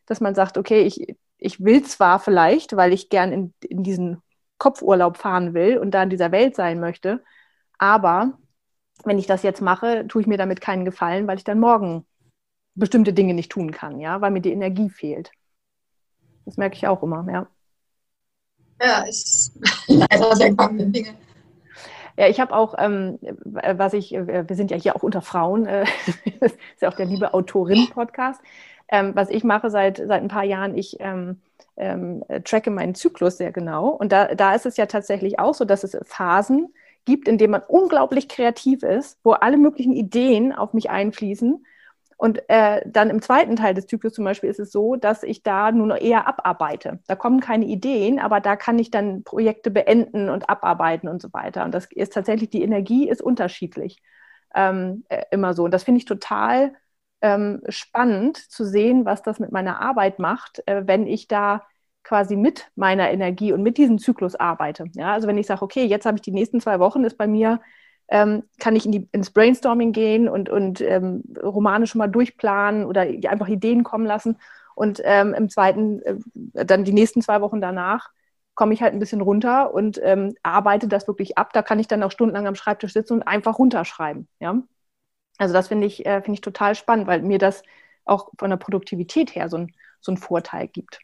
Dass 0.07 0.21
man 0.21 0.35
sagt, 0.35 0.59
okay, 0.59 0.83
ich, 0.83 1.17
ich 1.39 1.63
will 1.65 1.83
zwar 1.85 2.19
vielleicht, 2.21 2.77
weil 2.77 2.93
ich 2.93 3.09
gern 3.09 3.33
in, 3.33 3.55
in 3.63 3.83
diesen 3.85 4.23
Kopfurlaub 4.63 5.17
fahren 5.17 5.55
will 5.55 5.77
und 5.77 5.91
da 5.91 6.05
in 6.05 6.11
dieser 6.11 6.31
Welt 6.31 6.55
sein 6.55 6.79
möchte. 6.79 7.21
Aber 7.79 8.39
wenn 9.03 9.19
ich 9.19 9.27
das 9.27 9.43
jetzt 9.43 9.61
mache, 9.61 10.07
tue 10.07 10.23
ich 10.23 10.29
mir 10.29 10.39
damit 10.39 10.61
keinen 10.61 10.85
Gefallen, 10.85 11.27
weil 11.27 11.37
ich 11.37 11.43
dann 11.43 11.59
morgen 11.59 12.07
bestimmte 12.77 13.13
Dinge 13.13 13.35
nicht 13.35 13.51
tun 13.51 13.73
kann, 13.73 13.99
ja, 13.99 14.21
weil 14.21 14.31
mir 14.31 14.41
die 14.41 14.53
Energie 14.53 14.89
fehlt. 14.89 15.33
Das 16.45 16.59
merke 16.59 16.77
ich 16.77 16.87
auch 16.87 17.03
immer, 17.03 17.27
ja. 17.29 17.49
Ja, 18.81 19.03
ist 19.03 19.59
leider 19.89 20.37
sehr 20.37 20.51
Dinge. 20.53 21.15
Ja, 22.17 22.29
ich 22.29 22.39
habe 22.39 22.55
auch, 22.55 22.77
ähm, 22.79 23.19
was 23.45 23.95
ich, 23.95 24.15
äh, 24.15 24.49
wir 24.49 24.55
sind 24.55 24.71
ja 24.71 24.77
hier 24.77 24.95
auch 24.95 25.03
unter 25.03 25.23
Frauen, 25.23 25.67
äh, 25.67 25.87
ist 26.41 26.83
ja 26.83 26.89
auch 26.89 26.97
der 26.97 27.07
liebe 27.07 27.35
Autorin-Podcast. 27.35 28.41
Ähm, 28.87 29.11
was 29.17 29.29
ich 29.29 29.43
mache 29.43 29.71
seit, 29.71 29.97
seit 29.97 30.23
ein 30.23 30.29
paar 30.29 30.45
Jahren, 30.45 30.79
ich 30.79 30.99
ähm, 31.01 31.41
ähm, 31.77 32.25
tracke 32.45 32.71
meinen 32.71 32.95
Zyklus 32.95 33.39
sehr 33.39 33.53
genau. 33.53 33.89
Und 33.89 34.13
da, 34.13 34.35
da 34.35 34.55
ist 34.55 34.67
es 34.67 34.77
ja 34.77 34.87
tatsächlich 34.87 35.39
auch 35.39 35.55
so, 35.55 35.65
dass 35.65 35.85
es 35.85 35.97
Phasen 36.05 36.73
gibt, 37.05 37.29
in 37.29 37.39
denen 37.39 37.53
man 37.53 37.63
unglaublich 37.67 38.29
kreativ 38.29 38.83
ist, 38.83 39.19
wo 39.25 39.33
alle 39.33 39.57
möglichen 39.57 39.93
Ideen 39.93 40.53
auf 40.53 40.73
mich 40.73 40.91
einfließen. 40.91 41.65
Und 42.17 42.49
äh, 42.49 42.83
dann 42.87 43.11
im 43.11 43.21
zweiten 43.21 43.57
Teil 43.57 43.75
des 43.75 43.89
Zyklus 43.89 44.13
zum 44.13 44.25
Beispiel 44.25 44.49
ist 44.49 44.61
es 44.61 44.71
so, 44.71 44.95
dass 44.95 45.25
ich 45.25 45.43
da 45.43 45.73
nur 45.73 45.89
noch 45.89 46.01
eher 46.01 46.29
abarbeite. 46.29 47.01
Da 47.09 47.17
kommen 47.17 47.41
keine 47.41 47.65
Ideen, 47.65 48.21
aber 48.21 48.39
da 48.39 48.55
kann 48.55 48.79
ich 48.79 48.93
dann 48.93 49.25
Projekte 49.25 49.73
beenden 49.73 50.29
und 50.29 50.49
abarbeiten 50.49 51.09
und 51.09 51.21
so 51.21 51.33
weiter. 51.33 51.65
Und 51.65 51.75
das 51.75 51.87
ist 51.91 52.13
tatsächlich, 52.13 52.51
die 52.51 52.63
Energie 52.63 53.09
ist 53.09 53.23
unterschiedlich 53.23 54.01
ähm, 54.55 55.05
äh, 55.09 55.25
immer 55.33 55.55
so. 55.55 55.65
Und 55.65 55.73
das 55.75 55.83
finde 55.83 55.99
ich 55.99 56.05
total 56.05 56.75
ähm, 57.23 57.63
spannend 57.69 58.37
zu 58.37 58.65
sehen, 58.65 59.05
was 59.05 59.23
das 59.23 59.39
mit 59.39 59.53
meiner 59.53 59.81
Arbeit 59.81 60.19
macht, 60.19 60.63
äh, 60.67 60.83
wenn 60.87 61.07
ich 61.07 61.29
da 61.29 61.63
quasi 62.03 62.37
mit 62.37 62.71
meiner 62.75 63.11
Energie 63.11 63.53
und 63.53 63.63
mit 63.63 63.79
diesem 63.79 63.99
Zyklus 63.99 64.35
arbeite. 64.35 64.87
Ja, 64.95 65.13
also 65.13 65.29
wenn 65.29 65.39
ich 65.39 65.47
sage, 65.47 65.63
okay, 65.63 65.85
jetzt 65.85 66.05
habe 66.05 66.17
ich 66.17 66.23
die 66.23 66.33
nächsten 66.33 66.61
zwei 66.61 66.81
Wochen, 66.81 67.05
ist 67.05 67.17
bei 67.17 67.29
mir, 67.29 67.61
ähm, 68.09 68.43
kann 68.59 68.77
ich 68.77 68.85
in 68.85 68.93
die, 68.93 69.09
ins 69.13 69.31
Brainstorming 69.31 69.93
gehen 69.93 70.29
und, 70.29 70.51
und 70.51 70.81
ähm, 70.81 71.23
Romane 71.41 71.87
schon 71.87 72.01
mal 72.01 72.09
durchplanen 72.09 72.85
oder 72.85 73.03
einfach 73.03 73.49
Ideen 73.49 73.85
kommen 73.85 74.05
lassen. 74.05 74.39
Und 74.75 75.01
ähm, 75.05 75.33
im 75.33 75.49
zweiten, 75.49 76.03
äh, 76.03 76.17
dann 76.67 76.85
die 76.85 76.93
nächsten 76.93 77.23
zwei 77.23 77.41
Wochen 77.41 77.61
danach, 77.61 78.11
komme 78.55 78.75
ich 78.75 78.83
halt 78.83 78.93
ein 78.93 78.99
bisschen 78.99 79.23
runter 79.23 79.73
und 79.73 79.99
ähm, 80.03 80.35
arbeite 80.43 80.89
das 80.89 81.07
wirklich 81.07 81.39
ab. 81.39 81.53
Da 81.53 81.63
kann 81.63 81.79
ich 81.79 81.89
dann 81.89 82.03
auch 82.03 82.11
stundenlang 82.11 82.47
am 82.47 82.55
Schreibtisch 82.55 82.93
sitzen 82.93 83.15
und 83.15 83.23
einfach 83.23 83.59
runterschreiben. 83.59 84.29
Ja? 84.41 84.63
Also 85.43 85.55
das 85.55 85.67
finde 85.67 85.89
ich, 85.89 86.07
äh, 86.07 86.23
find 86.23 86.37
ich 86.37 86.41
total 86.41 86.77
spannend, 86.77 87.09
weil 87.09 87.21
mir 87.21 87.39
das 87.39 87.65
auch 88.05 88.31
von 88.39 88.49
der 88.49 88.59
Produktivität 88.59 89.35
her 89.35 89.49
so, 89.49 89.57
ein, 89.57 89.75
so 90.01 90.13
einen 90.13 90.17
Vorteil 90.17 90.69
gibt. 90.69 91.01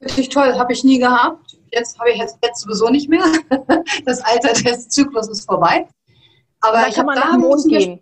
Finde 0.00 0.20
ich 0.20 0.28
toll, 0.28 0.54
habe 0.54 0.72
ich 0.72 0.84
nie 0.84 1.00
gehabt. 1.00 1.56
Jetzt 1.72 1.98
habe 1.98 2.12
ich 2.12 2.18
jetzt, 2.18 2.38
jetzt 2.40 2.60
sowieso 2.60 2.90
nicht 2.90 3.08
mehr. 3.08 3.24
Das 4.06 4.20
Alter 4.20 4.52
des 4.52 4.88
Zyklus 4.90 5.28
ist 5.28 5.44
vorbei. 5.44 5.88
Aber 6.60 6.82
da 6.82 6.90
kann 6.90 7.06
man 7.06 7.16
nach 7.16 7.32
dem 7.32 7.40
Mond 7.40 7.66
gehen. 7.66 8.00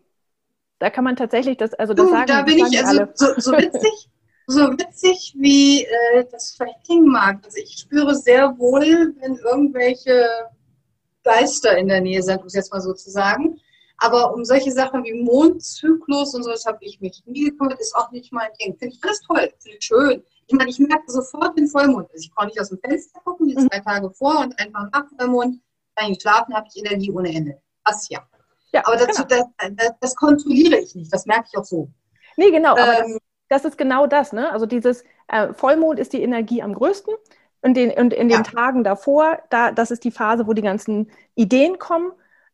Da 0.78 0.90
kann 0.90 1.04
man 1.04 1.16
tatsächlich 1.16 1.56
das, 1.56 1.72
also 1.72 1.94
das 1.94 2.04
du, 2.04 2.12
sagen. 2.12 2.26
Da 2.26 2.42
bin 2.42 2.58
ich 2.58 2.84
also 2.84 3.06
so, 3.14 3.28
so, 3.38 3.52
witzig, 3.56 4.10
so 4.46 4.72
witzig, 4.72 5.34
wie 5.38 5.84
äh, 5.84 6.26
das 6.30 6.54
vielleicht 6.54 6.84
klingen 6.84 7.06
mag. 7.06 7.38
Also 7.46 7.56
ich 7.56 7.78
spüre 7.78 8.14
sehr 8.14 8.58
wohl, 8.58 9.14
wenn 9.20 9.36
irgendwelche 9.36 10.28
Geister 11.24 11.78
in 11.78 11.88
der 11.88 12.02
Nähe 12.02 12.22
sind, 12.22 12.42
um 12.42 12.46
es 12.46 12.54
jetzt 12.54 12.70
mal 12.70 12.82
so 12.82 12.92
zu 12.92 13.08
sagen. 13.08 13.58
Aber 14.02 14.34
um 14.34 14.44
solche 14.44 14.72
Sachen 14.72 15.04
wie 15.04 15.22
Mondzyklus 15.22 16.34
und 16.34 16.42
so, 16.42 16.50
das 16.50 16.66
habe 16.66 16.78
ich 16.80 17.00
mich 17.00 17.22
nie 17.24 17.44
gekümmert, 17.44 17.78
ist 17.78 17.94
auch 17.94 18.10
nicht 18.10 18.32
mein 18.32 18.48
Ding. 18.60 18.76
Finde 18.76 18.96
ich 18.96 19.04
alles 19.04 19.20
toll, 19.20 19.48
finde 19.60 19.78
ich 19.78 19.84
schön. 19.84 20.24
Ich 20.48 20.54
meine, 20.54 20.70
ich 20.70 20.80
merke 20.80 21.04
sofort 21.06 21.56
den 21.56 21.68
Vollmond. 21.68 22.10
Also 22.10 22.24
ich 22.24 22.34
brauche 22.34 22.46
nicht 22.46 22.60
aus 22.60 22.70
dem 22.70 22.80
Fenster 22.80 23.20
gucken, 23.20 23.46
die 23.46 23.54
zwei 23.54 23.78
Tage 23.78 24.10
vor 24.10 24.40
und 24.40 24.58
einfach 24.58 24.90
nach 24.92 25.04
Vollmond. 25.16 25.60
Kann 25.94 26.10
ich 26.10 26.20
schlafen, 26.20 26.52
habe 26.52 26.66
ich 26.68 26.84
Energie 26.84 27.12
ohne 27.12 27.32
Ende. 27.32 27.62
Das 27.84 28.08
ja. 28.08 28.26
ja 28.72 28.82
aber 28.84 28.96
dazu, 28.96 29.24
genau. 29.24 29.48
das, 29.56 29.92
das, 30.00 30.16
kontrolliere 30.16 30.78
ich 30.80 30.96
nicht. 30.96 31.12
Das 31.12 31.24
merke 31.24 31.46
ich 31.52 31.56
auch 31.56 31.64
so. 31.64 31.88
Nee, 32.36 32.50
genau. 32.50 32.72
Aber 32.72 33.04
ähm, 33.04 33.18
das, 33.48 33.62
das, 33.62 33.72
ist 33.72 33.78
genau 33.78 34.08
das. 34.08 34.32
Ne? 34.32 34.50
Also 34.50 34.66
dieses 34.66 35.04
äh, 35.28 35.52
Vollmond 35.52 36.00
ist 36.00 36.12
die 36.12 36.22
Energie 36.22 36.60
am 36.60 36.74
größten. 36.74 37.14
Und, 37.60 37.74
den, 37.74 37.92
und 37.92 38.12
in 38.12 38.28
den 38.28 38.38
ja. 38.38 38.42
Tagen 38.42 38.82
davor, 38.82 39.38
da, 39.48 39.70
das 39.70 39.92
ist 39.92 40.02
die 40.02 40.10
Phase, 40.10 40.48
wo 40.48 40.54
die 40.54 40.62
ganzen 40.62 41.12
Ideen 41.36 41.78
kommen. 41.78 42.10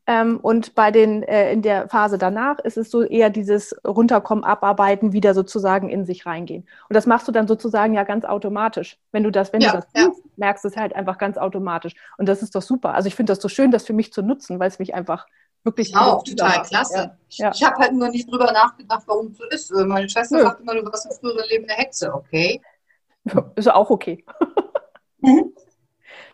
Ähm, 0.08 0.38
und 0.40 0.74
bei 0.74 0.90
den, 0.90 1.22
äh, 1.22 1.52
in 1.52 1.60
der 1.60 1.86
Phase 1.90 2.16
danach 2.16 2.58
ist 2.60 2.78
es 2.78 2.90
so 2.90 3.02
eher 3.02 3.28
dieses 3.28 3.76
Runterkommen, 3.86 4.42
Abarbeiten, 4.42 5.12
wieder 5.12 5.34
sozusagen 5.34 5.90
in 5.90 6.06
sich 6.06 6.24
reingehen. 6.24 6.66
Und 6.88 6.94
das 6.94 7.04
machst 7.04 7.28
du 7.28 7.32
dann 7.32 7.46
sozusagen 7.46 7.92
ja 7.92 8.04
ganz 8.04 8.24
automatisch. 8.24 8.98
Wenn 9.12 9.22
du 9.22 9.30
das, 9.30 9.52
wenn 9.52 9.60
ja, 9.60 9.70
du 9.70 9.76
das 9.76 9.86
tust, 9.92 10.24
ja. 10.24 10.30
merkst 10.36 10.64
du 10.64 10.68
es 10.68 10.78
halt 10.78 10.96
einfach 10.96 11.18
ganz 11.18 11.36
automatisch. 11.36 11.92
Und 12.16 12.26
das 12.26 12.42
ist 12.42 12.54
doch 12.54 12.62
super. 12.62 12.94
Also 12.94 13.06
ich 13.06 13.16
finde 13.16 13.32
das 13.32 13.42
so 13.42 13.50
schön, 13.50 13.70
das 13.70 13.84
für 13.84 13.92
mich 13.92 14.10
zu 14.10 14.22
nutzen, 14.22 14.58
weil 14.58 14.68
es 14.68 14.78
mich 14.78 14.94
einfach 14.94 15.26
wirklich. 15.62 15.94
Auch 15.94 16.24
total 16.24 16.62
klasse. 16.62 17.18
Ja. 17.28 17.50
Ich 17.54 17.62
habe 17.62 17.76
halt 17.76 17.92
nur 17.92 18.08
nicht 18.08 18.32
drüber 18.32 18.50
nachgedacht, 18.50 19.02
warum 19.04 19.26
es 19.26 19.36
so 19.36 19.44
ist. 19.50 19.70
Meine 19.86 20.08
Schwester 20.08 20.40
sagt 20.40 20.62
immer, 20.62 20.74
du 20.74 20.86
warst 20.86 21.04
im 21.04 21.12
früheren 21.18 21.46
Leben 21.50 21.64
eine 21.64 21.74
Hexe, 21.74 22.14
okay? 22.14 22.62
Ist 23.56 23.70
auch 23.70 23.90
okay. 23.90 24.24
Mhm. 25.18 25.52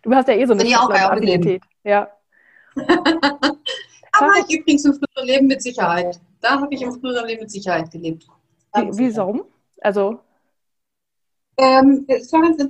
Du 0.02 0.14
hast 0.14 0.28
ja 0.28 0.34
eh 0.34 0.46
so 0.46 0.52
eine 0.52 0.62
Affinität. 0.78 1.62
Ja. 1.82 2.08
Aber 4.12 4.32
ich 4.46 4.58
übrigens 4.58 4.84
im 4.84 4.94
früheren 4.94 5.26
Leben 5.26 5.46
mit 5.46 5.62
Sicherheit. 5.62 6.20
Da 6.40 6.60
habe 6.60 6.74
ich 6.74 6.82
im 6.82 6.92
früheren 6.92 7.26
Leben 7.26 7.42
mit 7.42 7.50
Sicherheit 7.50 7.90
gelebt. 7.90 8.26
Wie, 8.74 8.88
wieso? 8.92 9.48
Also. 9.80 10.20
Ähm, 11.56 12.06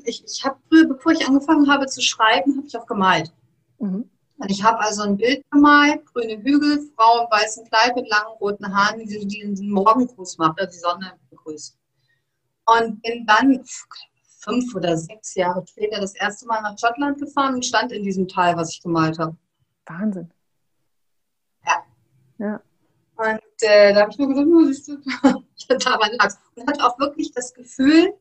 ich, 0.04 0.24
ich 0.24 0.44
habe 0.44 0.58
früher, 0.68 0.86
bevor 0.86 1.12
ich 1.12 1.26
angefangen 1.26 1.70
habe 1.70 1.86
zu 1.86 2.02
schreiben, 2.02 2.56
habe 2.56 2.66
ich 2.66 2.76
auch 2.76 2.86
gemalt. 2.86 3.32
Mhm. 3.78 4.08
Und 4.36 4.50
ich 4.50 4.62
habe 4.62 4.78
also 4.80 5.02
ein 5.02 5.16
Bild 5.16 5.44
gemalt, 5.50 6.04
grüne 6.06 6.42
Hügel, 6.42 6.90
Frau 6.96 7.24
im 7.24 7.30
weißen 7.30 7.66
Kleid 7.68 7.94
mit 7.94 8.08
langen 8.08 8.36
roten 8.40 8.74
Haaren, 8.74 9.06
die, 9.06 9.26
die 9.26 9.54
den 9.54 9.70
Morgengruß 9.70 10.38
macht, 10.38 10.58
die 10.60 10.78
Sonne 10.78 11.12
begrüßt. 11.30 11.78
Und 12.66 13.02
bin 13.02 13.26
dann 13.26 13.64
fünf 14.40 14.74
oder 14.74 14.96
sechs 14.96 15.34
Jahre 15.34 15.64
später 15.66 16.00
das 16.00 16.14
erste 16.14 16.46
Mal 16.46 16.60
nach 16.62 16.78
Schottland 16.78 17.18
gefahren 17.18 17.54
und 17.54 17.64
stand 17.64 17.92
in 17.92 18.02
diesem 18.02 18.28
Tal, 18.28 18.56
was 18.56 18.72
ich 18.72 18.82
gemalt 18.82 19.18
habe. 19.18 19.36
Wahnsinn. 19.86 20.30
Ja. 21.66 21.84
Ja. 22.38 22.62
Und 23.16 23.62
äh, 23.62 23.94
da 23.94 24.00
habe 24.02 24.10
ich 24.10 24.18
mir 24.18 24.28
gedacht, 24.28 24.46
oh, 24.46 24.64
siehst 24.64 24.88
du, 24.88 24.96
daran 25.78 26.10
lag 26.18 26.34
Und 26.56 26.66
hatte 26.66 26.84
auch 26.84 26.98
wirklich 26.98 27.32
das 27.32 27.54
Gefühl, 27.54 28.14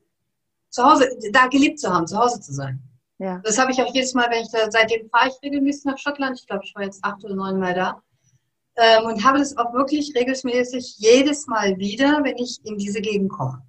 zu 0.70 0.84
Hause, 0.84 1.10
da 1.32 1.48
gelebt 1.48 1.80
zu 1.80 1.92
haben, 1.92 2.08
zu 2.08 2.18
Hause 2.18 2.42
zu 2.42 2.54
sein. 2.54 2.82
Ja. 3.20 3.40
Das 3.44 3.58
habe 3.58 3.72
ich 3.72 3.82
auch 3.82 3.94
jedes 3.94 4.14
Mal, 4.14 4.30
wenn 4.30 4.44
ich 4.44 4.52
da, 4.52 4.70
seitdem 4.70 5.10
fahre 5.10 5.30
ich 5.30 5.42
regelmäßig 5.42 5.86
nach 5.86 5.98
Schottland. 5.98 6.40
Ich 6.40 6.48
glaube, 6.48 6.64
ich 6.66 6.76
war 6.76 6.84
jetzt 6.84 7.04
acht 7.04 7.24
oder 7.24 7.36
neun 7.36 7.60
Mal 7.60 7.74
da. 7.74 8.02
Ähm, 8.76 9.06
und 9.06 9.24
habe 9.24 9.38
das 9.38 9.56
auch 9.56 9.74
wirklich 9.74 10.14
regelmäßig 10.16 10.96
jedes 10.98 11.46
Mal 11.46 11.78
wieder, 11.78 12.24
wenn 12.24 12.38
ich 12.38 12.60
in 12.66 12.78
diese 12.78 13.02
Gegend 13.02 13.32
komme. 13.32 13.62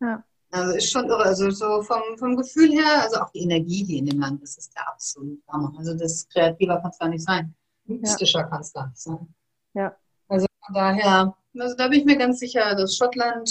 Ja. 0.00 0.22
Also 0.50 0.76
ist 0.76 0.90
schon 0.90 1.08
irre. 1.08 1.24
Also 1.24 1.50
so 1.50 1.82
vom, 1.82 2.02
vom 2.18 2.36
Gefühl 2.36 2.72
her, 2.72 3.02
also 3.02 3.20
auch 3.20 3.30
die 3.30 3.42
Energie, 3.42 3.84
die 3.84 3.98
in 3.98 4.06
dem 4.06 4.20
Land 4.20 4.42
ist, 4.42 4.58
ist 4.58 4.74
der 4.74 4.88
absolut 4.88 5.40
Hammer. 5.48 5.72
Also 5.78 5.94
das 5.94 6.26
kreativer 6.28 6.80
kann 6.80 6.90
es 6.90 6.98
gar 6.98 7.08
nicht 7.08 7.24
sein. 7.24 7.54
Mystischer 7.84 8.40
ja. 8.40 8.46
kann 8.46 8.60
es 8.60 8.72
gar 8.72 8.88
nicht 8.88 8.98
sein. 9.00 9.34
Ja. 9.74 9.94
Also 10.28 10.46
von 10.64 10.74
daher, 10.74 11.34
also 11.58 11.76
da 11.76 11.88
bin 11.88 12.00
ich 12.00 12.04
mir 12.06 12.16
ganz 12.16 12.38
sicher, 12.38 12.74
dass 12.74 12.96
Schottland 12.96 13.50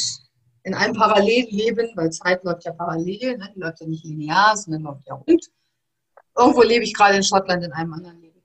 in 0.63 0.73
einem 0.73 0.93
Parallelleben, 0.93 1.91
weil 1.95 2.11
Zeit 2.11 2.43
läuft 2.43 2.65
ja 2.65 2.73
parallel, 2.73 3.37
ne? 3.37 3.51
die 3.55 3.59
läuft 3.59 3.79
ja 3.79 3.87
nicht 3.87 4.03
linear, 4.03 4.55
sondern 4.57 4.83
läuft 4.83 5.07
ja 5.07 5.15
rund. 5.15 5.49
Irgendwo 6.37 6.61
lebe 6.61 6.83
ich 6.83 6.93
gerade 6.93 7.15
in 7.15 7.23
Schottland 7.23 7.63
in 7.63 7.71
einem 7.71 7.93
anderen 7.93 8.19
Leben. 8.19 8.43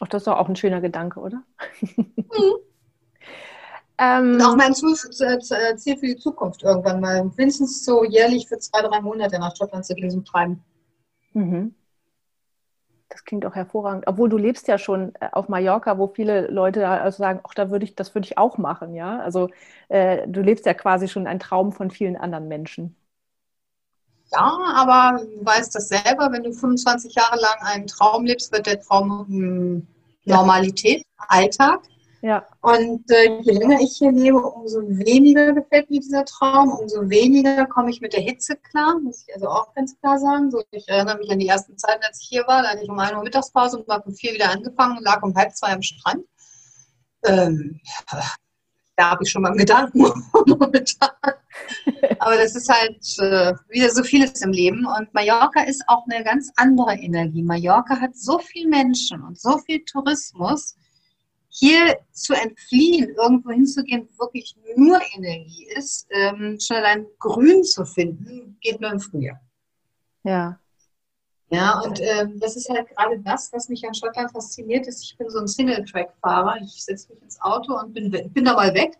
Ach, 0.00 0.08
das 0.08 0.22
ist 0.22 0.26
doch 0.26 0.36
auch 0.36 0.48
ein 0.48 0.56
schöner 0.56 0.80
Gedanke, 0.80 1.20
oder? 1.20 1.42
Mhm. 1.80 2.54
Ähm, 4.00 4.34
Und 4.34 4.42
auch 4.42 4.56
mein 4.56 4.72
äh, 4.72 5.76
Ziel 5.76 5.96
für 5.98 6.06
die 6.06 6.16
Zukunft 6.16 6.62
irgendwann 6.62 7.00
mal, 7.00 7.24
mindestens 7.36 7.84
so 7.84 8.02
jährlich 8.02 8.48
für 8.48 8.58
zwei, 8.58 8.80
drei 8.80 9.00
Monate 9.00 9.38
nach 9.38 9.54
Schottland 9.54 9.84
zu 9.84 9.94
gehen 9.94 10.10
zum 10.10 10.24
Treiben. 10.24 10.64
Mhm. 11.34 11.74
Das 13.10 13.24
klingt 13.24 13.44
auch 13.44 13.54
hervorragend. 13.54 14.06
Obwohl 14.06 14.28
du 14.28 14.38
lebst 14.38 14.68
ja 14.68 14.78
schon 14.78 15.12
äh, 15.20 15.28
auf 15.32 15.48
Mallorca, 15.48 15.98
wo 15.98 16.06
viele 16.06 16.46
Leute 16.46 16.88
also 16.88 17.18
sagen, 17.18 17.40
ach, 17.46 17.52
da 17.54 17.70
würde 17.70 17.84
ich, 17.84 17.94
das 17.94 18.14
würde 18.14 18.26
ich 18.26 18.38
auch 18.38 18.56
machen, 18.56 18.94
ja. 18.94 19.18
Also 19.18 19.50
äh, 19.88 20.26
du 20.26 20.40
lebst 20.40 20.64
ja 20.64 20.72
quasi 20.72 21.06
schon 21.06 21.26
ein 21.26 21.40
Traum 21.40 21.72
von 21.72 21.90
vielen 21.90 22.16
anderen 22.16 22.48
Menschen. 22.48 22.96
Ja, 24.32 24.58
aber 24.76 25.24
du 25.24 25.44
weißt 25.44 25.74
das 25.74 25.88
selber, 25.88 26.30
wenn 26.30 26.44
du 26.44 26.52
25 26.52 27.14
Jahre 27.14 27.38
lang 27.38 27.56
einen 27.62 27.86
Traum 27.86 28.24
lebst, 28.24 28.52
wird 28.52 28.66
der 28.66 28.80
Traum 28.80 29.26
hm, 29.26 29.86
Normalität. 30.24 31.04
Alltag. 31.28 31.80
Ja. 32.22 32.46
Und 32.60 33.10
äh, 33.10 33.40
je 33.40 33.52
länger 33.52 33.80
ich 33.80 33.96
hier 33.96 34.12
lebe, 34.12 34.38
umso 34.38 34.80
weniger 34.82 35.52
gefällt 35.54 35.88
mir 35.88 36.00
dieser 36.00 36.24
Traum, 36.26 36.70
umso 36.70 37.08
weniger 37.08 37.64
komme 37.66 37.90
ich 37.90 38.02
mit 38.02 38.12
der 38.12 38.20
Hitze 38.20 38.56
klar, 38.56 38.98
muss 39.00 39.24
ich 39.26 39.34
also 39.34 39.48
auch 39.48 39.72
ganz 39.74 39.98
klar 40.00 40.18
sagen. 40.18 40.50
So, 40.50 40.62
ich 40.70 40.86
erinnere 40.88 41.16
mich 41.16 41.30
an 41.30 41.38
die 41.38 41.48
ersten 41.48 41.78
Zeiten, 41.78 42.04
als 42.04 42.20
ich 42.20 42.28
hier 42.28 42.46
war, 42.46 42.62
da 42.62 42.70
hatte 42.70 42.82
ich 42.82 42.90
um 42.90 42.98
1 42.98 43.14
Uhr 43.14 43.22
Mittagspause 43.22 43.78
und 43.78 43.88
war 43.88 44.06
um 44.06 44.12
vier 44.14 44.34
wieder 44.34 44.50
angefangen 44.50 44.98
und 44.98 45.04
lag 45.04 45.22
um 45.22 45.34
halb 45.34 45.54
zwei 45.56 45.72
am 45.72 45.82
Strand. 45.82 46.24
Ähm, 47.24 47.80
da 48.96 49.10
habe 49.10 49.24
ich 49.24 49.30
schon 49.30 49.40
mal 49.40 49.48
einen 49.48 49.58
Gedanken 49.58 50.00
momentan. 50.46 51.10
Aber 52.18 52.36
das 52.36 52.54
ist 52.54 52.68
halt 52.68 53.02
äh, 53.18 53.54
wieder 53.70 53.90
so 53.90 54.02
vieles 54.02 54.42
im 54.42 54.52
Leben. 54.52 54.84
Und 54.84 55.12
Mallorca 55.14 55.62
ist 55.62 55.82
auch 55.86 56.04
eine 56.10 56.22
ganz 56.22 56.50
andere 56.56 56.96
Energie. 56.96 57.42
Mallorca 57.42 57.98
hat 57.98 58.14
so 58.14 58.38
viele 58.38 58.68
Menschen 58.68 59.22
und 59.22 59.40
so 59.40 59.56
viel 59.58 59.82
Tourismus 59.84 60.76
hier 61.50 61.98
zu 62.12 62.32
entfliehen, 62.32 63.14
irgendwo 63.16 63.50
hinzugehen, 63.50 64.08
wo 64.16 64.24
wirklich 64.24 64.56
nur 64.76 65.00
Energie 65.14 65.66
ist, 65.76 66.06
ähm, 66.10 66.58
schon 66.60 66.76
allein 66.76 67.06
Grün 67.18 67.64
zu 67.64 67.84
finden, 67.84 68.56
geht 68.60 68.80
nur 68.80 68.92
im 68.92 69.00
Frühjahr. 69.00 69.40
Ja. 70.22 70.58
Ja, 71.52 71.80
und 71.80 72.00
ähm, 72.00 72.38
das 72.38 72.54
ist 72.54 72.68
halt 72.70 72.88
gerade 72.90 73.18
das, 73.18 73.52
was 73.52 73.68
mich 73.68 73.84
an 73.84 73.92
Schottland 73.92 74.30
fasziniert 74.30 74.86
ist. 74.86 75.02
Ich 75.02 75.18
bin 75.18 75.28
so 75.28 75.40
ein 75.40 75.48
Single-Track-Fahrer. 75.48 76.58
Ich 76.62 76.84
setze 76.84 77.12
mich 77.12 77.20
ins 77.22 77.40
Auto 77.40 77.76
und 77.76 77.92
bin, 77.92 78.10
bin 78.10 78.44
da 78.44 78.54
mal 78.54 78.72
weg 78.72 78.96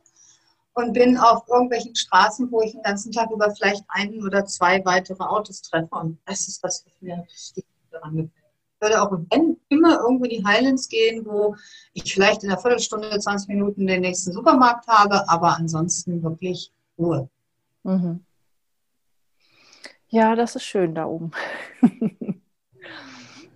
und 0.74 0.92
bin 0.92 1.16
auf 1.16 1.46
irgendwelchen 1.48 1.94
Straßen, 1.94 2.50
wo 2.50 2.60
ich 2.62 2.72
den 2.72 2.82
ganzen 2.82 3.12
Tag 3.12 3.30
über 3.30 3.54
vielleicht 3.54 3.84
einen 3.86 4.24
oder 4.24 4.44
zwei 4.46 4.84
weitere 4.84 5.22
Autos 5.22 5.62
treffe. 5.62 5.94
Und 5.94 6.18
das 6.26 6.48
ist 6.48 6.64
das, 6.64 6.84
was 6.84 6.92
mir 7.00 7.24
richtig 7.30 7.64
daran 7.92 8.16
gefällt 8.16 8.39
würde 8.80 9.02
auch 9.02 9.12
wenn 9.30 9.56
immer 9.68 10.00
irgendwo 10.00 10.24
in 10.24 10.30
die 10.30 10.44
Highlands 10.44 10.88
gehen, 10.88 11.24
wo 11.24 11.54
ich 11.92 12.12
vielleicht 12.12 12.42
in 12.42 12.50
einer 12.50 12.60
Viertelstunde, 12.60 13.18
20 13.18 13.48
Minuten 13.48 13.86
den 13.86 14.00
nächsten 14.00 14.32
Supermarkt 14.32 14.86
habe, 14.88 15.28
aber 15.28 15.56
ansonsten 15.56 16.22
wirklich 16.22 16.72
Ruhe. 16.98 17.28
Mhm. 17.82 18.24
Ja, 20.08 20.34
das 20.34 20.56
ist 20.56 20.64
schön 20.64 20.94
da 20.94 21.06
oben. 21.06 21.30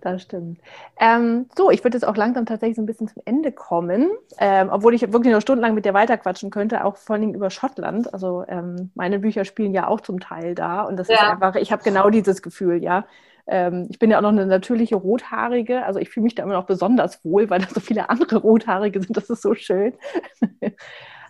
das 0.05 0.21
stimmt. 0.21 0.59
Ähm, 0.99 1.47
so, 1.57 1.71
ich 1.71 1.83
würde 1.83 1.97
jetzt 1.97 2.07
auch 2.07 2.15
langsam 2.15 2.45
tatsächlich 2.45 2.75
so 2.75 2.81
ein 2.81 2.85
bisschen 2.85 3.07
zum 3.07 3.21
Ende 3.25 3.51
kommen, 3.51 4.11
ähm, 4.37 4.69
obwohl 4.71 4.93
ich 4.93 5.01
wirklich 5.11 5.33
noch 5.33 5.41
stundenlang 5.41 5.73
mit 5.73 5.85
dir 5.85 5.93
weiterquatschen 5.93 6.51
könnte, 6.51 6.85
auch 6.85 6.97
vor 6.97 7.15
allem 7.15 7.33
über 7.33 7.49
Schottland. 7.49 8.13
Also 8.13 8.45
ähm, 8.47 8.91
meine 8.93 9.19
Bücher 9.19 9.45
spielen 9.45 9.73
ja 9.73 9.87
auch 9.87 10.01
zum 10.01 10.19
Teil 10.19 10.53
da 10.53 10.83
und 10.83 10.97
das 10.97 11.07
ja. 11.07 11.15
ist 11.15 11.23
einfach, 11.23 11.55
ich 11.55 11.71
habe 11.71 11.83
genau 11.83 12.09
dieses 12.09 12.41
Gefühl, 12.41 12.83
ja. 12.83 13.05
Ähm, 13.47 13.87
ich 13.89 13.99
bin 13.99 14.09
ja 14.09 14.17
auch 14.17 14.23
noch 14.23 14.29
eine 14.29 14.45
natürliche 14.45 14.95
Rothaarige, 14.95 15.85
also 15.85 15.99
ich 15.99 16.09
fühle 16.09 16.23
mich 16.23 16.35
da 16.35 16.43
immer 16.43 16.53
noch 16.53 16.65
besonders 16.65 17.23
wohl, 17.23 17.49
weil 17.49 17.61
da 17.61 17.67
so 17.67 17.79
viele 17.79 18.09
andere 18.09 18.37
Rothaarige 18.37 19.01
sind. 19.01 19.17
Das 19.17 19.29
ist 19.29 19.41
so 19.41 19.53
schön. 19.55 19.93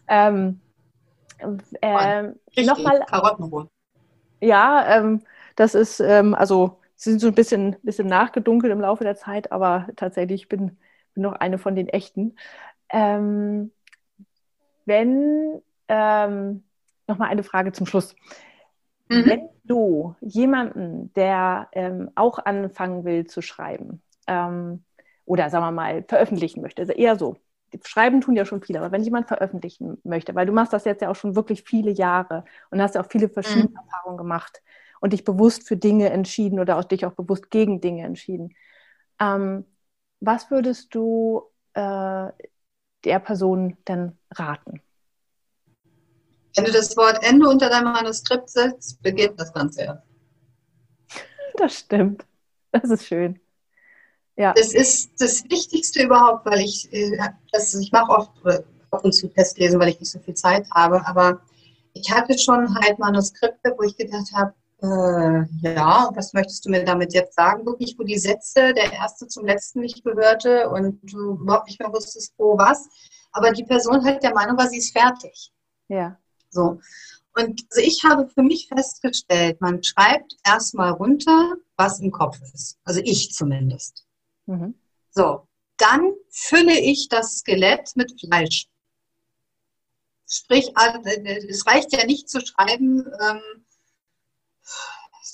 ähm, 0.07 0.59
ähm, 1.81 2.35
Nochmal. 2.57 2.99
Karottenrot. 3.07 3.69
Ja, 4.41 4.97
ähm, 4.97 5.21
das 5.55 5.75
ist, 5.75 5.99
ähm, 5.99 6.35
also 6.35 6.77
sie 6.95 7.11
sind 7.11 7.19
so 7.19 7.27
ein 7.27 7.35
bisschen, 7.35 7.75
bisschen 7.83 8.07
nachgedunkelt 8.07 8.71
im 8.71 8.81
Laufe 8.81 9.03
der 9.03 9.15
Zeit, 9.15 9.51
aber 9.51 9.87
tatsächlich 9.95 10.47
bin 10.47 10.77
ich 11.13 11.21
noch 11.21 11.33
eine 11.33 11.57
von 11.57 11.75
den 11.75 11.87
echten. 11.87 12.35
Ähm, 12.89 13.71
wenn, 14.85 15.61
ähm, 15.87 16.63
nochmal 17.07 17.29
eine 17.29 17.43
Frage 17.43 17.71
zum 17.71 17.85
Schluss. 17.85 18.15
Mhm. 19.09 19.25
Wenn 19.25 19.49
du 19.63 20.15
jemanden, 20.21 21.13
der 21.13 21.67
ähm, 21.71 22.11
auch 22.15 22.39
anfangen 22.39 23.03
will 23.05 23.25
zu 23.25 23.41
schreiben 23.41 24.01
ähm, 24.27 24.83
oder 25.25 25.49
sagen 25.49 25.65
wir 25.65 25.71
mal 25.71 26.03
veröffentlichen 26.07 26.61
möchte, 26.61 26.81
also 26.81 26.93
eher 26.93 27.15
so, 27.15 27.37
Schreiben 27.83 28.21
tun 28.21 28.35
ja 28.35 28.45
schon 28.45 28.61
viele, 28.61 28.79
aber 28.79 28.91
wenn 28.91 29.03
jemand 29.03 29.27
veröffentlichen 29.27 29.97
möchte, 30.03 30.33
weil 30.33 30.45
du 30.45 30.53
machst 30.53 30.71
das 30.71 30.85
jetzt 30.85 31.01
ja 31.01 31.09
auch 31.09 31.15
schon 31.15 31.35
wirklich 31.35 31.63
viele 31.63 31.91
Jahre 31.91 32.45
und 32.69 32.81
hast 32.81 32.95
ja 32.95 33.01
auch 33.01 33.09
viele 33.09 33.27
verschiedene 33.27 33.69
mhm. 33.69 33.75
Erfahrungen 33.75 34.17
gemacht 34.17 34.61
und 35.01 35.13
dich 35.13 35.23
bewusst 35.23 35.67
für 35.67 35.77
Dinge 35.77 36.09
entschieden 36.09 36.59
oder 36.59 36.77
auch 36.77 36.83
dich 36.83 37.05
auch 37.05 37.13
bewusst 37.13 37.49
gegen 37.49 37.81
Dinge 37.81 38.03
entschieden. 38.03 38.53
Ähm, 39.19 39.65
was 40.19 40.49
würdest 40.51 40.93
du 40.95 41.43
äh, 41.73 42.27
der 43.03 43.19
Person 43.19 43.77
denn 43.87 44.17
raten? 44.31 44.81
Wenn 46.55 46.65
du 46.65 46.71
das 46.71 46.95
Wort 46.95 47.19
Ende 47.21 47.47
unter 47.49 47.69
deinem 47.69 47.91
Manuskript 47.91 48.49
setzt, 48.49 49.01
beginnt 49.01 49.39
das 49.39 49.53
Ganze 49.53 49.83
erst. 49.83 50.03
Das 51.57 51.79
stimmt. 51.79 52.25
Das 52.71 52.89
ist 52.89 53.05
schön. 53.05 53.39
Ja. 54.35 54.51
Das 54.53 54.73
ist 54.73 55.13
das 55.19 55.45
Wichtigste 55.45 56.03
überhaupt, 56.03 56.45
weil 56.45 56.59
ich, 56.59 56.91
äh, 56.91 57.17
das, 57.53 57.73
ich 57.75 57.93
mache 57.93 58.11
oft 58.11 58.31
ab 58.91 59.05
und 59.05 59.13
zu 59.13 59.29
Testlesen, 59.29 59.79
weil 59.79 59.89
ich 59.89 59.99
nicht 59.99 60.11
so 60.11 60.19
viel 60.19 60.33
Zeit 60.33 60.69
habe, 60.71 61.05
aber 61.07 61.41
ich 61.93 62.11
hatte 62.11 62.37
schon 62.37 62.75
halt 62.75 62.99
Manuskripte, 62.99 63.73
wo 63.77 63.83
ich 63.83 63.95
gedacht 63.95 64.31
habe, 64.33 64.53
äh, 64.91 65.45
ja, 65.61 66.09
was 66.13 66.33
möchtest 66.33 66.65
du 66.65 66.69
mir 66.69 66.83
damit 66.83 67.13
jetzt 67.13 67.35
sagen? 67.35 67.65
Wirklich, 67.65 67.95
wo 67.97 68.03
die 68.03 68.17
Sätze 68.17 68.73
der 68.73 68.93
erste 68.93 69.27
zum 69.27 69.45
letzten 69.45 69.81
nicht 69.81 70.03
gehörte 70.03 70.69
und 70.69 70.99
du 71.03 71.37
überhaupt 71.41 71.67
nicht 71.67 71.79
mehr 71.79 71.91
wusstest, 71.91 72.33
wo 72.37 72.57
was. 72.57 72.87
Aber 73.31 73.51
die 73.51 73.63
Person 73.63 74.03
halt 74.03 74.23
der 74.23 74.33
Meinung 74.33 74.57
war, 74.57 74.67
sie 74.67 74.77
ist 74.77 74.97
fertig. 74.97 75.51
Ja. 75.87 76.17
So. 76.49 76.79
Und 77.35 77.65
also 77.69 77.81
ich 77.81 78.03
habe 78.03 78.29
für 78.29 78.43
mich 78.43 78.69
festgestellt, 78.69 79.59
man 79.59 79.83
schreibt 79.83 80.35
erstmal 80.45 80.91
runter, 80.91 81.55
was 81.75 81.99
im 81.99 82.11
Kopf 82.11 82.39
ist. 82.53 82.77
Also 82.85 83.01
ich 83.03 83.33
zumindest. 83.33 84.05
Mhm. 84.45 84.75
So. 85.11 85.47
Dann 85.77 86.13
fülle 86.29 86.79
ich 86.79 87.09
das 87.09 87.39
Skelett 87.39 87.91
mit 87.95 88.17
Fleisch. 88.19 88.67
Sprich, 90.27 90.71
es 91.49 91.67
reicht 91.67 91.91
ja 91.91 92.05
nicht 92.05 92.29
zu 92.29 92.39
schreiben, 92.39 93.05
ähm, 93.21 93.64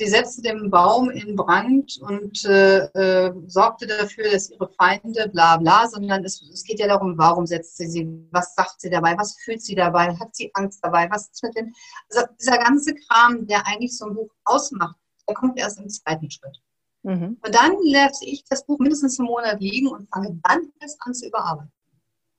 Sie 0.01 0.07
setzte 0.07 0.41
den 0.41 0.71
Baum 0.71 1.11
in 1.11 1.35
Brand 1.35 1.99
und 2.01 2.43
äh, 2.45 2.85
äh, 2.85 3.33
sorgte 3.45 3.85
dafür, 3.85 4.31
dass 4.31 4.49
ihre 4.49 4.67
Feinde 4.69 5.29
bla 5.29 5.57
bla, 5.57 5.87
sondern 5.87 6.25
es, 6.25 6.41
es, 6.51 6.63
geht 6.63 6.79
ja 6.79 6.87
darum, 6.87 7.15
warum 7.19 7.45
setzt 7.45 7.77
sie 7.77 7.85
sie, 7.85 8.27
was 8.31 8.55
sagt 8.55 8.81
sie 8.81 8.89
dabei, 8.89 9.15
was 9.15 9.37
fühlt 9.43 9.61
sie 9.61 9.75
dabei, 9.75 10.07
hat 10.17 10.35
sie 10.35 10.49
Angst 10.55 10.79
dabei, 10.81 11.07
was 11.11 11.29
ist 11.29 11.43
mit 11.43 11.55
dem, 11.55 11.71
also 12.09 12.25
dieser 12.39 12.57
ganze 12.57 12.95
Kram, 12.95 13.45
der 13.45 13.67
eigentlich 13.67 13.95
so 13.95 14.07
ein 14.07 14.15
Buch 14.15 14.31
ausmacht, 14.45 14.95
der 15.27 15.35
kommt 15.35 15.59
erst 15.59 15.79
im 15.79 15.87
zweiten 15.87 16.31
Schritt. 16.31 16.57
Mhm. 17.03 17.37
Und 17.39 17.53
dann 17.53 17.73
lasse 17.83 18.25
ich 18.25 18.43
das 18.49 18.65
Buch 18.65 18.79
mindestens 18.79 19.19
einen 19.19 19.27
Monat 19.27 19.59
liegen 19.59 19.87
und 19.87 20.09
fange 20.11 20.35
dann 20.49 20.61
erst 20.79 20.97
an 21.01 21.13
zu 21.13 21.27
überarbeiten. 21.27 21.71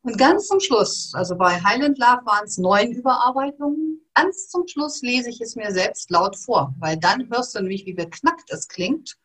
Und 0.02 0.18
ganz 0.18 0.48
zum 0.48 0.58
Schluss, 0.58 1.12
also 1.14 1.36
bei 1.36 1.62
Highland 1.62 1.96
Love 1.96 2.26
waren 2.26 2.44
es 2.44 2.58
neun 2.58 2.90
Überarbeitungen, 2.90 4.01
ganz 4.14 4.48
zum 4.48 4.66
Schluss 4.66 5.02
lese 5.02 5.30
ich 5.30 5.40
es 5.40 5.56
mir 5.56 5.72
selbst 5.72 6.10
laut 6.10 6.36
vor, 6.36 6.74
weil 6.78 6.96
dann 6.96 7.28
hörst 7.30 7.54
du 7.54 7.60
nämlich, 7.60 7.86
wie 7.86 7.94
beknackt 7.94 8.50
es 8.50 8.68
klingt, 8.68 9.16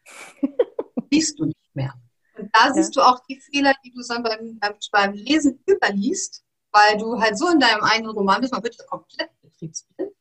liest 1.12 1.40
du 1.40 1.46
nicht 1.46 1.76
mehr. 1.76 1.94
Und 2.38 2.50
da 2.54 2.68
ja. 2.68 2.74
siehst 2.74 2.96
du 2.96 3.02
auch 3.02 3.20
die 3.28 3.40
Fehler, 3.40 3.74
die 3.84 3.92
du 3.92 4.02
dann 4.08 4.24
beim, 4.24 4.60
beim 4.92 5.14
Lesen 5.14 5.60
überliest, 5.68 6.44
weil 6.72 6.98
du 6.98 7.20
halt 7.20 7.38
so 7.38 7.50
in 7.50 7.60
deinem 7.60 7.82
eigenen 7.82 8.12
Roman 8.12 8.42
bist, 8.42 8.54
man 8.54 8.64
wird 8.64 8.76
ja 8.78 8.86
komplett 8.86 9.30
betriebsblind. 9.42 10.12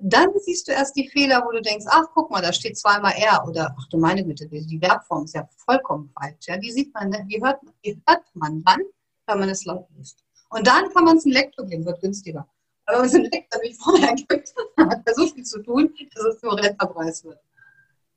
Dann 0.00 0.28
siehst 0.38 0.68
du 0.68 0.72
erst 0.72 0.94
die 0.96 1.08
Fehler, 1.08 1.42
wo 1.46 1.50
du 1.50 1.62
denkst, 1.62 1.86
ach, 1.88 2.04
guck 2.12 2.30
mal, 2.30 2.42
da 2.42 2.52
steht 2.52 2.76
zweimal 2.76 3.12
R 3.12 3.42
oder 3.48 3.74
ach 3.78 3.88
du 3.88 3.96
meine 3.96 4.22
Güte, 4.22 4.46
die 4.46 4.78
Verbform 4.78 5.24
ist 5.24 5.34
ja 5.34 5.48
vollkommen 5.56 6.12
falsch. 6.18 6.46
Ja, 6.46 6.58
die 6.58 6.70
sieht 6.70 6.92
man, 6.92 7.10
die 7.26 7.42
hört, 7.42 7.60
die 7.82 8.00
hört 8.06 8.24
man 8.34 8.62
dann, 8.64 8.80
wenn 9.26 9.38
man 9.38 9.48
es 9.48 9.64
laut 9.64 9.88
liest. 9.96 10.22
Und 10.50 10.66
dann 10.66 10.92
kann 10.92 11.04
man 11.04 11.16
es 11.16 11.24
in 11.24 11.32
Lektor 11.32 11.64
geben, 11.64 11.86
wird 11.86 12.02
günstiger. 12.02 12.46
Aber 12.86 12.98
wenn 12.98 12.98
man 12.98 13.06
es 13.06 13.14
in 13.14 13.24
Lektor 13.24 13.60
wie 13.62 13.74
vorher 13.74 14.14
gibt, 14.14 14.54
hat 14.78 15.02
er 15.04 15.14
so 15.14 15.26
viel 15.26 15.44
zu 15.44 15.62
tun, 15.62 15.94
dass 16.14 16.24
es 16.24 16.42
nur 16.42 16.58
Renterpreis 16.58 17.24
wird. 17.24 17.40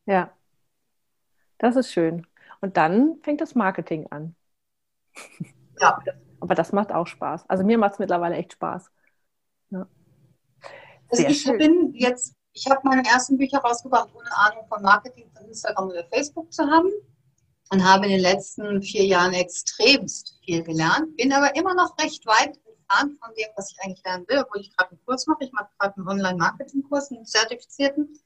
Ja, 0.06 0.32
das 1.58 1.76
ist 1.76 1.92
schön. 1.92 2.28
Und 2.62 2.78
dann 2.78 3.20
fängt 3.22 3.42
das 3.42 3.56
Marketing 3.56 4.08
an. 4.12 4.36
Ja. 5.82 6.00
Aber 6.40 6.56
das 6.56 6.72
macht 6.72 6.94
auch 6.94 7.06
Spaß. 7.06 7.50
Also 7.50 7.66
mir 7.66 7.78
macht 7.78 7.96
es 7.96 8.00
mittlerweile 8.00 8.36
echt 8.36 8.54
Spaß. 8.54 8.90
Ja. 9.72 9.86
Also 11.10 11.26
ich 11.28 11.42
schön. 11.42 11.58
bin 11.58 11.94
jetzt, 11.94 12.34
ich 12.54 12.66
habe 12.70 12.80
meine 12.86 13.06
ersten 13.06 13.38
Bücher 13.38 13.58
rausgebracht, 13.58 14.10
ohne 14.16 14.30
Ahnung 14.38 14.66
von 14.70 14.82
Marketing, 14.82 15.30
von 15.36 15.46
Instagram 15.46 15.90
oder 15.90 16.06
Facebook 16.06 16.54
zu 16.54 16.64
haben. 16.66 16.90
und 17.72 17.84
habe 17.84 18.06
in 18.06 18.12
den 18.14 18.22
letzten 18.22 18.82
vier 18.82 19.04
Jahren 19.06 19.34
extremst 19.34 20.40
viel 20.46 20.64
gelernt, 20.64 21.18
bin 21.18 21.34
aber 21.34 21.54
immer 21.58 21.74
noch 21.74 21.98
recht 22.00 22.26
weit 22.26 22.58
entfernt 22.86 23.20
von 23.20 23.34
dem, 23.36 23.48
was 23.56 23.72
ich 23.72 23.78
eigentlich 23.84 24.04
lernen 24.04 24.26
will, 24.28 24.40
obwohl 24.40 24.62
ich 24.62 24.76
gerade 24.76 24.92
einen 24.92 25.06
Kurs 25.06 25.28
mache. 25.28 25.44
Ich 25.44 25.52
mache 25.52 25.70
gerade 25.80 25.98
einen 25.98 26.08
Online-Marketing-Kurs, 26.08 27.12
einen 27.12 27.26
zertifizierten. 27.26 28.20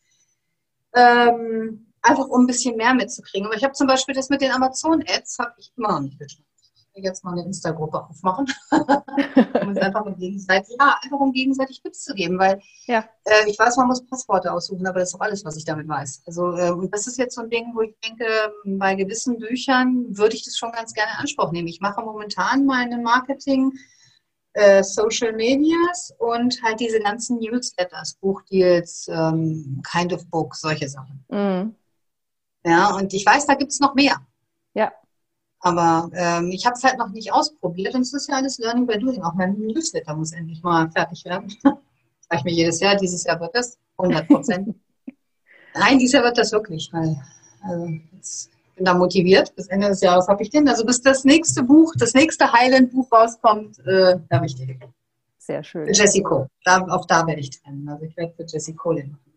Ähm, 0.95 1.93
einfach 2.01 2.27
um 2.27 2.43
ein 2.43 2.47
bisschen 2.47 2.75
mehr 2.75 2.93
mitzukriegen. 2.93 3.47
Aber 3.47 3.55
ich 3.55 3.63
habe 3.63 3.73
zum 3.73 3.87
Beispiel 3.87 4.15
das 4.15 4.29
mit 4.29 4.41
den 4.41 4.51
Amazon-Ads, 4.51 5.37
habe 5.39 5.53
ich 5.57 5.71
immer 5.77 5.93
noch 5.93 6.01
nicht 6.01 6.19
geschafft. 6.19 6.43
Ich 6.75 6.95
will 6.95 7.03
jetzt 7.03 7.23
mal 7.23 7.33
eine 7.33 7.43
Insta-Gruppe 7.43 8.03
aufmachen. 8.03 8.47
um 8.71 9.77
einfach 9.77 10.05
um 10.05 10.17
gegenseitig, 10.17 10.75
ja, 10.79 10.97
einfach 11.03 11.19
um 11.19 11.31
gegenseitig 11.31 11.81
Tipps 11.81 12.03
zu 12.03 12.15
geben, 12.15 12.39
weil 12.39 12.59
ja. 12.87 13.05
äh, 13.25 13.47
ich 13.47 13.59
weiß, 13.59 13.77
man 13.77 13.87
muss 13.87 14.05
Passworte 14.07 14.51
aussuchen, 14.51 14.87
aber 14.87 14.99
das 14.99 15.09
ist 15.09 15.15
auch 15.15 15.21
alles, 15.21 15.45
was 15.45 15.55
ich 15.55 15.65
damit 15.65 15.87
weiß. 15.87 16.23
Also 16.25 16.57
äh, 16.57 16.71
und 16.71 16.91
das 16.91 17.05
ist 17.05 17.19
jetzt 17.19 17.35
so 17.35 17.41
ein 17.41 17.49
Ding, 17.49 17.71
wo 17.75 17.81
ich 17.81 17.95
denke, 17.99 18.25
bei 18.65 18.95
gewissen 18.95 19.37
Büchern 19.37 20.17
würde 20.17 20.35
ich 20.35 20.43
das 20.43 20.57
schon 20.57 20.71
ganz 20.71 20.93
gerne 20.93 21.11
in 21.11 21.19
Anspruch 21.19 21.51
nehmen. 21.51 21.67
Ich 21.67 21.79
mache 21.79 22.01
momentan 22.01 22.65
meine 22.65 22.97
Marketing- 22.97 23.77
äh, 24.59 24.83
Social 24.83 25.33
Medias 25.33 26.13
und 26.19 26.61
halt 26.63 26.79
diese 26.79 26.99
ganzen 26.99 27.39
Newsletters, 27.39 28.15
Buchdeals, 28.15 29.07
ähm, 29.09 29.81
Kind 29.89 30.13
of 30.13 30.25
Book, 30.27 30.55
solche 30.55 30.89
Sachen. 30.89 31.23
Mhm. 31.29 31.75
Ja, 32.65 32.93
und 32.95 33.13
ich 33.13 33.25
weiß, 33.25 33.45
da 33.47 33.55
gibt 33.55 33.71
es 33.71 33.79
noch 33.79 33.95
mehr. 33.95 34.17
Ja. 34.73 34.91
Aber 35.61 36.09
ähm, 36.13 36.51
ich 36.51 36.65
habe 36.65 36.75
es 36.75 36.83
halt 36.83 36.97
noch 36.97 37.09
nicht 37.09 37.31
ausprobiert 37.31 37.95
und 37.95 38.01
es 38.01 38.13
ist 38.13 38.27
ja 38.27 38.35
alles 38.35 38.57
Learning 38.59 38.85
by 38.85 38.97
Doing. 38.97 39.21
Auch 39.23 39.33
mein 39.33 39.57
Newsletter 39.57 40.15
muss 40.15 40.33
endlich 40.33 40.61
mal 40.61 40.89
fertig 40.91 41.25
werden. 41.25 41.49
Sag 41.63 42.39
ich 42.39 42.43
mir 42.43 42.53
jedes 42.53 42.79
Jahr, 42.79 42.95
dieses 42.95 43.23
Jahr 43.23 43.39
wird 43.39 43.55
das 43.55 43.77
100 43.97 44.27
Prozent. 44.27 44.75
Nein, 45.73 45.99
dieses 45.99 46.13
Jahr 46.13 46.23
wird 46.23 46.37
das 46.37 46.51
wirklich. 46.51 46.89
Weil, 46.91 47.21
also 47.61 47.87
jetzt 48.13 48.51
bin 48.79 48.85
da 48.85 48.95
motiviert. 48.95 49.55
Bis 49.55 49.67
Ende 49.67 49.89
des 49.89 50.01
Jahres 50.01 50.27
habe 50.27 50.41
ich 50.41 50.49
den. 50.49 50.67
Also 50.67 50.85
bis 50.85 51.01
das 51.01 51.23
nächste 51.23 51.61
Buch, 51.61 51.93
das 51.97 52.13
nächste 52.13 52.51
Highland-Buch 52.51 53.11
rauskommt, 53.11 53.77
äh, 53.85 54.15
da 54.27 54.37
habe 54.37 54.47
ich 54.47 54.55
den. 54.55 54.79
Sehr 55.37 55.63
schön. 55.63 55.85
Für 55.85 55.91
Jessico. 55.91 56.47
Da, 56.63 56.85
auch 56.87 57.05
da 57.05 57.27
werde 57.27 57.41
ich 57.41 57.51
trennen. 57.51 57.87
Also 57.87 58.05
ich 58.05 58.17
werde 58.17 58.33
für 58.35 58.45
Jessico 58.47 58.93
den 58.93 59.11
machen. 59.11 59.29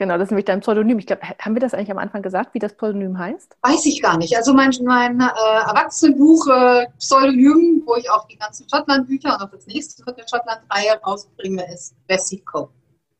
Genau, 0.00 0.16
das 0.16 0.28
ist 0.28 0.30
nämlich 0.30 0.46
dein 0.46 0.60
Pseudonym. 0.60 0.98
Ich 0.98 1.06
glaube, 1.06 1.20
haben 1.38 1.54
wir 1.54 1.60
das 1.60 1.74
eigentlich 1.74 1.90
am 1.90 1.98
Anfang 1.98 2.22
gesagt, 2.22 2.54
wie 2.54 2.58
das 2.58 2.72
Pseudonym 2.72 3.18
heißt? 3.18 3.58
Weiß 3.60 3.84
ich 3.84 4.00
gar 4.00 4.16
nicht. 4.16 4.34
Also 4.34 4.54
mein, 4.54 4.70
mein 4.82 5.20
äh, 5.20 5.24
Erwachsenenbuch 5.24 6.46
äh, 6.46 6.86
Pseudonym, 6.98 7.82
wo 7.84 7.96
ich 7.96 8.08
auch 8.10 8.26
die 8.26 8.38
ganzen 8.38 8.66
Schottland-Bücher 8.66 9.34
und 9.34 9.42
auch 9.42 9.50
das 9.50 9.66
nächste 9.66 10.02
von 10.02 10.14
der 10.16 10.24
Schottland-Reihe 10.26 10.98
rausbringe, 11.04 11.70
ist 11.70 11.94
Jessico. 12.08 12.70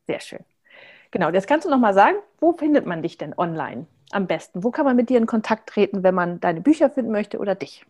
Sehr 0.07 0.20
schön. 0.20 0.38
Genau, 1.11 1.28
jetzt 1.28 1.46
kannst 1.46 1.66
du 1.66 1.70
noch 1.70 1.78
mal 1.78 1.92
sagen, 1.92 2.16
wo 2.40 2.55
findet 2.55 2.86
man 2.86 3.03
dich 3.03 3.18
denn 3.18 3.34
online? 3.36 3.84
Am 4.11 4.26
besten? 4.26 4.64
Wo 4.64 4.70
kann 4.70 4.84
man 4.84 4.96
mit 4.96 5.11
dir 5.11 5.18
in 5.18 5.26
Kontakt 5.26 5.68
treten, 5.68 6.02
wenn 6.02 6.14
man 6.14 6.40
deine 6.40 6.61
Bücher 6.61 6.90
finden 6.90 7.12
möchte 7.12 7.38
oder 7.38 7.54
dich? 7.54 7.86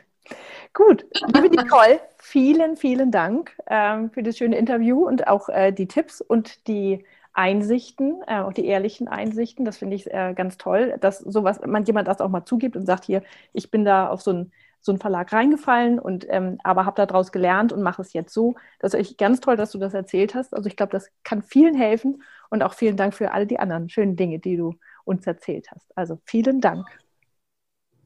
Gut, 0.79 1.05
liebe 1.35 1.51
Nicole, 1.51 2.01
vielen, 2.18 2.76
vielen 2.76 3.11
Dank 3.11 3.53
ähm, 3.66 4.12
für 4.12 4.22
das 4.22 4.39
schöne 4.39 4.57
Interview 4.57 5.05
und 5.05 5.26
auch 5.26 5.49
äh, 5.49 5.72
die 5.72 5.89
Tipps 5.89 6.20
und 6.20 6.68
die 6.68 7.05
Einsichten, 7.33 8.22
äh, 8.29 8.39
auch 8.39 8.53
die 8.53 8.64
ehrlichen 8.64 9.09
Einsichten. 9.09 9.64
Das 9.64 9.76
finde 9.76 9.97
ich 9.97 10.07
äh, 10.07 10.35
ganz 10.37 10.57
toll, 10.57 10.97
dass 11.01 11.18
sowas, 11.18 11.59
man 11.66 11.83
jemand 11.83 12.07
das 12.07 12.20
auch 12.20 12.29
mal 12.29 12.45
zugibt 12.45 12.76
und 12.76 12.87
sagt, 12.87 13.07
hier, 13.07 13.24
ich 13.53 13.72
bin 13.72 13.85
da 13.85 14.09
auf 14.09 14.22
so 14.22 14.31
einen 14.31 14.53
so 14.81 14.93
einen 14.93 15.01
Verlag 15.01 15.33
reingefallen 15.33 15.99
und 15.99 16.24
ähm, 16.31 16.59
aber 16.62 16.87
habe 16.87 17.05
daraus 17.05 17.33
gelernt 17.33 17.72
und 17.72 17.83
mache 17.83 18.01
es 18.01 18.12
jetzt 18.12 18.33
so. 18.33 18.55
Das 18.79 18.95
ist 18.95 19.01
echt 19.01 19.18
ganz 19.18 19.41
toll, 19.41 19.57
dass 19.57 19.72
du 19.72 19.79
das 19.79 19.95
erzählt 19.95 20.37
hast. 20.37 20.55
Also 20.55 20.68
ich 20.68 20.76
glaube, 20.76 20.93
das 20.93 21.11
kann 21.24 21.43
vielen 21.43 21.74
helfen 21.74 22.22
und 22.51 22.62
auch 22.62 22.74
vielen 22.74 22.97
Dank 22.97 23.14
für 23.14 23.33
all 23.33 23.47
die 23.47 23.59
anderen 23.59 23.89
schönen 23.89 24.14
Dinge, 24.14 24.39
die 24.39 24.57
du 24.57 24.76
uns 25.03 25.26
erzählt 25.26 25.72
hast. 25.72 25.91
Also 25.97 26.20
vielen 26.22 26.61
Dank. 26.61 26.87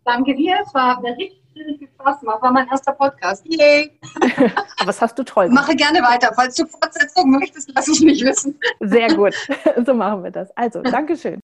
Danke 0.04 0.34
dir, 0.34 0.56
es 0.64 0.72
war 0.72 1.02
richtig 1.04 1.41
richtig 1.56 1.78
viel 1.78 1.88
Spaß 1.88 2.20
gemacht. 2.20 2.42
War 2.42 2.52
mein 2.52 2.68
erster 2.68 2.92
Podcast. 2.92 3.44
Yay! 3.46 3.98
Aber 4.78 4.86
das 4.86 5.00
hast 5.00 5.18
du 5.18 5.24
toll 5.24 5.48
gemacht. 5.48 5.66
Mache 5.66 5.76
gerne 5.76 6.00
weiter. 6.00 6.32
Falls 6.34 6.54
du 6.54 6.66
Fortsetzung 6.66 7.30
möchtest, 7.30 7.70
lass 7.74 7.88
ich 7.88 8.00
mich 8.00 8.24
wissen. 8.24 8.58
Sehr 8.80 9.14
gut. 9.14 9.34
So 9.84 9.94
machen 9.94 10.22
wir 10.22 10.30
das. 10.30 10.54
Also, 10.56 10.82
Dankeschön. 10.82 11.40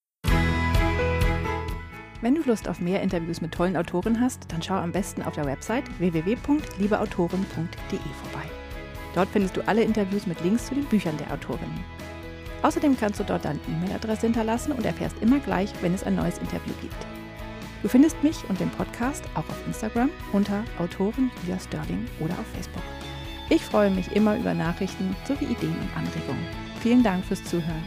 Wenn 2.21 2.35
du 2.35 2.43
Lust 2.43 2.69
auf 2.69 2.81
mehr 2.81 3.01
Interviews 3.01 3.41
mit 3.41 3.53
tollen 3.53 3.77
Autoren 3.77 4.21
hast, 4.21 4.53
dann 4.53 4.63
schau 4.63 4.75
am 4.75 4.93
besten 4.93 5.23
auf 5.23 5.35
der 5.35 5.47
Website 5.47 5.85
www.liebeautoren.de 5.99 8.01
vorbei. 8.23 8.47
Dort 9.15 9.29
findest 9.29 9.57
du 9.57 9.67
alle 9.67 9.83
Interviews 9.83 10.27
mit 10.27 10.41
Links 10.43 10.67
zu 10.67 10.75
den 10.75 10.85
Büchern 10.85 11.17
der 11.17 11.33
Autorinnen. 11.33 11.85
Außerdem 12.63 12.97
kannst 12.99 13.21
du 13.21 13.25
dort 13.25 13.45
deine 13.45 13.61
E-Mail-Adresse 13.69 14.23
hinterlassen 14.23 14.73
und 14.73 14.85
erfährst 14.85 15.17
immer 15.21 15.39
gleich, 15.39 15.73
wenn 15.81 15.95
es 15.95 16.05
ein 16.05 16.17
neues 16.17 16.39
Interview 16.39 16.73
gibt. 16.81 17.18
Du 17.83 17.89
findest 17.89 18.23
mich 18.25 18.37
und 18.49 18.59
den 18.59 18.71
Podcast 18.71 19.25
auch 19.35 19.49
auf 19.49 19.67
Instagram 19.67 20.11
unter 20.33 20.65
Autorin 20.79 21.31
Julia 21.43 21.61
Sterling 21.61 22.07
oder 22.21 22.33
auf 22.35 22.47
Facebook. 22.55 22.83
Ich 23.51 23.63
freue 23.63 23.91
mich 23.91 24.15
immer 24.15 24.37
über 24.37 24.53
Nachrichten 24.53 25.17
sowie 25.27 25.47
Ideen 25.47 25.77
und 25.79 25.97
Anregungen. 25.97 26.47
Vielen 26.81 27.03
Dank 27.03 27.25
fürs 27.25 27.43
Zuhören. 27.45 27.85